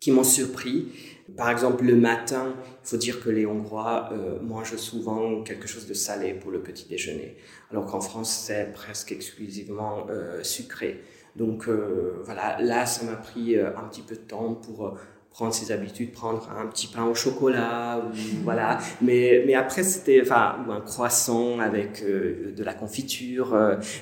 qui 0.01 0.13
m'ont 0.13 0.25
surpris. 0.25 0.89
Par 1.37 1.51
exemple, 1.51 1.85
le 1.85 1.95
matin, 1.95 2.55
faut 2.89 2.97
dire 2.97 3.21
que 3.21 3.29
les 3.29 3.45
Hongrois 3.45 4.09
euh, 4.13 4.41
mangent 4.41 4.77
souvent 4.77 5.43
quelque 5.43 5.69
chose 5.69 5.87
de 5.87 5.93
salé 5.93 6.33
pour 6.33 6.51
le 6.51 6.61
petit 6.61 6.89
déjeuner, 6.89 7.37
alors 7.71 7.85
qu'en 7.85 8.01
France, 8.01 8.45
c'est 8.47 8.73
presque 8.73 9.13
exclusivement 9.13 10.07
euh, 10.09 10.43
sucré. 10.43 11.03
Donc 11.37 11.69
euh, 11.69 12.23
voilà, 12.25 12.57
là, 12.63 12.87
ça 12.87 13.05
m'a 13.05 13.17
pris 13.17 13.59
un 13.59 13.85
petit 13.91 14.01
peu 14.01 14.15
de 14.15 14.21
temps 14.21 14.55
pour 14.55 14.97
prendre 15.31 15.53
ses 15.53 15.71
habitudes, 15.71 16.13
prendre 16.13 16.51
un 16.51 16.67
petit 16.67 16.87
pain 16.87 17.05
au 17.05 17.15
chocolat, 17.15 17.99
ou, 17.99 18.17
voilà. 18.45 18.79
Mais, 19.03 19.45
mais 19.47 19.53
après, 19.55 19.83
c'était, 19.83 20.21
enfin, 20.23 20.57
ou 20.67 20.73
un 20.73 20.81
croissant 20.81 21.59
avec 21.61 22.03
euh, 22.03 22.55
de 22.57 22.65
la 22.65 22.73
confiture. 22.73 23.55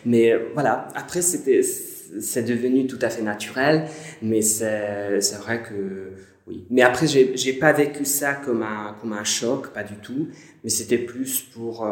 mais 0.05 0.33
voilà, 0.55 0.87
après, 0.95 1.23
c'était, 1.23 1.63
c'est 1.63 2.45
devenu 2.45 2.87
tout 2.87 3.01
à 3.03 3.11
fait 3.11 3.23
naturel. 3.23 3.89
Mais 4.23 4.43
c'est, 4.43 5.21
c'est 5.21 5.37
vrai 5.39 5.61
que 5.61 6.13
oui. 6.47 6.67
Mais 6.71 6.83
après, 6.83 7.07
j'ai, 7.07 7.53
pas 7.55 7.73
vécu 7.73 8.05
ça 8.05 8.35
comme 8.35 8.63
un, 8.63 8.97
comme 9.01 9.13
un 9.13 9.25
choc, 9.25 9.73
pas 9.73 9.83
du 9.83 9.97
tout. 9.97 10.29
Mais 10.63 10.71
c'était 10.71 10.99
plus 10.99 11.41
pour, 11.41 11.83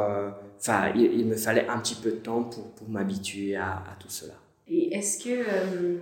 enfin, 0.59 0.93
il, 0.95 1.27
me 1.27 1.37
fallait 1.37 1.67
un 1.69 1.79
petit 1.79 1.97
peu 1.97 2.11
de 2.11 2.17
temps 2.17 2.45
pour, 2.45 2.71
pour 2.73 2.88
m'habituer 2.88 3.57
à, 3.57 3.71
à 3.71 3.97
tout 3.99 4.11
cela. 4.11 4.35
Et 4.67 4.95
est-ce 4.95 5.23
que 5.23 5.31
euh, 5.31 5.99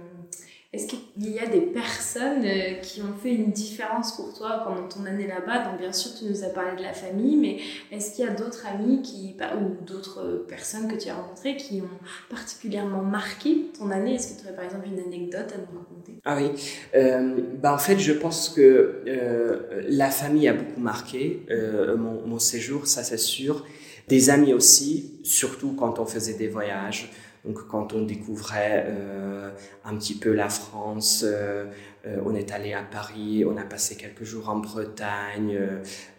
est-ce 0.72 0.86
qu'il 0.86 1.30
y 1.30 1.38
a 1.38 1.46
des 1.46 1.60
personnes 1.60 2.44
euh, 2.44 2.74
qui 2.80 3.02
ont 3.02 3.14
fait 3.22 3.34
une 3.34 3.52
différence 3.52 4.16
pour 4.16 4.32
toi 4.32 4.62
pendant 4.64 4.88
ton 4.88 5.04
année 5.04 5.26
là-bas? 5.26 5.68
Donc 5.68 5.78
bien 5.78 5.92
sûr, 5.92 6.12
tu 6.18 6.24
nous 6.24 6.44
as 6.44 6.48
parlé 6.48 6.76
de 6.76 6.82
la 6.82 6.94
famille, 6.94 7.36
mais 7.36 7.58
est-ce 7.94 8.14
qu'il 8.14 8.24
y 8.24 8.28
a 8.28 8.32
d'autres 8.32 8.66
amis 8.66 9.02
qui 9.02 9.36
ou 9.54 9.84
d'autres 9.84 10.46
personnes 10.48 10.88
que 10.88 10.96
tu 10.96 11.08
as 11.08 11.14
rencontrées 11.14 11.56
qui 11.56 11.80
ont 11.82 12.30
particulièrement 12.30 13.02
marqué 13.02 13.70
ton 13.78 13.90
année? 13.90 14.14
Est-ce 14.14 14.34
que 14.34 14.40
tu 14.40 14.46
aurais 14.46 14.56
par 14.56 14.64
exemple 14.64 14.86
une 14.86 15.00
anecdote 15.00 15.52
à 15.54 15.58
nous 15.58 15.78
raconter? 15.78 16.12
Ah 16.24 16.36
oui, 16.36 16.50
euh, 16.94 17.40
bah 17.60 17.74
en 17.74 17.78
fait, 17.78 17.98
je 17.98 18.12
pense 18.12 18.48
que 18.48 19.02
euh, 19.06 19.82
la 19.88 20.10
famille 20.10 20.48
a 20.48 20.54
beaucoup 20.54 20.80
marqué 20.80 21.44
euh, 21.50 21.96
mon, 21.96 22.26
mon 22.26 22.38
séjour, 22.38 22.86
ça 22.86 23.02
c'est 23.02 23.18
sûr. 23.18 23.64
Des 24.08 24.30
amis 24.30 24.52
aussi, 24.52 25.20
surtout 25.22 25.74
quand 25.74 25.98
on 25.98 26.06
faisait 26.06 26.34
des 26.34 26.48
voyages. 26.48 27.10
Donc 27.44 27.66
quand 27.66 27.92
on 27.92 28.02
découvrait 28.02 28.86
euh, 28.88 29.50
un 29.84 29.96
petit 29.96 30.14
peu 30.14 30.32
la 30.32 30.48
France, 30.48 31.24
euh, 31.26 31.64
euh, 32.06 32.18
on 32.24 32.36
est 32.36 32.52
allé 32.52 32.72
à 32.72 32.82
Paris, 32.82 33.44
on 33.44 33.56
a 33.56 33.64
passé 33.64 33.96
quelques 33.96 34.22
jours 34.22 34.48
en 34.48 34.58
Bretagne, 34.58 35.58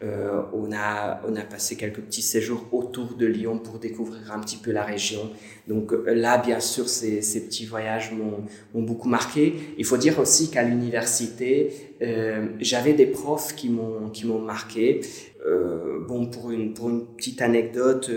euh, 0.03 0.41
on, 0.51 0.73
a, 0.73 1.21
on 1.25 1.35
a 1.37 1.41
passé 1.41 1.77
quelques 1.77 2.01
petits 2.01 2.21
séjours 2.21 2.67
autour 2.73 3.15
de 3.15 3.25
Lyon 3.25 3.57
pour 3.57 3.79
découvrir 3.79 4.33
un 4.33 4.39
petit 4.41 4.57
peu 4.57 4.71
la 4.71 4.83
région. 4.83 5.29
Donc 5.67 5.93
là, 6.05 6.37
bien 6.37 6.59
sûr, 6.59 6.89
ces, 6.89 7.21
ces 7.21 7.45
petits 7.45 7.65
voyages 7.65 8.11
m'ont 8.11 8.81
beaucoup 8.81 9.07
marqué. 9.07 9.55
Il 9.77 9.85
faut 9.85 9.97
dire 9.97 10.19
aussi 10.19 10.51
qu'à 10.51 10.63
l'université, 10.63 11.95
euh, 12.01 12.47
j'avais 12.59 12.93
des 12.93 13.07
profs 13.07 13.55
qui 13.55 13.69
m'ont 13.69 14.39
marqué. 14.39 14.99
Euh, 15.45 15.99
bon, 16.05 16.27
pour 16.27 16.51
une, 16.51 16.73
pour 16.73 16.89
une 16.89 17.05
petite 17.05 17.41
anecdote, 17.41 18.11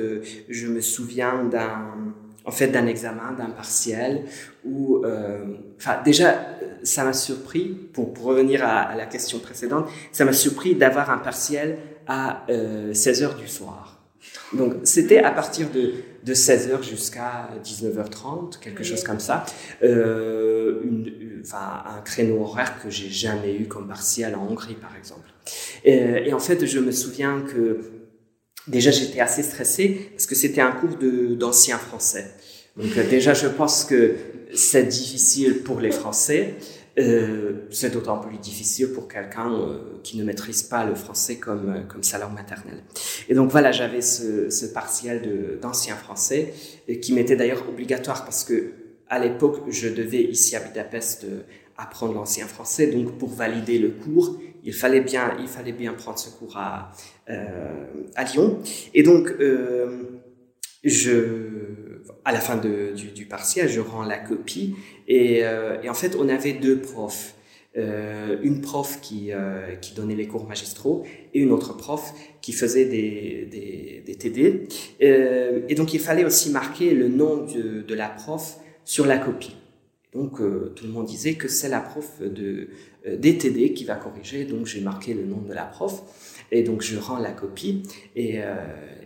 je 0.49 0.66
me 0.66 0.81
souviens 0.81 1.45
d'un 1.45 2.14
en 2.47 2.53
fait 2.53 2.69
d'un 2.69 2.87
examen, 2.87 3.33
d'un 3.37 3.51
partiel, 3.51 4.25
où, 4.65 5.05
euh, 5.05 5.45
enfin 5.77 6.01
déjà, 6.05 6.47
ça 6.85 7.05
m'a 7.05 7.13
surpris, 7.13 7.69
pour, 7.93 8.15
pour 8.15 8.27
revenir 8.27 8.65
à, 8.65 8.83
à, 8.83 8.97
la 8.97 9.07
question 9.07 9.41
précédente, 9.41 9.89
ça 10.13 10.25
m'a 10.25 10.33
surpris 10.33 10.77
d'avoir 10.77 11.11
un 11.11 11.19
partiel 11.19 11.79
à 12.07 12.45
euh, 12.49 12.95
16 12.95 13.23
heures 13.25 13.35
du 13.35 13.49
soir. 13.49 14.01
Donc 14.53 14.75
c'était 14.85 15.19
à 15.19 15.33
partir 15.33 15.71
de, 15.71 15.95
de 16.23 16.35
16 16.35 16.71
heures 16.71 16.83
jusqu'à 16.83 17.49
19h30, 17.65 18.61
quelque 18.61 18.85
chose 18.85 19.03
comme 19.03 19.19
ça, 19.19 19.45
euh, 19.83 20.83
une, 20.85 21.43
enfin, 21.45 21.83
un 21.99 22.01
créneau 22.03 22.43
horaire 22.43 22.81
que 22.81 22.91
j'ai 22.91 23.11
jamais 23.11 23.57
eu 23.57 23.67
comme 23.67 23.89
partiel 23.89 24.37
en 24.37 24.47
Hongrie 24.47 24.75
par 24.75 24.97
exemple. 24.97 25.29
Et, 25.85 26.29
et 26.29 26.33
en 26.33 26.39
fait, 26.39 26.65
je 26.65 26.79
me 26.79 26.93
souviens 26.93 27.41
que 27.41 27.81
Déjà, 28.67 28.91
j'étais 28.91 29.21
assez 29.21 29.43
stressé 29.43 30.11
parce 30.13 30.27
que 30.27 30.35
c'était 30.35 30.61
un 30.61 30.73
cours 30.73 30.97
d'ancien 31.37 31.79
français. 31.79 32.33
Donc 32.77 32.97
euh, 32.97 33.09
déjà, 33.09 33.33
je 33.33 33.47
pense 33.47 33.85
que 33.85 34.17
c'est 34.55 34.85
difficile 34.85 35.63
pour 35.63 35.81
les 35.81 35.91
Français. 35.91 36.55
Euh, 36.99 37.67
c'est 37.71 37.93
d'autant 37.93 38.19
plus 38.19 38.39
difficile 38.39 38.89
pour 38.93 39.07
quelqu'un 39.07 39.53
euh, 39.53 39.79
qui 40.03 40.17
ne 40.17 40.25
maîtrise 40.25 40.63
pas 40.63 40.87
le 40.87 40.95
français 40.95 41.37
comme, 41.37 41.69
euh, 41.69 41.83
comme 41.83 42.03
sa 42.03 42.19
langue 42.19 42.33
maternelle. 42.33 42.83
Et 43.29 43.35
donc 43.35 43.51
voilà, 43.51 43.71
j'avais 43.71 44.01
ce, 44.01 44.49
ce 44.49 44.65
partiel 44.67 45.59
d'ancien 45.61 45.95
français 45.95 46.55
qui 47.03 47.13
m'était 47.13 47.37
d'ailleurs 47.37 47.69
obligatoire 47.69 48.25
parce 48.25 48.45
que 48.45 48.73
à 49.09 49.19
l'époque, 49.19 49.63
je 49.69 49.89
devais 49.89 50.23
ici 50.23 50.57
à 50.57 50.61
Budapest 50.61 51.27
apprendre 51.77 52.15
l'ancien 52.15 52.47
français. 52.47 52.87
Donc 52.87 53.19
pour 53.19 53.29
valider 53.29 53.79
le 53.79 53.91
cours, 53.91 54.39
il 54.67 54.75
fallait 54.75 55.01
bien, 55.01 55.37
il 55.41 55.47
fallait 55.47 55.73
bien 55.73 55.95
prendre 55.95 56.19
ce 56.19 56.29
cours 56.29 56.57
à, 56.57 56.91
euh, 57.31 57.87
à 58.17 58.25
Lyon. 58.25 58.59
Et 58.95 59.05
donc, 59.05 59.33
euh, 59.41 60.03
je, 60.83 62.03
à 62.25 62.33
la 62.33 62.41
fin 62.41 62.57
de, 62.57 62.93
du, 62.95 63.13
du, 63.13 63.27
partiel, 63.27 63.69
je 63.69 63.81
rends 63.81 64.03
la 64.03 64.19
copie. 64.19 64.75
Et, 65.07 65.45
euh, 65.45 65.79
en 65.89 65.95
fait, 65.95 66.17
on 66.19 66.29
avait 66.29 66.53
deux 66.53 66.81
profs. 66.81 67.33
Une 68.43 68.63
prof 68.63 69.01
qui, 69.03 69.33
qui 69.83 69.93
donnait 69.93 70.15
les 70.15 70.27
cours 70.27 70.49
magistraux 70.49 71.05
et 71.35 71.41
une 71.41 71.53
autre 71.53 71.77
prof 71.77 72.15
qui 72.41 72.55
faisait 72.55 72.87
des, 72.87 73.47
des, 73.51 74.03
des 74.07 74.15
TD. 74.15 74.67
Et 74.99 75.75
donc, 75.75 75.93
il 75.93 76.01
fallait 76.01 76.25
aussi 76.25 76.49
marquer 76.49 76.95
le 76.95 77.09
nom 77.09 77.45
de, 77.45 77.83
de 77.83 77.95
la 77.95 78.09
prof 78.09 78.57
sur 78.87 79.05
la 79.05 79.19
copie. 79.19 79.55
Donc, 80.17 80.39
tout 80.75 80.87
le 80.87 80.91
monde 80.91 81.07
disait 81.07 81.35
que 81.35 81.47
c'est 81.47 81.69
la 81.69 81.81
prof 81.81 82.21
de, 82.21 82.69
des 83.07 83.39
TD 83.39 83.75
qui 83.75 83.85
va 83.85 83.97
corriger. 83.97 84.45
Donc, 84.45 84.67
j'ai 84.67 84.81
marqué 84.81 85.15
le 85.15 85.25
nom 85.25 85.43
de 85.43 85.53
la 85.53 85.65
prof. 85.65 86.03
Et 86.51 86.63
donc, 86.63 86.83
je 86.83 86.99
rends 86.99 87.19
la 87.19 87.33
copie. 87.33 87.83
Et, 88.15 88.43
euh, 88.43 88.55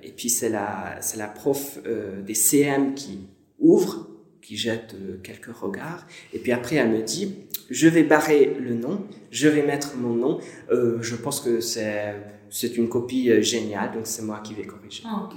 et 0.03 0.13
puis, 0.13 0.31
c'est 0.31 0.49
la, 0.49 0.99
c'est 1.01 1.19
la 1.19 1.27
prof 1.27 1.81
euh, 1.87 2.23
des 2.23 2.35
CM 2.35 2.95
qui 2.95 3.29
ouvre, 3.59 4.09
qui 4.43 4.57
jette 4.57 4.95
euh, 4.95 5.19
quelques 5.23 5.55
regards. 5.55 6.07
Et 6.33 6.39
puis 6.39 6.53
après, 6.53 6.77
elle 6.77 6.91
me 6.91 7.03
dit, 7.03 7.35
je 7.71 7.89
vais 7.89 8.03
barrer 8.03 8.57
le 8.59 8.75
nom, 8.75 9.07
je 9.31 9.49
vais 9.49 9.63
mettre 9.63 9.97
mon 9.97 10.15
nom. 10.15 10.41
Euh, 10.71 10.99
je 11.03 11.15
pense 11.15 11.41
que 11.41 11.61
c'est 11.61 12.15
c'est 12.51 12.77
une 12.77 12.89
copie 12.89 13.31
euh, 13.31 13.41
géniale, 13.41 13.93
donc 13.93 14.03
c'est 14.07 14.23
moi 14.23 14.41
qui 14.43 14.55
vais 14.55 14.65
corriger. 14.65 15.05
Oh. 15.07 15.29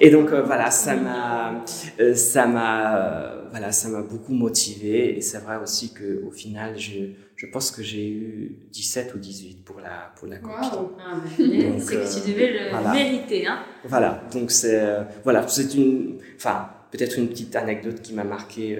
Et 0.00 0.10
donc 0.10 0.30
euh, 0.30 0.42
voilà, 0.42 0.70
ça 0.70 0.96
m'a, 0.96 1.62
euh, 2.00 2.14
ça 2.14 2.46
m'a, 2.46 3.34
voilà, 3.50 3.70
ça 3.70 3.88
m'a 3.88 4.02
beaucoup 4.02 4.32
motivé. 4.32 5.16
Et 5.16 5.20
c'est 5.20 5.38
vrai 5.38 5.56
aussi 5.62 5.92
que 5.92 6.24
au 6.26 6.30
final, 6.30 6.78
je, 6.78 7.10
je 7.36 7.46
pense 7.46 7.70
que 7.70 7.82
j'ai 7.82 8.08
eu 8.08 8.56
17 8.72 9.14
ou 9.14 9.18
18 9.18 9.64
pour 9.64 9.80
la, 9.80 10.12
pour 10.16 10.26
la 10.26 10.38
copie. 10.38 10.54
Wow. 10.54 10.92
Ah, 10.98 11.16
c'est 11.36 11.42
que 11.42 12.20
tu 12.24 12.32
devais 12.32 12.52
le 12.52 12.70
voilà. 12.70 12.92
mériter, 12.92 13.46
hein. 13.46 13.58
Voilà, 13.84 14.24
donc 14.32 14.50
c'est, 14.50 14.82
voilà, 15.22 15.46
c'est 15.46 15.74
une, 15.74 16.18
enfin, 16.36 16.70
peut-être 16.90 17.18
une 17.18 17.28
petite 17.28 17.54
anecdote 17.56 18.00
qui 18.00 18.14
m'a 18.14 18.24
marqué 18.24 18.78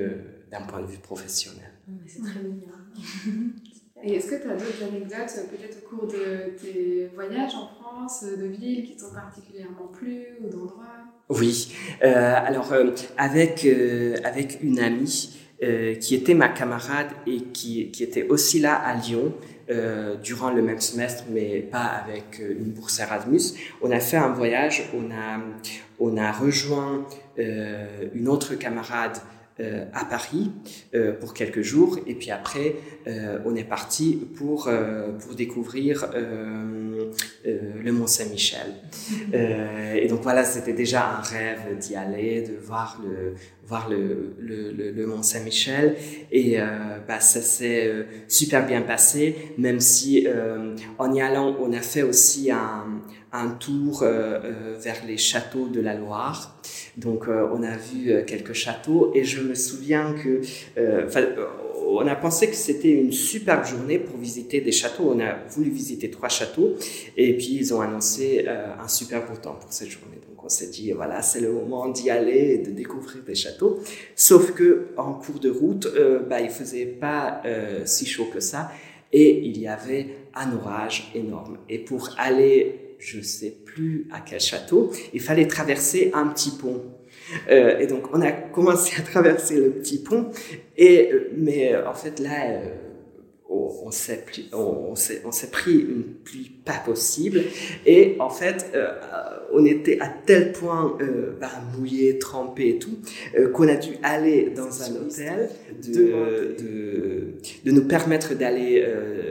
d'un 0.51 0.63
point 0.63 0.81
de 0.81 0.87
vue 0.87 0.99
professionnel. 0.99 1.71
C'est 2.07 2.23
très 2.23 2.41
bien. 2.41 2.73
Et 4.07 4.17
est-ce 4.17 4.27
que 4.27 4.43
tu 4.43 4.51
as 4.51 4.55
d'autres 4.55 4.83
anecdotes, 4.83 5.49
peut-être 5.51 5.79
au 5.79 5.89
cours 5.89 6.07
de 6.07 6.57
tes 6.61 7.11
voyages 7.15 7.55
en 7.55 7.69
France, 7.69 8.25
de 8.25 8.47
villes 8.47 8.85
qui 8.85 8.97
t'ont 8.97 9.15
particulièrement 9.15 9.87
plu 9.93 10.27
ou 10.43 10.49
d'endroits? 10.51 10.85
Oui. 11.31 11.75
Euh, 12.03 12.35
alors, 12.37 12.73
euh, 12.75 12.91
avec, 13.17 13.65
euh, 13.65 14.17
avec 14.25 14.59
une 14.63 14.79
amie 14.79 15.39
qui 15.99 16.15
était 16.15 16.35
ma 16.35 16.51
camarade 16.51 17.07
et 17.27 17.39
qui, 17.41 17.91
qui 17.91 18.03
était 18.03 18.25
aussi 18.29 18.61
là 18.61 18.75
à 18.75 18.97
Lyon, 18.97 19.33
durant 20.23 20.51
le 20.51 20.61
même 20.61 20.81
semestre, 20.81 21.25
mais 21.31 21.61
pas 21.61 21.85
avec 21.85 22.39
une 22.39 22.73
bourse 22.73 22.99
Erasmus. 22.99 23.57
On 23.81 23.91
a 23.91 23.99
fait 23.99 24.19
un 24.19 24.29
voyage, 24.29 24.91
on 24.93 25.11
a, 25.11 25.41
on 25.99 26.19
a 26.19 26.33
rejoint 26.33 27.07
une 27.39 28.29
autre 28.29 28.57
camarade 28.57 29.17
euh, 29.61 29.85
à 29.93 30.05
Paris 30.05 30.51
euh, 30.97 31.13
pour 31.13 31.33
quelques 31.33 31.63
jours 31.63 31.97
et 32.09 32.17
puis 32.17 32.33
après 32.33 32.75
euh, 33.07 33.39
on 33.45 33.55
est 33.55 33.63
parti 33.63 34.27
pour, 34.35 34.69
pour 35.21 35.35
découvrir 35.37 36.11
le 36.17 37.93
Mont 37.93 38.09
Saint-Michel. 38.09 38.75
et 39.33 40.09
donc 40.09 40.23
voilà, 40.23 40.43
c'était 40.43 40.73
déjà 40.73 41.19
un 41.19 41.21
rêve 41.21 41.79
d'y 41.79 41.95
aller, 41.95 42.43
de 42.43 42.57
voir 42.57 43.01
le, 43.05 43.35
voir 43.65 43.89
le, 43.89 44.35
le, 44.41 44.73
le, 44.73 45.07
Mont 45.07 45.23
Saint-Michel 45.23 45.95
et 46.33 46.59
bah, 47.07 47.21
ça 47.21 47.41
s'est 47.41 48.07
super 48.27 48.67
bien 48.67 48.83
passé, 48.83 49.37
même 49.57 49.79
si 49.79 50.27
en 50.99 51.15
y 51.15 51.21
allant 51.21 51.57
on 51.61 51.73
a 51.73 51.81
fait 51.81 52.03
aussi 52.03 52.51
un, 52.51 53.03
un 53.31 53.51
tour 53.51 54.01
vers 54.03 55.07
les 55.07 55.17
châteaux 55.17 55.69
de 55.69 55.81
la 55.81 55.95
Loire. 55.95 56.61
Donc 56.97 57.29
euh, 57.29 57.49
on 57.53 57.63
a 57.63 57.77
vu 57.77 58.11
euh, 58.11 58.23
quelques 58.25 58.53
châteaux 58.53 59.11
et 59.15 59.25
je 59.25 59.43
me 59.43 59.55
souviens 59.55 60.15
que 60.15 60.41
euh, 60.79 61.09
on 61.87 62.07
a 62.07 62.15
pensé 62.15 62.49
que 62.49 62.57
c'était 62.57 62.91
une 62.91 63.13
superbe 63.13 63.65
journée 63.65 63.99
pour 63.99 64.17
visiter 64.17 64.61
des 64.61 64.73
châteaux. 64.73 65.13
On 65.15 65.21
a 65.21 65.35
voulu 65.49 65.71
visiter 65.71 66.11
trois 66.11 66.29
châteaux 66.29 66.75
et 67.17 67.37
puis 67.37 67.57
ils 67.57 67.75
ont 67.75 67.81
annoncé 67.81 68.47
un 68.49 68.89
super 68.89 69.27
beau 69.29 69.37
temps 69.37 69.57
pour 69.61 69.73
cette 69.73 69.91
journée. 69.91 70.17
Donc 70.29 70.43
on 70.45 70.49
s'est 70.49 70.71
dit 70.71 70.93
voilà 70.93 71.23
c'est 71.23 71.41
le 71.41 71.53
moment 71.53 71.89
d'y 71.89 72.11
aller 72.11 72.55
et 72.55 72.59
de 72.59 72.71
découvrir 72.71 73.23
des 73.23 73.35
châteaux. 73.35 73.81
Sauf 74.17 74.53
que 74.53 74.87
en 74.97 75.13
cours 75.13 75.39
de 75.39 75.51
route, 75.51 75.87
bah 76.29 76.41
il 76.41 76.51
faisait 76.51 76.87
pas 76.87 77.43
si 77.85 78.07
chaud 78.07 78.29
que 78.33 78.41
ça 78.41 78.73
et 79.13 79.47
il 79.47 79.59
y 79.59 79.69
avait 79.69 80.09
un 80.35 80.57
orage 80.57 81.13
énorme. 81.15 81.59
Et 81.69 81.79
pour 81.79 82.11
aller 82.19 82.97
je 82.99 83.21
sais 83.21 83.55
plus 83.75 84.07
à 84.13 84.21
quel 84.21 84.41
château, 84.41 84.93
il 85.13 85.21
fallait 85.21 85.47
traverser 85.47 86.11
un 86.15 86.29
petit 86.29 86.53
pont. 86.53 86.83
Euh, 87.51 87.79
et 87.79 87.87
donc 87.87 88.15
on 88.15 88.21
a 88.21 88.33
commencé 88.33 89.01
à 89.01 89.03
traverser 89.03 89.57
le 89.57 89.71
petit 89.71 90.03
pont, 90.03 90.31
et, 90.77 91.11
euh, 91.13 91.31
mais 91.37 91.75
euh, 91.75 91.89
en 91.89 91.95
fait 91.95 92.21
là, 92.21 92.61
on, 93.49 93.91
s'est 93.91 94.25
on, 94.53 94.95
s'est 94.95 95.51
pris 95.51 95.75
une 95.75 96.05
pluie 96.25 96.51
pas 96.65 96.79
possible, 96.85 97.43
et 97.87 98.17
en 98.19 98.31
fait 98.31 98.73
on 99.53 99.65
était 99.67 100.01
à 100.01 100.09
tel 100.09 100.53
point 100.53 100.97
bah, 101.41 101.51
mouillé, 101.77 102.19
trempé 102.19 102.71
et 102.71 102.79
tout, 102.79 102.99
qu'on 103.53 103.69
a 103.69 103.77
dû 103.77 103.93
aller 104.03 104.51
dans 104.57 104.83
un 104.83 104.97
hôtel, 104.97 105.51
de, 105.87 106.57
de, 106.59 107.35
de 107.65 107.71
nous 107.71 107.85
permettre 107.85 108.35
d'aller 108.35 108.83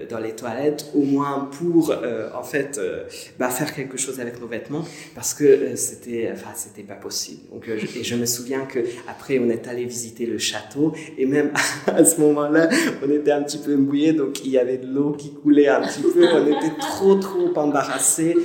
dans 0.09 0.19
les 0.19 0.33
toilettes, 0.33 0.85
au 0.93 1.01
moins 1.01 1.49
pour 1.59 1.91
euh, 1.91 2.29
en 2.33 2.43
fait 2.43 2.77
euh, 2.77 3.03
bah, 3.39 3.49
faire 3.49 3.73
quelque 3.73 3.97
chose 3.97 4.19
avec 4.19 4.39
nos 4.39 4.47
vêtements, 4.47 4.85
parce 5.15 5.33
que 5.33 5.43
euh, 5.43 5.75
c'était, 5.75 6.29
enfin, 6.31 6.51
c'était 6.55 6.83
pas 6.83 6.95
possible. 6.95 7.41
Donc, 7.51 7.65
je, 7.65 7.99
et 7.99 8.03
je 8.03 8.15
me 8.15 8.25
souviens 8.25 8.65
que 8.65 8.79
après 9.07 9.39
on 9.39 9.49
est 9.49 9.67
allé 9.67 9.85
visiter 9.85 10.25
le 10.25 10.37
château, 10.37 10.93
et 11.17 11.25
même 11.25 11.51
à 11.87 12.03
ce 12.05 12.19
moment-là, 12.21 12.69
on 13.05 13.11
était 13.11 13.31
un 13.31 13.43
petit 13.43 13.57
peu 13.57 13.75
mouillé, 13.75 14.02
donc 14.11 14.43
il 14.43 14.51
y 14.51 14.57
avait 14.57 14.77
de 14.77 14.87
l'eau 14.87 15.13
qui 15.13 15.33
coulait 15.33 15.69
un 15.69 15.81
petit 15.81 16.01
peu. 16.01 16.27
On 16.27 16.47
était 16.47 16.75
trop 16.77 17.15
trop 17.15 17.57
embarrassés 17.57 18.35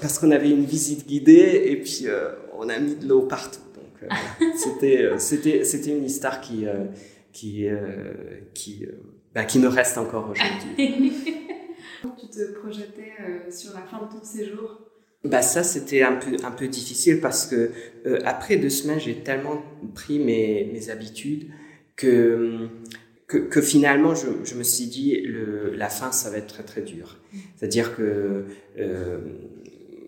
parce 0.00 0.18
qu'on 0.18 0.32
avait 0.32 0.50
une 0.50 0.64
visite 0.64 1.06
guidée, 1.06 1.62
et 1.66 1.76
puis 1.76 2.06
on 2.58 2.68
a 2.68 2.78
mis 2.80 2.96
de 2.96 3.06
l'eau 3.06 3.22
partout. 3.22 3.60
Donc 3.76 4.10
c'était, 4.56 5.10
c'était, 5.18 5.62
c'était 5.62 5.90
une 5.90 6.04
histoire 6.04 6.40
qui 6.40 6.64
qui, 7.32 7.66
qui 8.54 8.86
bah, 9.34 9.44
qui 9.44 9.58
me 9.58 9.68
reste 9.68 9.96
encore 9.96 10.30
aujourd'hui. 10.30 11.12
tu 12.02 12.28
te 12.28 12.52
projetais 12.58 13.12
euh, 13.20 13.50
sur 13.50 13.72
la 13.74 13.82
fin 13.82 14.04
de 14.04 14.12
ton 14.12 14.24
séjour? 14.24 14.80
Bah 15.24 15.40
ça 15.40 15.62
c'était 15.62 16.02
un 16.02 16.16
peu 16.16 16.36
un 16.44 16.50
peu 16.50 16.66
difficile 16.66 17.20
parce 17.20 17.46
que 17.46 17.70
euh, 18.06 18.18
après 18.24 18.56
deux 18.56 18.70
semaines 18.70 18.98
j'ai 18.98 19.22
tellement 19.22 19.62
pris 19.94 20.18
mes, 20.18 20.68
mes 20.72 20.90
habitudes 20.90 21.48
que, 21.94 22.68
que, 23.32 23.38
que 23.38 23.62
finalement 23.62 24.14
je, 24.14 24.26
je, 24.44 24.54
me 24.54 24.62
suis 24.62 24.86
dit 24.86 25.16
le, 25.22 25.74
la 25.74 25.88
fin 25.88 26.12
ça 26.12 26.28
va 26.30 26.36
être 26.36 26.48
très 26.48 26.64
très 26.64 26.82
dur 26.82 27.18
c'est 27.56 27.64
à 27.64 27.68
dire 27.68 27.96
que 27.96 28.44
euh, 28.78 29.18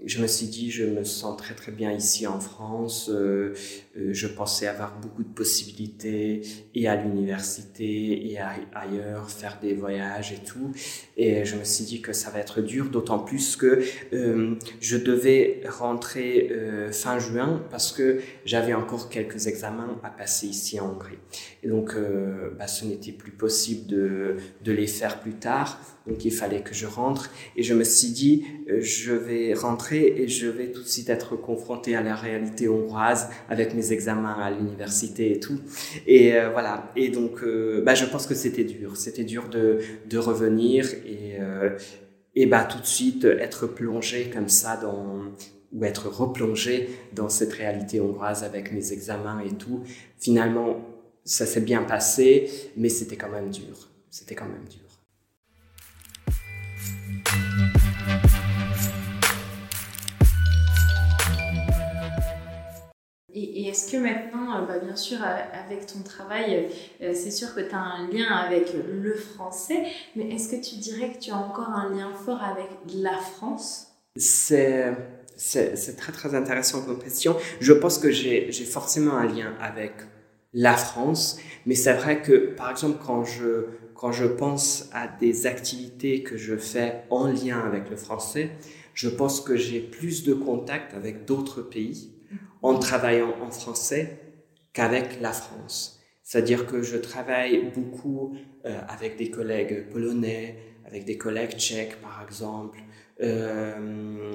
je 0.06 0.20
me 0.20 0.26
suis 0.26 0.46
dit, 0.46 0.70
je 0.70 0.84
me 0.84 1.04
sens 1.04 1.36
très 1.36 1.54
très 1.54 1.72
bien 1.72 1.92
ici 1.92 2.26
en 2.26 2.40
France. 2.40 3.08
Euh, 3.10 3.54
je 3.96 4.26
pensais 4.26 4.66
avoir 4.66 4.98
beaucoup 4.98 5.22
de 5.22 5.28
possibilités 5.28 6.42
et 6.74 6.88
à 6.88 6.96
l'université 6.96 8.30
et 8.30 8.38
ailleurs, 8.38 9.30
faire 9.30 9.58
des 9.60 9.74
voyages 9.74 10.32
et 10.32 10.44
tout. 10.44 10.72
Et 11.16 11.44
je 11.44 11.56
me 11.56 11.64
suis 11.64 11.84
dit 11.84 12.00
que 12.00 12.12
ça 12.12 12.30
va 12.30 12.40
être 12.40 12.60
dur, 12.60 12.90
d'autant 12.90 13.18
plus 13.18 13.56
que 13.56 13.82
euh, 14.12 14.54
je 14.80 14.96
devais 14.96 15.62
rentrer 15.68 16.50
fin 16.92 17.18
juin 17.18 17.62
parce 17.70 17.92
que 17.92 18.20
j'avais 18.44 18.74
encore 18.74 19.08
quelques 19.08 19.46
examens 19.46 20.00
à 20.02 20.10
passer 20.10 20.46
ici 20.46 20.80
en 20.80 20.92
Hongrie. 20.92 21.18
Et 21.62 21.68
donc, 21.68 21.94
bah, 22.58 22.66
ce 22.66 22.84
n'était 22.84 23.12
plus 23.12 23.32
possible 23.32 23.86
de, 23.86 24.36
de 24.62 24.72
les 24.72 24.86
faire 24.86 25.20
plus 25.20 25.34
tard. 25.34 25.80
Donc 26.06 26.24
il 26.24 26.32
fallait 26.32 26.60
que 26.60 26.74
je 26.74 26.86
rentre 26.86 27.30
et 27.56 27.62
je 27.62 27.72
me 27.72 27.84
suis 27.84 28.10
dit, 28.10 28.44
je 28.66 29.12
vais 29.12 29.54
rentrer 29.54 30.06
et 30.18 30.28
je 30.28 30.46
vais 30.46 30.70
tout 30.70 30.82
de 30.82 30.86
suite 30.86 31.08
être 31.08 31.34
confronté 31.36 31.96
à 31.96 32.02
la 32.02 32.14
réalité 32.14 32.68
hongroise 32.68 33.30
avec 33.48 33.74
mes 33.74 33.83
examens 33.92 34.34
à 34.34 34.50
l'université 34.50 35.32
et 35.32 35.40
tout. 35.40 35.60
Et 36.06 36.34
euh, 36.34 36.50
voilà. 36.50 36.90
Et 36.96 37.08
donc, 37.08 37.42
euh, 37.42 37.82
bah, 37.84 37.94
je 37.94 38.04
pense 38.04 38.26
que 38.26 38.34
c'était 38.34 38.64
dur. 38.64 38.96
C'était 38.96 39.24
dur 39.24 39.48
de, 39.48 39.78
de 40.08 40.18
revenir 40.18 40.86
et, 41.06 41.36
euh, 41.40 41.70
et 42.34 42.46
bah, 42.46 42.64
tout 42.64 42.80
de 42.80 42.86
suite 42.86 43.24
être 43.24 43.66
plongé 43.66 44.30
comme 44.32 44.48
ça 44.48 44.76
dans 44.76 45.32
ou 45.72 45.84
être 45.84 46.08
replongé 46.08 46.88
dans 47.12 47.28
cette 47.28 47.52
réalité 47.52 48.00
hongroise 48.00 48.44
avec 48.44 48.72
mes 48.72 48.92
examens 48.92 49.40
et 49.40 49.54
tout. 49.56 49.82
Finalement, 50.18 50.80
ça 51.24 51.46
s'est 51.46 51.60
bien 51.60 51.82
passé, 51.82 52.48
mais 52.76 52.88
c'était 52.88 53.16
quand 53.16 53.30
même 53.30 53.50
dur. 53.50 53.90
C'était 54.08 54.36
quand 54.36 54.46
même 54.46 54.68
dur. 54.70 54.84
Et, 63.64 63.68
est-ce 63.68 63.90
que 63.90 63.96
maintenant, 63.96 64.56
euh, 64.56 64.66
bah, 64.66 64.78
bien 64.78 64.96
sûr, 64.96 65.18
euh, 65.22 65.36
avec 65.66 65.86
ton 65.86 66.00
travail, 66.02 66.68
euh, 67.02 67.12
c'est 67.14 67.30
sûr 67.30 67.54
que 67.54 67.60
tu 67.60 67.74
as 67.74 67.80
un 67.80 68.08
lien 68.10 68.26
avec 68.26 68.72
le 68.74 69.14
français, 69.14 69.84
mais 70.16 70.30
est-ce 70.34 70.48
que 70.48 70.62
tu 70.62 70.76
dirais 70.76 71.12
que 71.12 71.18
tu 71.18 71.30
as 71.30 71.36
encore 71.36 71.70
un 71.70 71.94
lien 71.94 72.12
fort 72.24 72.42
avec 72.42 72.68
la 72.94 73.16
France? 73.16 73.88
C'est 74.16 74.94
très 75.96 76.12
très 76.12 76.34
intéressant 76.34 76.82
comme 76.82 77.02
question. 77.02 77.36
Je 77.60 77.72
pense 77.72 77.98
que 77.98 78.10
j'ai 78.10 78.50
forcément 78.64 79.16
un 79.16 79.26
lien 79.26 79.54
avec 79.60 79.92
la 80.52 80.76
France, 80.76 81.38
mais 81.66 81.74
c'est 81.74 81.94
vrai 81.94 82.22
que 82.22 82.54
par 82.54 82.70
exemple 82.70 83.02
quand 83.04 83.24
je 83.24 83.66
quand 83.94 84.12
je 84.12 84.26
pense 84.26 84.88
à 84.92 85.08
des 85.08 85.46
activités 85.46 86.22
que 86.22 86.36
je 86.36 86.56
fais 86.56 87.02
en 87.10 87.26
lien 87.26 87.60
avec 87.60 87.90
le 87.90 87.96
français, 87.96 88.50
je 88.92 89.08
pense 89.08 89.40
que 89.40 89.56
j'ai 89.56 89.80
plus 89.80 90.22
de 90.22 90.34
contact 90.34 90.94
avec 90.94 91.24
d'autres 91.24 91.62
pays 91.62 92.13
en 92.64 92.78
travaillant 92.78 93.34
en 93.42 93.50
français 93.50 94.18
qu'avec 94.72 95.20
la 95.20 95.32
France. 95.32 96.00
C'est-à-dire 96.22 96.66
que 96.66 96.82
je 96.82 96.96
travaille 96.96 97.70
beaucoup 97.74 98.34
euh, 98.64 98.80
avec 98.88 99.18
des 99.18 99.30
collègues 99.30 99.90
polonais, 99.90 100.56
avec 100.86 101.04
des 101.04 101.18
collègues 101.18 101.58
tchèques 101.58 102.00
par 102.00 102.24
exemple. 102.24 102.78
Euh, 103.20 104.32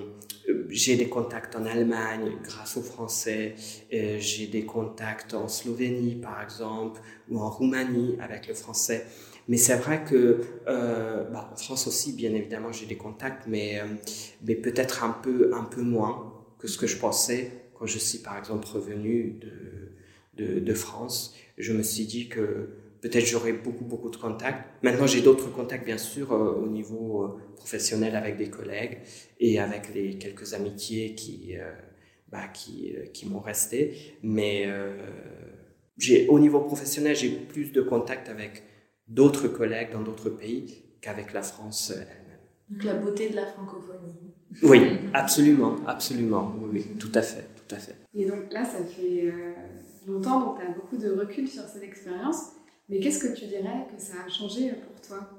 j'ai 0.70 0.96
des 0.96 1.10
contacts 1.10 1.56
en 1.56 1.66
Allemagne 1.66 2.34
grâce 2.44 2.78
au 2.78 2.84
français. 2.84 3.56
Euh, 3.92 4.18
j'ai 4.20 4.46
des 4.46 4.64
contacts 4.64 5.34
en 5.34 5.48
Slovénie 5.48 6.14
par 6.14 6.40
exemple 6.44 7.02
ou 7.32 7.40
en 7.40 7.50
Roumanie 7.50 8.16
avec 8.22 8.48
le 8.48 8.54
français. 8.54 9.08
Mais 9.48 9.58
c'est 9.58 9.78
vrai 9.78 10.04
que 10.04 10.42
bah, 10.68 11.50
en 11.52 11.56
France 11.56 11.88
aussi, 11.88 12.14
bien 12.14 12.36
évidemment, 12.36 12.72
j'ai 12.72 12.86
des 12.86 12.98
contacts, 12.98 13.48
mais, 13.48 13.82
mais 14.44 14.54
peut-être 14.54 15.04
un 15.04 15.10
peu, 15.10 15.50
un 15.56 15.64
peu 15.64 15.82
moins 15.82 16.32
que 16.60 16.68
ce 16.68 16.78
que 16.78 16.86
je 16.86 16.98
pensais 16.98 17.59
quand 17.80 17.86
je 17.86 17.98
suis 17.98 18.20
par 18.20 18.38
exemple 18.38 18.68
revenu 18.68 19.40
de, 19.40 20.44
de, 20.44 20.60
de 20.60 20.74
France, 20.74 21.34
je 21.58 21.72
me 21.74 21.82
suis 21.82 22.06
dit 22.06 22.28
que 22.28 22.70
peut-être 23.02 23.26
j'aurais 23.26 23.54
beaucoup, 23.54 23.86
beaucoup 23.86 24.10
de 24.10 24.18
contacts. 24.18 24.66
Maintenant, 24.84 25.08
j'ai 25.08 25.22
d'autres 25.22 25.52
contacts, 25.52 25.86
bien 25.86 25.98
sûr, 25.98 26.34
euh, 26.34 26.54
au 26.54 26.68
niveau 26.68 27.24
euh, 27.24 27.42
professionnel 27.56 28.16
avec 28.16 28.38
des 28.38 28.50
collègues 28.50 29.00
et 29.40 29.60
avec 29.60 29.94
les 29.94 30.18
quelques 30.18 30.54
amitiés 30.54 31.16
qui, 31.16 31.56
euh, 31.58 31.72
bah, 32.30 32.48
qui, 32.54 32.94
qui 33.14 33.28
m'ont 33.28 33.40
resté. 33.40 34.18
Mais, 34.24 34.68
j'ai, 35.98 36.28
au 36.28 36.40
niveau 36.40 36.62
professionnel, 36.62 37.16
j'ai 37.16 37.30
plus 37.30 37.72
de 37.72 37.82
contact 37.82 38.30
avec 38.30 38.64
d'autres 39.08 39.48
collègues 39.48 39.92
dans 39.92 40.02
d'autres 40.02 40.30
pays 40.30 40.84
qu'avec 41.02 41.34
la 41.34 41.42
France 41.42 41.92
elle-même. 41.92 42.40
Donc 42.70 42.84
la 42.84 42.94
beauté 42.94 43.30
de 43.30 43.36
la 43.36 43.46
francophonie. 43.48 44.34
Oui, 44.64 44.82
absolument, 45.14 45.76
absolument. 45.88 46.56
Oui, 46.72 46.86
tout 47.00 47.12
à 47.16 47.22
fait, 47.22 47.48
tout 47.70 47.76
à 47.76 47.78
fait. 47.80 47.96
Et 48.16 48.26
donc 48.26 48.52
là, 48.52 48.66
ça 48.66 48.84
fait 48.84 49.26
euh, 49.26 49.54
longtemps, 50.08 50.40
donc 50.40 50.60
tu 50.60 50.66
as 50.66 50.72
beaucoup 50.72 50.98
de 50.98 51.12
recul 51.12 51.48
sur 51.48 51.64
cette 51.64 51.84
expérience. 51.84 52.54
Mais 52.90 53.00
qu'est-ce 53.00 53.20
que 53.20 53.34
tu 53.34 53.46
dirais 53.46 53.86
que 53.96 54.02
ça 54.02 54.14
a 54.26 54.30
changé 54.30 54.72
pour 54.72 55.00
toi? 55.08 55.30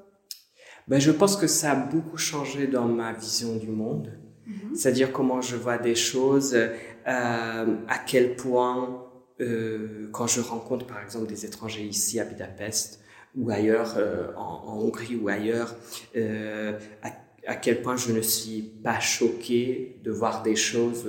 Ben, 0.87 1.01
Je 1.01 1.11
pense 1.11 1.37
que 1.37 1.49
ça 1.49 1.73
a 1.73 1.75
beaucoup 1.75 2.17
changé 2.17 2.69
dans 2.69 2.87
ma 2.87 3.13
vision 3.13 3.57
du 3.57 3.67
monde. 3.69 4.13
Mhm. 4.47 4.77
C'est-à-dire 4.77 5.13
comment 5.13 5.41
je 5.41 5.57
vois 5.57 5.79
des 5.79 5.97
choses, 5.97 6.55
euh, 6.55 6.69
à 7.05 7.99
quel 8.07 8.37
point, 8.37 9.05
euh, 9.41 10.09
quand 10.13 10.29
je 10.29 10.41
rencontre 10.41 10.87
par 10.87 11.03
exemple 11.03 11.27
des 11.27 11.45
étrangers 11.45 11.85
ici 11.85 12.21
à 12.21 12.25
Budapest 12.25 13.01
ou 13.37 13.51
ailleurs, 13.51 13.97
en, 14.37 14.65
en, 14.67 14.79
Hongrie 14.81 15.17
ou 15.17 15.29
ailleurs, 15.29 15.77
à, 16.17 17.09
à, 17.47 17.57
quel 17.57 17.81
point 17.81 17.97
je 17.97 18.13
ne 18.13 18.23
suis 18.23 18.63
pas 18.63 18.99
choqué 18.99 20.01
de 20.03 20.11
voir 20.11 20.43
des 20.43 20.57
choses 20.57 21.07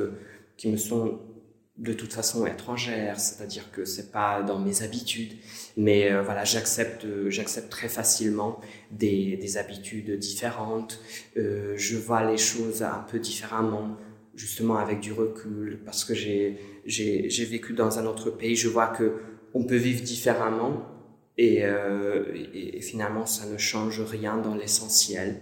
qui 0.61 0.69
me 0.69 0.77
sont 0.77 1.19
de 1.79 1.91
toute 1.91 2.13
façon 2.13 2.45
étrangères, 2.45 3.19
c'est-à-dire 3.19 3.71
que 3.71 3.83
c'est 3.83 4.11
pas 4.11 4.43
dans 4.43 4.59
mes 4.59 4.83
habitudes, 4.83 5.33
mais 5.75 6.11
euh, 6.11 6.21
voilà, 6.21 6.43
j'accepte, 6.43 7.07
j'accepte 7.29 7.71
très 7.71 7.89
facilement 7.89 8.61
des, 8.91 9.37
des 9.37 9.57
habitudes 9.57 10.19
différentes. 10.19 10.99
Euh, 11.35 11.73
je 11.77 11.97
vois 11.97 12.23
les 12.31 12.37
choses 12.37 12.83
un 12.83 13.03
peu 13.09 13.17
différemment, 13.17 13.97
justement 14.35 14.77
avec 14.77 14.99
du 14.99 15.13
recul, 15.13 15.81
parce 15.83 16.05
que 16.05 16.13
j'ai, 16.13 16.59
j'ai, 16.85 17.27
j'ai 17.31 17.45
vécu 17.45 17.73
dans 17.73 17.97
un 17.97 18.05
autre 18.05 18.29
pays. 18.29 18.55
Je 18.55 18.67
vois 18.67 18.89
que 18.89 19.15
on 19.55 19.63
peut 19.63 19.77
vivre 19.77 20.03
différemment 20.03 20.85
euh, 21.39 22.25
et, 22.53 22.77
et 22.77 22.81
finalement 22.81 23.25
ça 23.25 23.47
ne 23.47 23.57
change 23.57 23.99
rien 24.01 24.37
dans 24.37 24.53
l'essentiel. 24.53 25.41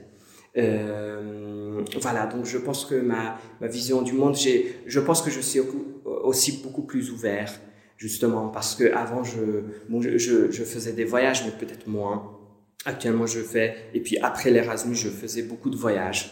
Euh, 0.57 1.83
voilà, 2.01 2.25
donc 2.25 2.45
je 2.45 2.57
pense 2.57 2.85
que 2.85 2.95
ma, 2.95 3.37
ma 3.61 3.67
vision 3.67 4.01
du 4.01 4.13
monde, 4.13 4.35
je 4.35 4.99
pense 4.99 5.21
que 5.21 5.29
je 5.29 5.39
suis 5.39 5.61
aussi 6.05 6.61
beaucoup 6.63 6.83
plus 6.83 7.11
ouvert, 7.11 7.51
justement, 7.97 8.49
parce 8.49 8.75
que 8.75 8.91
avant 8.93 9.23
je, 9.23 9.63
bon, 9.89 10.01
je, 10.01 10.17
je, 10.17 10.63
faisais 10.63 10.93
des 10.93 11.05
voyages, 11.05 11.45
mais 11.45 11.51
peut-être 11.51 11.87
moins. 11.87 12.35
Actuellement, 12.85 13.27
je 13.27 13.41
fais, 13.41 13.75
et 13.93 13.99
puis 13.99 14.17
après 14.19 14.51
l'Erasmus, 14.51 14.95
je 14.95 15.09
faisais 15.09 15.43
beaucoup 15.43 15.69
de 15.69 15.75
voyages 15.75 16.31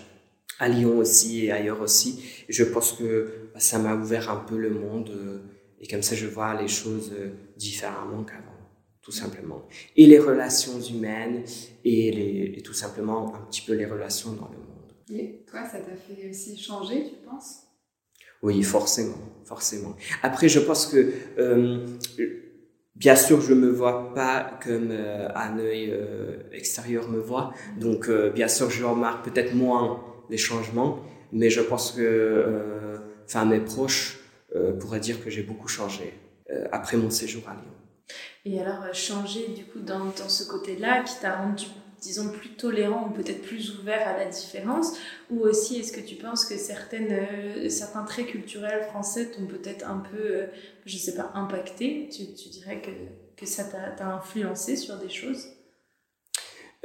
à 0.59 0.69
Lyon 0.69 0.97
aussi 0.97 1.45
et 1.45 1.51
ailleurs 1.51 1.81
aussi. 1.81 2.23
Je 2.49 2.63
pense 2.63 2.93
que 2.93 3.49
bah, 3.53 3.59
ça 3.59 3.77
m'a 3.79 3.95
ouvert 3.95 4.31
un 4.31 4.37
peu 4.37 4.57
le 4.57 4.69
monde 4.69 5.11
euh, 5.11 5.39
et 5.79 5.87
comme 5.87 6.01
ça, 6.01 6.15
je 6.15 6.25
vois 6.25 6.59
les 6.59 6.67
choses 6.67 7.13
euh, 7.17 7.29
différemment 7.57 8.23
qu'avant 8.23 8.56
tout 9.07 9.13
simplement. 9.13 9.65
Et 9.95 10.05
les 10.05 10.19
relations 10.19 10.81
humaines 10.81 11.45
et, 11.85 12.11
les, 12.11 12.55
et 12.57 12.61
tout 12.61 12.73
simplement 12.73 13.33
un 13.33 13.39
petit 13.45 13.61
peu 13.61 13.71
les 13.71 13.85
relations 13.85 14.33
dans 14.33 14.49
le 14.49 14.57
monde. 14.57 14.91
Et 15.09 15.45
toi, 15.49 15.61
ça 15.63 15.79
t'a 15.79 15.95
fait 15.95 16.29
aussi 16.29 16.57
changer, 16.57 17.05
tu 17.05 17.15
penses? 17.25 17.61
Oui, 18.43 18.61
forcément, 18.63 19.21
forcément. 19.45 19.95
Après, 20.23 20.49
je 20.49 20.59
pense 20.59 20.87
que, 20.87 21.13
euh, 21.39 21.85
bien 22.95 23.15
sûr, 23.15 23.39
je 23.39 23.53
me 23.53 23.69
vois 23.69 24.13
pas 24.13 24.59
comme 24.61 24.89
euh, 24.91 25.29
un 25.33 25.57
œil 25.57 25.89
euh, 25.93 26.39
extérieur 26.51 27.07
me 27.07 27.19
voit. 27.19 27.53
Donc, 27.79 28.09
bien 28.35 28.49
sûr, 28.49 28.69
je 28.69 28.83
remarque 28.83 29.23
peut-être 29.29 29.55
moins 29.55 30.03
les 30.29 30.37
changements, 30.37 30.99
mais 31.31 31.49
je 31.49 31.61
pense 31.61 31.93
que, 31.93 32.99
enfin, 33.23 33.45
mes 33.45 33.61
proches 33.61 34.19
pourraient 34.81 34.99
dire 34.99 35.23
que 35.23 35.29
j'ai 35.29 35.43
beaucoup 35.43 35.69
changé 35.69 36.13
après 36.73 36.97
mon 36.97 37.09
séjour 37.09 37.43
à 37.47 37.53
Lyon. 37.53 37.76
Et 38.45 38.59
alors, 38.59 38.83
euh, 38.83 38.93
changer 38.93 39.47
du 39.49 39.65
coup 39.65 39.79
dans, 39.79 40.05
dans 40.05 40.29
ce 40.29 40.43
côté-là 40.43 41.03
qui 41.03 41.15
t'a 41.19 41.35
rendu, 41.35 41.65
disons, 42.01 42.29
plus 42.29 42.51
tolérant 42.51 43.07
ou 43.07 43.11
peut-être 43.11 43.41
plus 43.41 43.79
ouvert 43.79 44.07
à 44.07 44.17
la 44.17 44.25
différence 44.25 44.93
Ou 45.29 45.41
aussi, 45.41 45.79
est-ce 45.79 45.91
que 45.91 45.99
tu 45.99 46.15
penses 46.15 46.45
que 46.45 46.57
certaines, 46.57 47.11
euh, 47.11 47.69
certains 47.69 48.03
traits 48.03 48.27
culturels 48.27 48.83
français 48.85 49.31
t'ont 49.31 49.45
peut-être 49.45 49.87
un 49.87 49.97
peu, 49.97 50.17
euh, 50.17 50.45
je 50.85 50.97
sais 50.97 51.15
pas, 51.15 51.31
impacté? 51.35 52.09
Tu, 52.09 52.33
tu 52.33 52.49
dirais 52.49 52.81
que, 52.81 52.91
que 53.35 53.45
ça 53.45 53.63
t'a 53.65 54.07
influencé 54.07 54.75
sur 54.77 54.97
des 54.97 55.09
choses? 55.09 55.47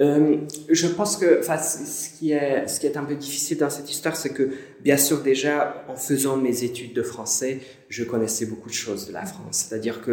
Euh, 0.00 0.38
je 0.70 0.86
pense 0.88 1.16
que, 1.16 1.42
ce 1.42 2.18
qui 2.18 2.32
est, 2.32 2.66
ce 2.66 2.80
qui 2.80 2.86
est 2.86 2.96
un 2.96 3.04
peu 3.04 3.14
difficile 3.14 3.58
dans 3.58 3.70
cette 3.70 3.90
histoire, 3.90 4.16
c'est 4.16 4.32
que, 4.32 4.50
bien 4.82 4.96
sûr, 4.96 5.22
déjà, 5.22 5.84
en 5.88 5.96
faisant 5.96 6.36
mes 6.36 6.64
études 6.64 6.92
de 6.92 7.02
français, 7.02 7.60
je 7.88 8.04
connaissais 8.04 8.46
beaucoup 8.46 8.68
de 8.68 8.74
choses 8.74 9.06
de 9.06 9.12
la 9.12 9.24
France. 9.24 9.66
C'est-à-dire 9.68 10.00
que 10.00 10.10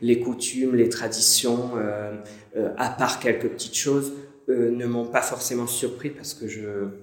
les, 0.00 0.20
coutumes, 0.20 0.74
les 0.74 0.88
traditions, 0.88 1.72
euh, 1.76 2.16
euh, 2.56 2.70
à 2.76 2.90
part 2.90 3.20
quelques 3.20 3.48
petites 3.48 3.76
choses, 3.76 4.12
euh, 4.48 4.70
ne 4.70 4.86
m'ont 4.86 5.06
pas 5.06 5.22
forcément 5.22 5.66
surpris 5.66 6.10
parce 6.10 6.34
que 6.34 6.46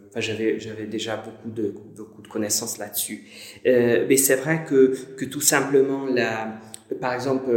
enfin, 0.09 0.19
j'avais, 0.19 0.59
j'avais 0.59 0.85
déjà 0.85 1.17
beaucoup 1.17 1.49
de, 1.49 1.73
beaucoup 1.95 2.21
de 2.21 2.27
connaissances 2.27 2.77
là-dessus. 2.77 3.23
Mais 3.63 4.17
c'est 4.17 4.35
vrai 4.35 4.65
que, 4.67 4.93
que 5.15 5.25
tout 5.25 5.41
simplement, 5.41 6.05
la, 6.05 6.59
par 6.99 7.13
exemple, 7.13 7.49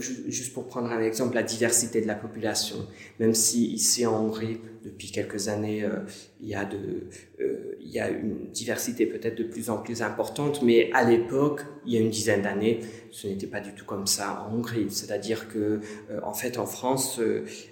juste 0.00 0.52
pour 0.52 0.66
prendre 0.66 0.90
un 0.90 1.00
exemple, 1.00 1.34
la 1.34 1.42
diversité 1.42 2.00
de 2.00 2.06
la 2.06 2.14
population. 2.14 2.76
Même 3.18 3.34
si 3.34 3.66
ici 3.72 4.06
en 4.06 4.24
Hongrie, 4.24 4.58
depuis 4.86 5.10
quelques 5.10 5.48
années, 5.48 5.84
euh, 5.84 6.00
il, 6.40 6.48
y 6.48 6.54
a 6.54 6.64
de, 6.64 7.08
euh, 7.40 7.76
il 7.80 7.90
y 7.90 7.98
a 7.98 8.08
une 8.08 8.50
diversité 8.52 9.06
peut-être 9.06 9.36
de 9.36 9.44
plus 9.44 9.68
en 9.68 9.78
plus 9.78 10.02
importante, 10.02 10.62
mais 10.62 10.90
à 10.92 11.04
l'époque, 11.08 11.62
il 11.84 11.92
y 11.92 11.96
a 11.96 12.00
une 12.00 12.10
dizaine 12.10 12.42
d'années, 12.42 12.80
ce 13.10 13.26
n'était 13.26 13.46
pas 13.46 13.60
du 13.60 13.72
tout 13.74 13.84
comme 13.84 14.06
ça 14.06 14.46
en 14.48 14.54
Hongrie. 14.54 14.86
C'est-à-dire 14.90 15.48
que, 15.48 15.80
euh, 16.10 16.20
en 16.22 16.34
fait, 16.34 16.58
en 16.58 16.66
France, 16.66 17.20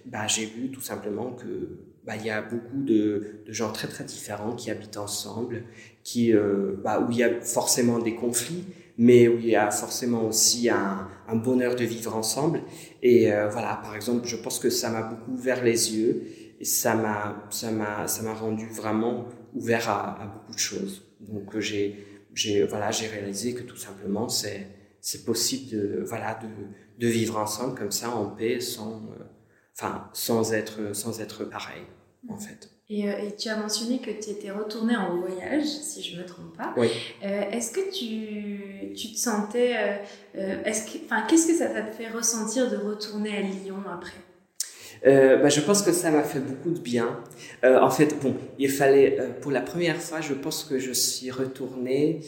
bah, 0.06 0.26
j'ai 0.26 0.46
vu 0.46 0.70
tout 0.70 0.80
simplement 0.80 1.32
que 1.32 1.78
bah, 2.04 2.14
il 2.16 2.26
y 2.26 2.30
a 2.30 2.42
beaucoup 2.42 2.82
de, 2.82 3.40
gens 3.48 3.72
très 3.72 3.88
très 3.88 4.04
différents 4.04 4.54
qui 4.54 4.70
habitent 4.70 4.98
ensemble, 4.98 5.62
qui, 6.02 6.32
bah, 6.82 7.00
où 7.00 7.10
il 7.10 7.18
y 7.18 7.22
a 7.22 7.40
forcément 7.40 7.98
des 7.98 8.14
conflits, 8.14 8.64
mais 8.96 9.28
où 9.28 9.38
il 9.38 9.46
y 9.46 9.56
a 9.56 9.70
forcément 9.70 10.26
aussi 10.26 10.68
un, 10.68 11.08
un 11.28 11.36
bonheur 11.36 11.74
de 11.74 11.84
vivre 11.84 12.14
ensemble. 12.16 12.62
Et 13.02 13.32
euh, 13.32 13.48
voilà, 13.48 13.80
par 13.82 13.96
exemple, 13.96 14.26
je 14.26 14.36
pense 14.36 14.58
que 14.58 14.70
ça 14.70 14.90
m'a 14.90 15.02
beaucoup 15.02 15.32
ouvert 15.32 15.64
les 15.64 15.94
yeux 15.96 16.24
et 16.60 16.64
ça 16.64 16.94
m'a 16.94 17.44
ça 17.50 17.70
m'a 17.70 18.06
ça 18.06 18.22
m'a 18.22 18.34
rendu 18.34 18.66
vraiment 18.68 19.26
ouvert 19.54 19.88
à, 19.88 20.22
à 20.22 20.26
beaucoup 20.26 20.52
de 20.54 20.58
choses. 20.58 21.02
Donc 21.20 21.58
j'ai 21.58 22.04
j'ai 22.34 22.64
voilà 22.64 22.90
j'ai 22.90 23.06
réalisé 23.06 23.54
que 23.54 23.62
tout 23.62 23.76
simplement 23.76 24.28
c'est 24.28 24.66
c'est 25.00 25.24
possible 25.24 25.70
de 25.72 26.04
voilà 26.06 26.34
de 26.34 26.48
de 26.98 27.08
vivre 27.08 27.38
ensemble 27.38 27.76
comme 27.76 27.90
ça 27.92 28.10
en 28.10 28.26
paix 28.30 28.60
sans 28.60 29.02
euh, 29.12 29.24
enfin 29.76 30.08
sans 30.12 30.52
être 30.52 30.94
sans 30.94 31.20
être 31.20 31.44
pareil 31.44 31.82
en 32.28 32.38
fait. 32.38 32.73
Et, 32.90 33.08
euh, 33.08 33.12
et, 33.12 33.34
tu 33.34 33.48
as 33.48 33.56
mentionné 33.56 33.98
que 33.98 34.10
tu 34.10 34.30
étais 34.30 34.50
retourné 34.50 34.94
en 34.94 35.16
voyage, 35.18 35.64
si 35.64 36.02
je 36.02 36.16
ne 36.16 36.22
me 36.22 36.26
trompe 36.26 36.54
pas. 36.54 36.74
Oui. 36.76 36.88
Euh, 37.24 37.50
est-ce 37.50 37.72
que 37.72 37.90
tu, 37.90 38.94
tu 38.94 39.12
te 39.14 39.18
sentais. 39.18 39.74
Euh, 40.36 40.62
est-ce 40.64 40.92
que, 40.92 40.98
qu'est-ce 41.28 41.46
que 41.46 41.54
ça 41.54 41.66
t'a 41.66 41.86
fait 41.86 42.08
ressentir 42.08 42.70
de 42.70 42.76
retourner 42.76 43.38
à 43.38 43.40
Lyon 43.40 43.76
après? 43.90 44.12
Euh, 45.06 45.38
bah, 45.38 45.48
je 45.48 45.62
pense 45.62 45.80
que 45.80 45.92
ça 45.92 46.10
m'a 46.10 46.22
fait 46.22 46.40
beaucoup 46.40 46.70
de 46.70 46.78
bien. 46.78 47.20
En 47.62 47.90
fait, 47.90 48.20
bon, 48.20 48.34
il 48.58 48.70
fallait, 48.70 49.18
pour 49.40 49.50
la 49.50 49.62
première 49.62 49.96
fois, 49.96 50.20
je 50.20 50.34
pense 50.34 50.64
que 50.64 50.78
je 50.78 50.92
suis 50.92 51.30
retourné 51.30 52.20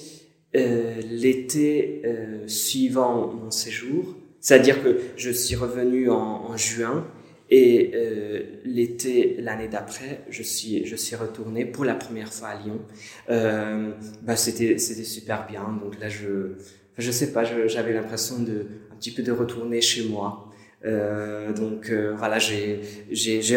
l'été 0.55 2.03
suivant 2.47 3.27
mon 3.27 3.51
séjour. 3.51 4.15
C'est-à-dire 4.41 4.83
que 4.83 5.01
je 5.17 5.31
suis 5.31 5.57
revenu 5.57 6.09
en, 6.09 6.17
en 6.17 6.57
juin 6.57 7.07
et 7.49 7.93
euh, 7.95 8.43
l'été, 8.65 9.37
l'année 9.41 9.69
d'après, 9.69 10.25
je 10.29 10.43
suis, 10.43 10.85
je 10.85 10.97
suis 10.97 11.15
retourné 11.15 11.65
pour 11.65 11.85
la 11.85 11.95
première 11.95 12.33
fois 12.33 12.49
à 12.49 12.61
Lyon. 12.61 12.81
Euh, 13.31 13.93
bah 14.23 14.37
c'était, 14.37 14.79
c'était 14.79 15.05
super 15.05 15.47
bien. 15.47 15.79
Donc 15.83 16.01
là, 16.01 16.09
je, 16.09 16.55
je 16.99 17.11
sais 17.11 17.33
pas, 17.33 17.45
j'avais 17.45 17.93
l'impression 17.93 18.41
de, 18.41 18.67
un 18.93 18.97
petit 18.97 19.13
peu 19.13 19.23
de 19.23 19.33
retourner 19.33 19.81
chez 19.81 20.09
moi. 20.09 20.51
Euh, 20.85 21.53
donc 21.53 21.89
euh, 21.89 22.15
voilà, 22.17 22.39
j'ai, 22.39 22.81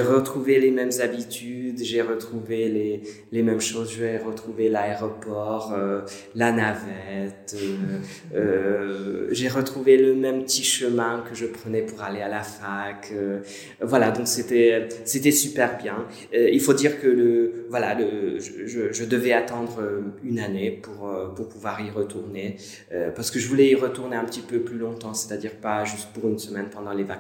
retrouvé 0.02 0.58
les 0.60 0.72
mêmes 0.72 0.92
habitudes, 1.02 1.80
j'ai 1.84 2.02
retrouvé 2.02 2.70
les, 2.70 3.02
les 3.34 3.44
mêmes 3.44 3.60
choses, 3.60 3.94
j'ai 3.98 4.18
retrouvé 4.18 4.70
l'aéroport, 4.70 5.74
euh, 5.78 6.02
la 6.34 6.54
navette, 6.54 7.56
euh, 7.56 8.36
euh, 8.36 9.28
j'ai 9.32 9.50
retrouvé 9.50 9.98
le 9.98 10.16
même 10.16 10.44
petit 10.44 10.64
chemin 10.64 11.24
que 11.30 11.36
je 11.36 11.46
prenais 11.46 11.82
pour 11.82 12.02
aller 12.02 12.22
à 12.22 12.30
la 12.30 12.42
fac. 12.42 13.12
Euh, 13.14 13.40
voilà, 13.82 14.12
donc 14.12 14.28
c'était, 14.28 14.88
c'était 15.04 15.32
super 15.32 15.78
bien. 15.78 16.06
il 16.32 16.62
faut 16.62 16.74
dire 16.74 17.02
que 17.02 17.08
le, 17.08 17.66
voilà, 17.70 17.96
le, 17.96 18.40
je, 18.40 18.94
je 18.94 19.06
devais 19.06 19.34
attendre 19.34 19.84
une 20.24 20.40
année 20.40 20.72
pour, 20.72 21.12
pour 21.36 21.50
pouvoir 21.50 21.82
y 21.82 21.90
retourner, 21.90 22.56
parce 23.16 23.30
que 23.30 23.40
je 23.40 23.48
voulais 23.48 23.70
y 23.70 23.76
retourner 23.76 24.16
un 24.16 24.24
petit 24.26 24.42
peu 24.42 24.60
plus 24.60 24.78
longtemps, 24.78 25.14
c'est-à-dire 25.14 25.56
pas 25.56 25.84
juste 25.84 26.10
pour 26.14 26.30
une 26.30 26.40
semaine 26.40 26.68
pendant 26.72 26.94
les 26.94 27.04
vacances, 27.04 27.19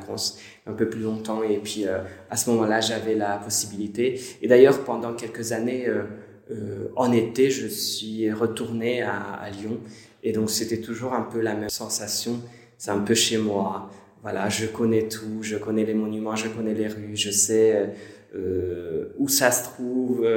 un 0.65 0.73
peu 0.73 0.89
plus 0.89 1.01
longtemps. 1.01 1.43
Et 1.43 1.57
puis 1.57 1.87
euh, 1.87 1.99
à 2.29 2.37
ce 2.37 2.49
moment-là, 2.51 2.81
j'avais 2.81 3.15
la 3.15 3.37
possibilité. 3.37 4.19
Et 4.41 4.47
d'ailleurs, 4.47 4.83
pendant 4.83 5.13
quelques 5.13 5.51
années, 5.51 5.87
euh, 5.87 6.03
euh, 6.51 6.87
en 6.95 7.11
été, 7.11 7.49
je 7.49 7.67
suis 7.67 8.31
retourné 8.31 9.01
à, 9.01 9.49
Lyon. 9.51 9.79
Et 10.23 10.31
donc 10.31 10.49
c'était 10.49 10.81
toujours 10.81 11.13
un 11.13 11.21
peu 11.21 11.39
la 11.39 11.55
même 11.55 11.69
sensation, 11.69 12.41
c'est 12.77 12.91
un 12.91 12.99
peu 12.99 13.13
chez 13.13 13.37
moi. 13.37 13.89
Voilà, 14.21 14.49
je 14.49 14.65
connais 14.65 15.07
tout, 15.07 15.41
je 15.41 15.55
connais 15.55 15.85
les 15.85 15.93
monuments, 15.93 16.35
je 16.35 16.49
connais 16.49 16.73
les 16.73 16.87
rues, 16.87 17.15
je 17.15 17.31
sais 17.31 17.89
où 19.17 19.29
ça 19.29 19.51
se 19.51 19.63
trouve. 19.63 20.27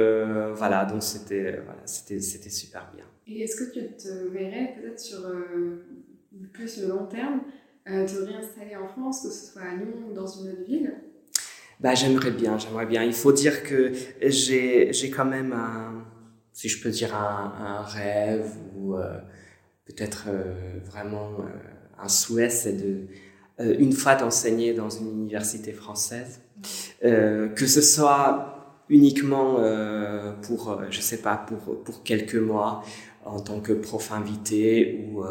Voilà, 0.55 0.85
donc 0.85 1.03
c'était 1.03 1.59
voilà, 1.65 1.81
super 1.85 2.89
bien. 2.95 3.03
Et 3.27 3.41
est-ce 3.41 3.55
que 3.55 3.71
tu 3.71 3.79
te 3.95 4.27
verrais 4.27 4.75
peut-être 4.75 4.99
sur 4.99 5.25
euh, 5.25 5.85
plus 6.51 6.81
le 6.81 6.89
long 6.89 7.05
terme 7.05 7.41
te 7.85 8.23
réinstaller 8.23 8.75
en 8.75 8.87
France, 8.87 9.23
que 9.23 9.29
ce 9.29 9.51
soit 9.51 9.61
à 9.61 9.75
Lyon 9.75 9.93
ou 10.09 10.13
dans 10.13 10.27
une 10.27 10.51
autre 10.51 10.63
ville 10.65 10.93
bah, 11.79 11.95
j'aimerais 11.95 12.31
bien, 12.31 12.57
j'aimerais 12.57 12.85
bien. 12.85 13.03
Il 13.03 13.13
faut 13.13 13.33
dire 13.33 13.61
que 13.63 13.91
j'ai, 14.21 14.91
quand 15.13 15.25
même 15.25 15.51
un, 15.51 16.05
si 16.53 16.69
je 16.69 16.81
peux 16.81 16.91
dire, 16.91 17.13
un, 17.13 17.81
rêve 17.81 18.47
ou 18.77 18.95
peut-être 19.83 20.27
vraiment 20.85 21.39
un 21.99 22.07
souhait, 22.07 22.49
c'est 22.49 22.73
de, 22.73 23.07
une 23.59 23.91
fois 23.91 24.15
d'enseigner 24.15 24.73
dans 24.73 24.89
une 24.89 25.09
université 25.09 25.73
française. 25.73 26.39
Euh, 27.03 27.49
que 27.49 27.65
ce 27.65 27.81
soit 27.81 28.79
uniquement 28.89 29.57
euh, 29.59 30.33
pour, 30.33 30.71
euh, 30.71 30.85
je 30.89 31.01
sais 31.01 31.21
pas, 31.21 31.35
pour, 31.35 31.83
pour 31.83 32.03
quelques 32.03 32.35
mois 32.35 32.83
en 33.25 33.39
tant 33.39 33.59
que 33.59 33.73
prof 33.73 34.11
invité 34.11 35.07
ou, 35.07 35.23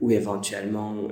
ou 0.00 0.10
éventuellement 0.12 1.08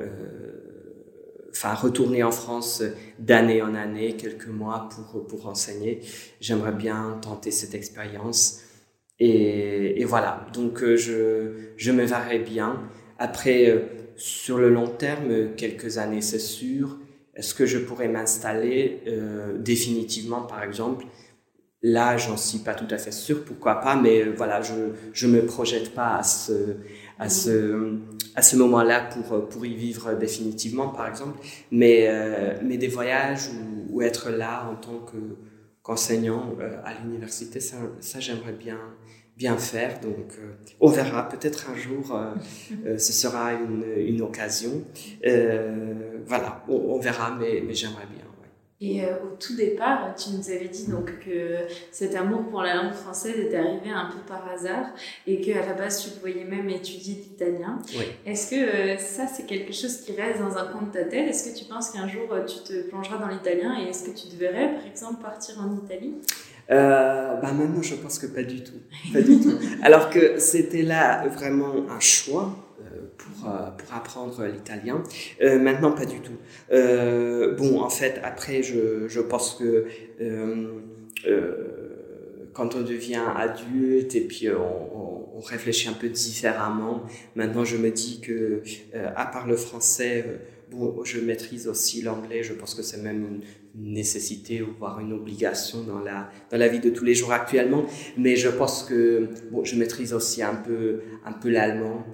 enfin 1.56 1.74
retourner 1.74 2.22
en 2.22 2.30
France 2.30 2.82
d'année 3.18 3.62
en 3.62 3.74
année, 3.74 4.16
quelques 4.16 4.48
mois 4.48 4.88
pour, 4.90 5.26
pour 5.26 5.46
enseigner. 5.48 6.00
J'aimerais 6.40 6.72
bien 6.72 7.18
tenter 7.22 7.50
cette 7.50 7.74
expérience. 7.74 8.60
Et, 9.18 10.00
et, 10.00 10.04
voilà, 10.04 10.46
donc 10.52 10.84
je, 10.84 11.72
je 11.76 11.92
me 11.92 12.04
verrai 12.04 12.38
bien. 12.38 12.82
Après, 13.18 13.88
sur 14.16 14.58
le 14.58 14.68
long 14.68 14.88
terme, 14.88 15.54
quelques 15.56 15.98
années, 15.98 16.20
c'est 16.20 16.38
sûr. 16.38 16.98
Est-ce 17.34 17.54
que 17.54 17.66
je 17.66 17.78
pourrais 17.78 18.08
m'installer? 18.08 19.02
Euh, 19.06 19.58
définitivement, 19.58 20.42
par 20.42 20.62
exemple 20.62 21.06
Là, 21.82 22.16
j'en 22.16 22.38
suis 22.38 22.60
pas 22.60 22.74
tout 22.74 22.86
à 22.90 22.98
fait 22.98 23.12
sûr, 23.12 23.44
pourquoi 23.44 23.80
pas, 23.80 23.94
mais 23.94 24.22
euh, 24.22 24.32
voilà, 24.34 24.62
je 24.62 24.74
je 25.12 25.26
me 25.26 25.44
projette 25.44 25.94
pas 25.94 26.16
à 26.16 26.22
ce 26.22 26.76
à 27.18 27.28
ce 27.28 27.98
à 28.34 28.42
ce 28.42 28.56
moment-là 28.56 29.08
pour 29.12 29.48
pour 29.48 29.64
y 29.66 29.74
vivre 29.74 30.14
définitivement, 30.14 30.88
par 30.88 31.08
exemple. 31.08 31.38
Mais 31.70 32.06
euh, 32.08 32.54
mais 32.62 32.76
des 32.76 32.88
voyages 32.88 33.50
ou, 33.90 34.02
être 34.02 34.30
là 34.30 34.68
en 34.70 34.74
tant 34.74 34.98
que 34.98 35.16
qu'enseignant 35.82 36.54
euh, 36.60 36.76
à 36.84 36.92
l'université, 36.94 37.60
ça 37.60 38.20
j'aimerais 38.20 38.52
bien 38.52 38.78
bien 39.36 39.56
faire. 39.56 40.00
Donc, 40.00 40.32
euh, 40.38 40.54
on 40.80 40.88
verra. 40.88 41.28
Peut-être 41.28 41.70
un 41.70 41.76
jour, 41.76 42.14
euh, 42.14 42.34
euh, 42.86 42.98
ce 42.98 43.12
sera 43.12 43.52
une, 43.52 43.84
une 43.96 44.22
occasion. 44.22 44.82
voilà, 46.26 46.64
on, 46.68 46.98
verra, 46.98 47.36
mais 47.38 47.62
j'aimerais 47.74 48.06
bien. 48.12 48.24
Et 48.78 49.00
au 49.02 49.36
tout 49.40 49.56
départ, 49.56 50.14
tu 50.16 50.30
nous 50.30 50.50
avais 50.50 50.68
dit 50.68 50.86
donc 50.86 51.18
que 51.20 51.60
cet 51.90 52.14
amour 52.14 52.44
pour 52.50 52.60
la 52.60 52.74
langue 52.74 52.92
française 52.92 53.38
était 53.38 53.56
arrivé 53.56 53.88
un 53.90 54.10
peu 54.10 54.18
par 54.28 54.46
hasard 54.48 54.88
et 55.26 55.40
qu'à 55.40 55.64
la 55.64 55.72
base 55.72 56.04
tu 56.04 56.20
voyais 56.20 56.44
même 56.44 56.68
étudier 56.68 57.14
l'italien. 57.14 57.78
Oui. 57.96 58.04
Est-ce 58.26 58.50
que 58.50 59.02
ça 59.02 59.26
c'est 59.26 59.46
quelque 59.46 59.72
chose 59.72 59.96
qui 60.02 60.12
reste 60.12 60.40
dans 60.40 60.58
un 60.58 60.66
coin 60.66 60.82
de 60.82 60.92
ta 60.92 61.04
tête? 61.04 61.26
Est-ce 61.26 61.50
que 61.50 61.58
tu 61.58 61.64
penses 61.64 61.88
qu'un 61.88 62.06
jour 62.06 62.28
tu 62.46 62.58
te 62.70 62.82
plongeras 62.88 63.16
dans 63.16 63.28
l'italien 63.28 63.78
et 63.80 63.88
est-ce 63.88 64.04
que 64.04 64.14
tu 64.14 64.28
te 64.28 64.36
verrais 64.36 64.74
par 64.74 64.86
exemple 64.86 65.22
partir 65.22 65.54
en 65.58 65.74
Italie? 65.82 66.14
Euh, 66.70 67.36
bah 67.36 67.52
maintenant, 67.52 67.82
je 67.82 67.94
pense 67.94 68.18
que 68.18 68.26
pas 68.26 68.42
du 68.42 68.62
tout. 68.62 68.80
Pas 69.12 69.22
du 69.22 69.40
tout. 69.40 69.56
Alors 69.82 70.10
que 70.10 70.38
c'était 70.38 70.82
là 70.82 71.26
vraiment 71.28 71.88
un 71.88 72.00
choix 72.00 72.54
euh, 72.54 72.65
pour, 73.16 73.50
euh, 73.50 73.70
pour 73.76 73.94
apprendre 73.94 74.44
l'italien. 74.46 75.02
Euh, 75.42 75.58
maintenant, 75.58 75.92
pas 75.92 76.06
du 76.06 76.20
tout. 76.20 76.36
Euh, 76.72 77.54
bon, 77.54 77.80
en 77.80 77.90
fait, 77.90 78.20
après, 78.22 78.62
je, 78.62 79.08
je 79.08 79.20
pense 79.20 79.54
que 79.54 79.86
quand 82.52 82.74
on 82.74 82.80
devient 82.80 83.22
adulte 83.36 84.14
et 84.14 84.22
puis 84.22 84.48
on, 84.50 85.36
on, 85.36 85.40
réfléchit 85.40 85.90
un 85.90 85.92
peu 85.92 86.08
différemment, 86.08 87.02
maintenant, 87.34 87.64
je 87.64 87.76
me 87.76 87.90
dis 87.90 88.20
que, 88.20 88.62
à 88.94 89.26
part 89.26 89.46
le 89.46 89.56
français, 89.56 90.24
bon, 90.70 91.04
je 91.04 91.20
maîtrise 91.20 91.68
aussi 91.68 92.00
l'anglais. 92.00 92.42
Je 92.42 92.54
pense 92.54 92.74
que 92.74 92.82
c'est 92.82 93.02
même 93.02 93.22
une, 93.22 93.40
nécessité 93.78 94.62
ou 94.62 94.68
voire 94.78 95.00
une 95.00 95.12
obligation 95.12 95.82
dans 95.82 95.98
la, 95.98 96.30
dans 96.50 96.56
la 96.56 96.66
vie 96.66 96.80
de 96.80 96.88
tous 96.88 97.04
les 97.04 97.14
jours 97.14 97.32
actuellement. 97.32 97.84
Mais 98.16 98.36
je 98.36 98.48
pense 98.48 98.84
que 98.84 99.28
bon, 99.50 99.64
je 99.64 99.76
maîtrise 99.76 100.14
aussi 100.14 100.42
un 100.42 100.54
peu, 100.54 101.00
un 101.26 101.32
peu 101.32 101.50
l'allemand 101.50 102.06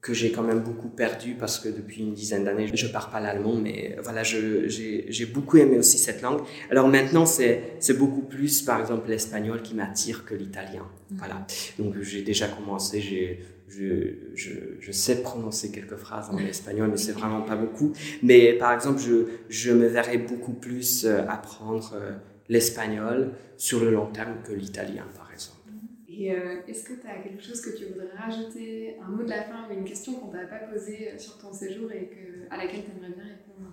que 0.00 0.14
j'ai 0.14 0.30
quand 0.30 0.42
même 0.42 0.60
beaucoup 0.60 0.88
perdu 0.88 1.34
parce 1.34 1.58
que 1.58 1.68
depuis 1.68 2.02
une 2.02 2.14
dizaine 2.14 2.44
d'années, 2.44 2.70
je 2.72 2.86
parle 2.86 3.10
pas 3.10 3.20
l'allemand, 3.20 3.56
mais 3.56 3.96
voilà, 4.02 4.22
j'ai 4.22 5.26
beaucoup 5.32 5.56
aimé 5.56 5.76
aussi 5.76 5.98
cette 5.98 6.22
langue. 6.22 6.40
Alors 6.70 6.88
maintenant, 6.88 7.26
c'est 7.26 7.98
beaucoup 7.98 8.22
plus, 8.22 8.62
par 8.62 8.80
exemple, 8.80 9.08
l'espagnol 9.08 9.62
qui 9.62 9.74
m'attire 9.74 10.24
que 10.24 10.34
l'italien. 10.34 10.86
Voilà. 11.10 11.46
Donc 11.78 12.00
j'ai 12.00 12.22
déjà 12.22 12.46
commencé, 12.48 13.00
j'ai 13.00 13.40
je, 13.68 14.14
je, 14.34 14.50
je, 14.80 14.92
sais 14.92 15.22
prononcer 15.22 15.70
quelques 15.70 15.96
phrases 15.96 16.30
en 16.30 16.38
espagnol, 16.38 16.88
mais 16.90 16.96
c'est 16.96 17.12
vraiment 17.12 17.42
pas 17.42 17.56
beaucoup. 17.56 17.92
Mais 18.22 18.54
par 18.54 18.72
exemple, 18.72 18.98
je, 18.98 19.26
je 19.50 19.72
me 19.72 19.86
verrais 19.86 20.18
beaucoup 20.18 20.54
plus 20.54 21.04
euh, 21.04 21.20
apprendre 21.28 21.92
euh, 21.94 22.12
l'espagnol 22.48 23.32
sur 23.56 23.80
le 23.80 23.90
long 23.90 24.06
terme 24.06 24.36
que 24.42 24.52
l'italien, 24.52 25.04
par 25.16 25.30
exemple. 25.32 25.57
Euh, 26.18 26.60
est-ce 26.66 26.84
que 26.84 26.94
tu 26.94 27.06
as 27.06 27.22
quelque 27.22 27.42
chose 27.42 27.60
que 27.60 27.76
tu 27.76 27.84
voudrais 27.86 28.10
rajouter, 28.16 28.96
un 29.00 29.08
mot 29.10 29.22
de 29.22 29.30
la 29.30 29.42
fin 29.42 29.68
ou 29.68 29.72
une 29.72 29.84
question 29.84 30.14
qu'on 30.14 30.28
t'a 30.28 30.46
pas 30.46 30.58
posée 30.58 31.16
sur 31.16 31.38
ton 31.38 31.52
séjour 31.52 31.92
et 31.92 32.10
à 32.50 32.56
laquelle 32.56 32.82
tu 32.84 32.90
aimerais 32.90 33.14
bien 33.14 33.24
répondre? 33.24 33.70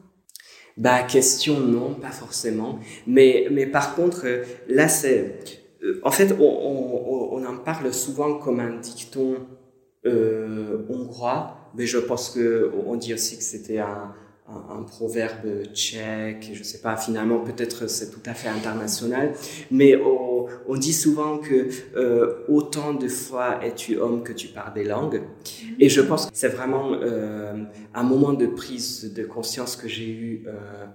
Bah, 0.77 1.03
question, 1.03 1.59
non, 1.59 1.95
pas 1.95 2.11
forcément. 2.11 2.79
Mais, 3.07 3.47
mais 3.51 3.65
par 3.65 3.95
contre, 3.95 4.25
là, 4.67 4.87
c'est. 4.87 5.39
En 6.03 6.11
fait, 6.11 6.35
on, 6.39 6.43
on, 6.43 7.37
on 7.37 7.45
en 7.45 7.57
parle 7.57 7.93
souvent 7.93 8.37
comme 8.37 8.59
un 8.59 8.77
dicton 8.79 9.47
euh, 10.05 10.85
hongrois, 10.89 11.71
mais 11.75 11.85
je 11.87 11.97
pense 11.97 12.29
que 12.29 12.71
on 12.85 12.95
dit 12.95 13.13
aussi 13.13 13.37
que 13.37 13.43
c'était 13.43 13.79
un, 13.79 14.13
un, 14.47 14.83
proverbe 14.83 15.65
tchèque, 15.73 16.51
je 16.53 16.61
sais 16.63 16.79
pas, 16.79 16.95
finalement 16.95 17.39
peut-être 17.39 17.87
c'est 17.87 18.11
tout 18.11 18.21
à 18.25 18.33
fait 18.33 18.47
international, 18.47 19.33
mais 19.71 19.95
on, 19.97 20.75
dit 20.75 20.93
souvent 20.93 21.37
que 21.37 21.69
euh, 21.95 22.43
autant 22.47 22.93
de 22.93 23.07
fois 23.07 23.63
es-tu 23.63 23.97
homme 23.97 24.23
que 24.23 24.33
tu 24.33 24.49
parles 24.49 24.73
des 24.73 24.83
langues, 24.83 25.23
et 25.79 25.89
je 25.89 26.01
pense 26.01 26.27
que 26.27 26.31
c'est 26.33 26.49
vraiment 26.49 26.93
euh, 26.93 27.63
un 27.93 28.03
moment 28.03 28.33
de 28.33 28.45
prise 28.45 29.13
de 29.13 29.23
conscience 29.23 29.75
que 29.75 29.87
j'ai 29.87 30.09
eu 30.09 30.43
euh, 30.47 30.85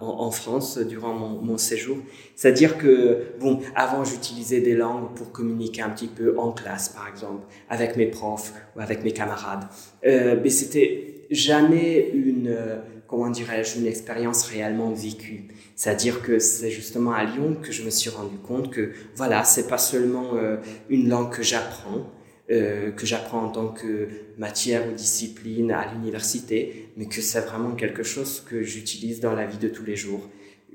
en, 0.00 0.30
France 0.30 0.78
durant 0.78 1.12
mon, 1.12 1.58
séjour. 1.58 1.98
C'est-à-dire 2.34 2.78
que, 2.78 3.34
bon, 3.40 3.60
avant 3.74 4.04
j'utilisais 4.04 4.62
des 4.62 4.74
langues 4.74 5.14
pour 5.14 5.32
communiquer 5.32 5.82
un 5.82 5.90
petit 5.90 6.06
peu 6.06 6.38
en 6.38 6.52
classe, 6.52 6.88
par 6.88 7.06
exemple, 7.08 7.44
avec 7.68 7.94
mes 7.96 8.06
profs 8.06 8.54
ou 8.74 8.80
avec 8.80 9.04
mes 9.04 9.12
camarades. 9.12 9.64
Mais 10.02 10.48
c'était 10.48 11.19
jamais 11.30 12.10
une, 12.12 12.48
euh, 12.48 12.78
comment 13.06 13.30
dirais-je, 13.30 13.78
une 13.78 13.86
expérience 13.86 14.44
réellement 14.44 14.92
vécue. 14.92 15.48
C'est-à-dire 15.76 16.22
que 16.22 16.38
c'est 16.38 16.70
justement 16.70 17.12
à 17.12 17.24
Lyon 17.24 17.56
que 17.62 17.72
je 17.72 17.82
me 17.82 17.90
suis 17.90 18.10
rendu 18.10 18.36
compte 18.36 18.70
que, 18.70 18.92
voilà, 19.16 19.44
c'est 19.44 19.68
pas 19.68 19.78
seulement 19.78 20.36
euh, 20.36 20.58
une 20.88 21.08
langue 21.08 21.30
que 21.30 21.42
j'apprends, 21.42 22.10
euh, 22.50 22.90
que 22.90 23.06
j'apprends 23.06 23.44
en 23.44 23.48
tant 23.48 23.68
que 23.68 24.08
matière 24.36 24.88
ou 24.88 24.92
discipline 24.92 25.70
à 25.70 25.92
l'université, 25.92 26.90
mais 26.96 27.06
que 27.06 27.20
c'est 27.20 27.40
vraiment 27.40 27.72
quelque 27.76 28.02
chose 28.02 28.44
que 28.48 28.62
j'utilise 28.62 29.20
dans 29.20 29.34
la 29.34 29.46
vie 29.46 29.58
de 29.58 29.68
tous 29.68 29.84
les 29.84 29.96
jours, 29.96 30.28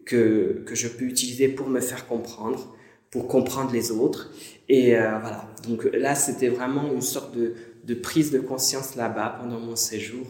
que, 0.05 0.63
que 0.65 0.75
je 0.75 0.87
peux 0.87 1.05
utiliser 1.05 1.49
pour 1.49 1.67
me 1.67 1.81
faire 1.81 2.07
comprendre, 2.07 2.75
pour 3.11 3.27
comprendre 3.27 3.71
les 3.71 3.91
autres. 3.91 4.31
Et 4.69 4.95
euh, 4.95 5.19
voilà, 5.19 5.53
donc 5.67 5.87
là, 5.93 6.15
c'était 6.15 6.49
vraiment 6.49 6.91
une 6.93 7.01
sorte 7.01 7.35
de, 7.35 7.53
de 7.83 7.93
prise 7.93 8.31
de 8.31 8.39
conscience 8.39 8.95
là-bas 8.95 9.37
pendant 9.39 9.59
mon 9.59 9.75
séjour, 9.75 10.25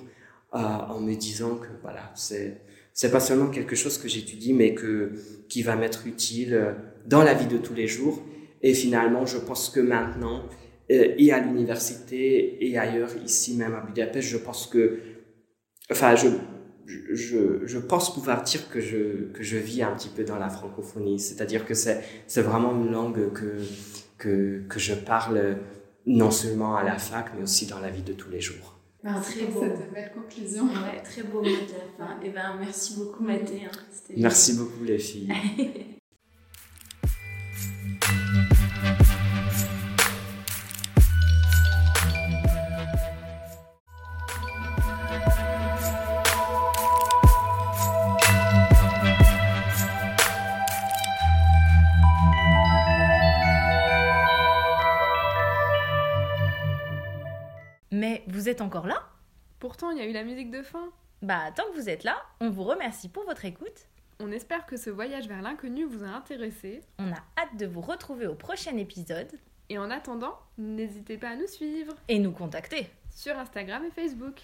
en 0.56 1.00
me 1.02 1.16
disant 1.16 1.56
que 1.56 1.68
voilà, 1.82 2.12
c'est 2.16 2.62
c'est 2.96 3.12
pas 3.12 3.20
seulement 3.20 3.48
quelque 3.48 3.76
chose 3.76 3.98
que 3.98 4.08
j'étudie, 4.08 4.54
mais 4.54 4.74
que 4.74 5.12
qui 5.50 5.64
va 5.64 5.76
m'être 5.76 6.08
utile 6.08 6.54
euh, 6.54 6.72
dans 7.06 7.24
la 7.24 7.34
vie 7.34 7.46
de 7.46 7.58
tous 7.58 7.74
les 7.74 7.88
jours. 7.88 8.24
Et 8.62 8.74
finalement, 8.74 9.26
je 9.26 9.38
pense 9.38 9.70
que 9.70 9.82
maintenant, 9.82 10.46
euh, 10.92 11.14
et 11.18 11.32
à 11.34 11.40
l'université 11.40 12.66
et 12.66 12.78
ailleurs, 12.78 13.12
ici 13.24 13.58
même 13.58 13.76
à 13.76 13.82
Budapest, 13.82 14.30
je 14.30 14.38
pense 14.38 14.66
que, 14.68 15.00
enfin, 15.92 16.16
je, 16.16 16.30
je, 17.12 17.66
je 17.66 17.80
pense 17.80 18.14
pouvoir 18.14 18.44
dire 18.44 18.70
que 18.70 18.80
je, 18.80 19.30
que 19.34 19.44
je 19.44 19.58
vis 19.58 19.84
un 19.84 19.94
petit 19.94 20.10
peu 20.10 20.24
dans 20.24 20.38
la 20.40 20.50
francophonie. 20.50 21.20
C'est-à-dire 21.20 21.66
que 21.66 21.74
c'est, 21.74 22.02
c'est 22.28 22.42
vraiment 22.42 22.72
une 22.72 22.92
langue 22.92 23.34
que, 23.34 23.58
que, 24.18 24.64
que 24.70 24.80
je 24.80 24.94
parle 24.94 25.58
non 26.06 26.32
seulement 26.32 26.78
à 26.78 26.84
la 26.84 26.98
fac, 26.98 27.26
mais 27.36 27.44
aussi 27.44 27.66
dans 27.66 27.80
la 27.80 27.90
vie 27.90 28.04
de 28.04 28.14
tous 28.14 28.30
les 28.30 28.40
jours. 28.40 28.75
Ben, 29.06 29.22
très 29.22 29.46
beau. 29.46 29.62
Cette 29.62 29.94
belle 29.94 30.12
conclusion. 30.16 30.64
Ouais, 30.64 31.04
très 31.04 31.22
beau 31.22 31.40
mot 31.40 31.44
de 31.44 31.50
la 31.50 32.06
fin. 32.06 32.20
Et 32.24 32.30
ben, 32.30 32.56
merci 32.60 32.96
beaucoup, 32.98 33.24
Mathé. 33.24 33.62
Hein. 33.66 33.78
Merci 34.18 34.58
beaucoup, 34.58 34.84
les 34.84 34.98
filles. 34.98 35.32
êtes 58.50 58.62
encore 58.62 58.88
là 58.88 59.04
Pourtant, 59.60 59.92
il 59.92 59.98
y 59.98 60.02
a 60.02 60.06
eu 60.06 60.12
la 60.12 60.24
musique 60.24 60.52
de 60.52 60.62
fin. 60.62 60.92
Bah, 61.22 61.52
tant 61.56 61.64
que 61.72 61.80
vous 61.80 61.90
êtes 61.90 62.04
là, 62.04 62.22
on 62.40 62.50
vous 62.50 62.64
remercie 62.64 63.10
pour 63.10 63.26
votre 63.26 63.46
écoute. 63.46 63.88
On 64.20 64.32
espère 64.32 64.66
que 64.66 64.78
ce 64.78 64.90
voyage 64.90 65.28
vers 65.28 65.42
l'inconnu 65.42 65.86
vous 65.86 66.04
a 66.04 66.08
intéressé. 66.08 66.82
On 67.00 67.12
a 67.12 67.24
hâte 67.38 67.58
de 67.58 67.66
vous 67.66 67.82
retrouver 67.82 68.28
au 68.28 68.36
prochain 68.36 68.78
épisode. 68.78 69.32
Et 69.70 69.78
en 69.78 69.90
attendant, 69.90 70.38
n'hésitez 70.58 71.18
pas 71.18 71.30
à 71.30 71.36
nous 71.36 71.48
suivre 71.48 71.94
Et 72.08 72.20
nous 72.20 72.32
contacter 72.32 72.88
sur 73.10 73.38
Instagram 73.38 73.84
et 73.86 73.92
Facebook. 73.92 74.42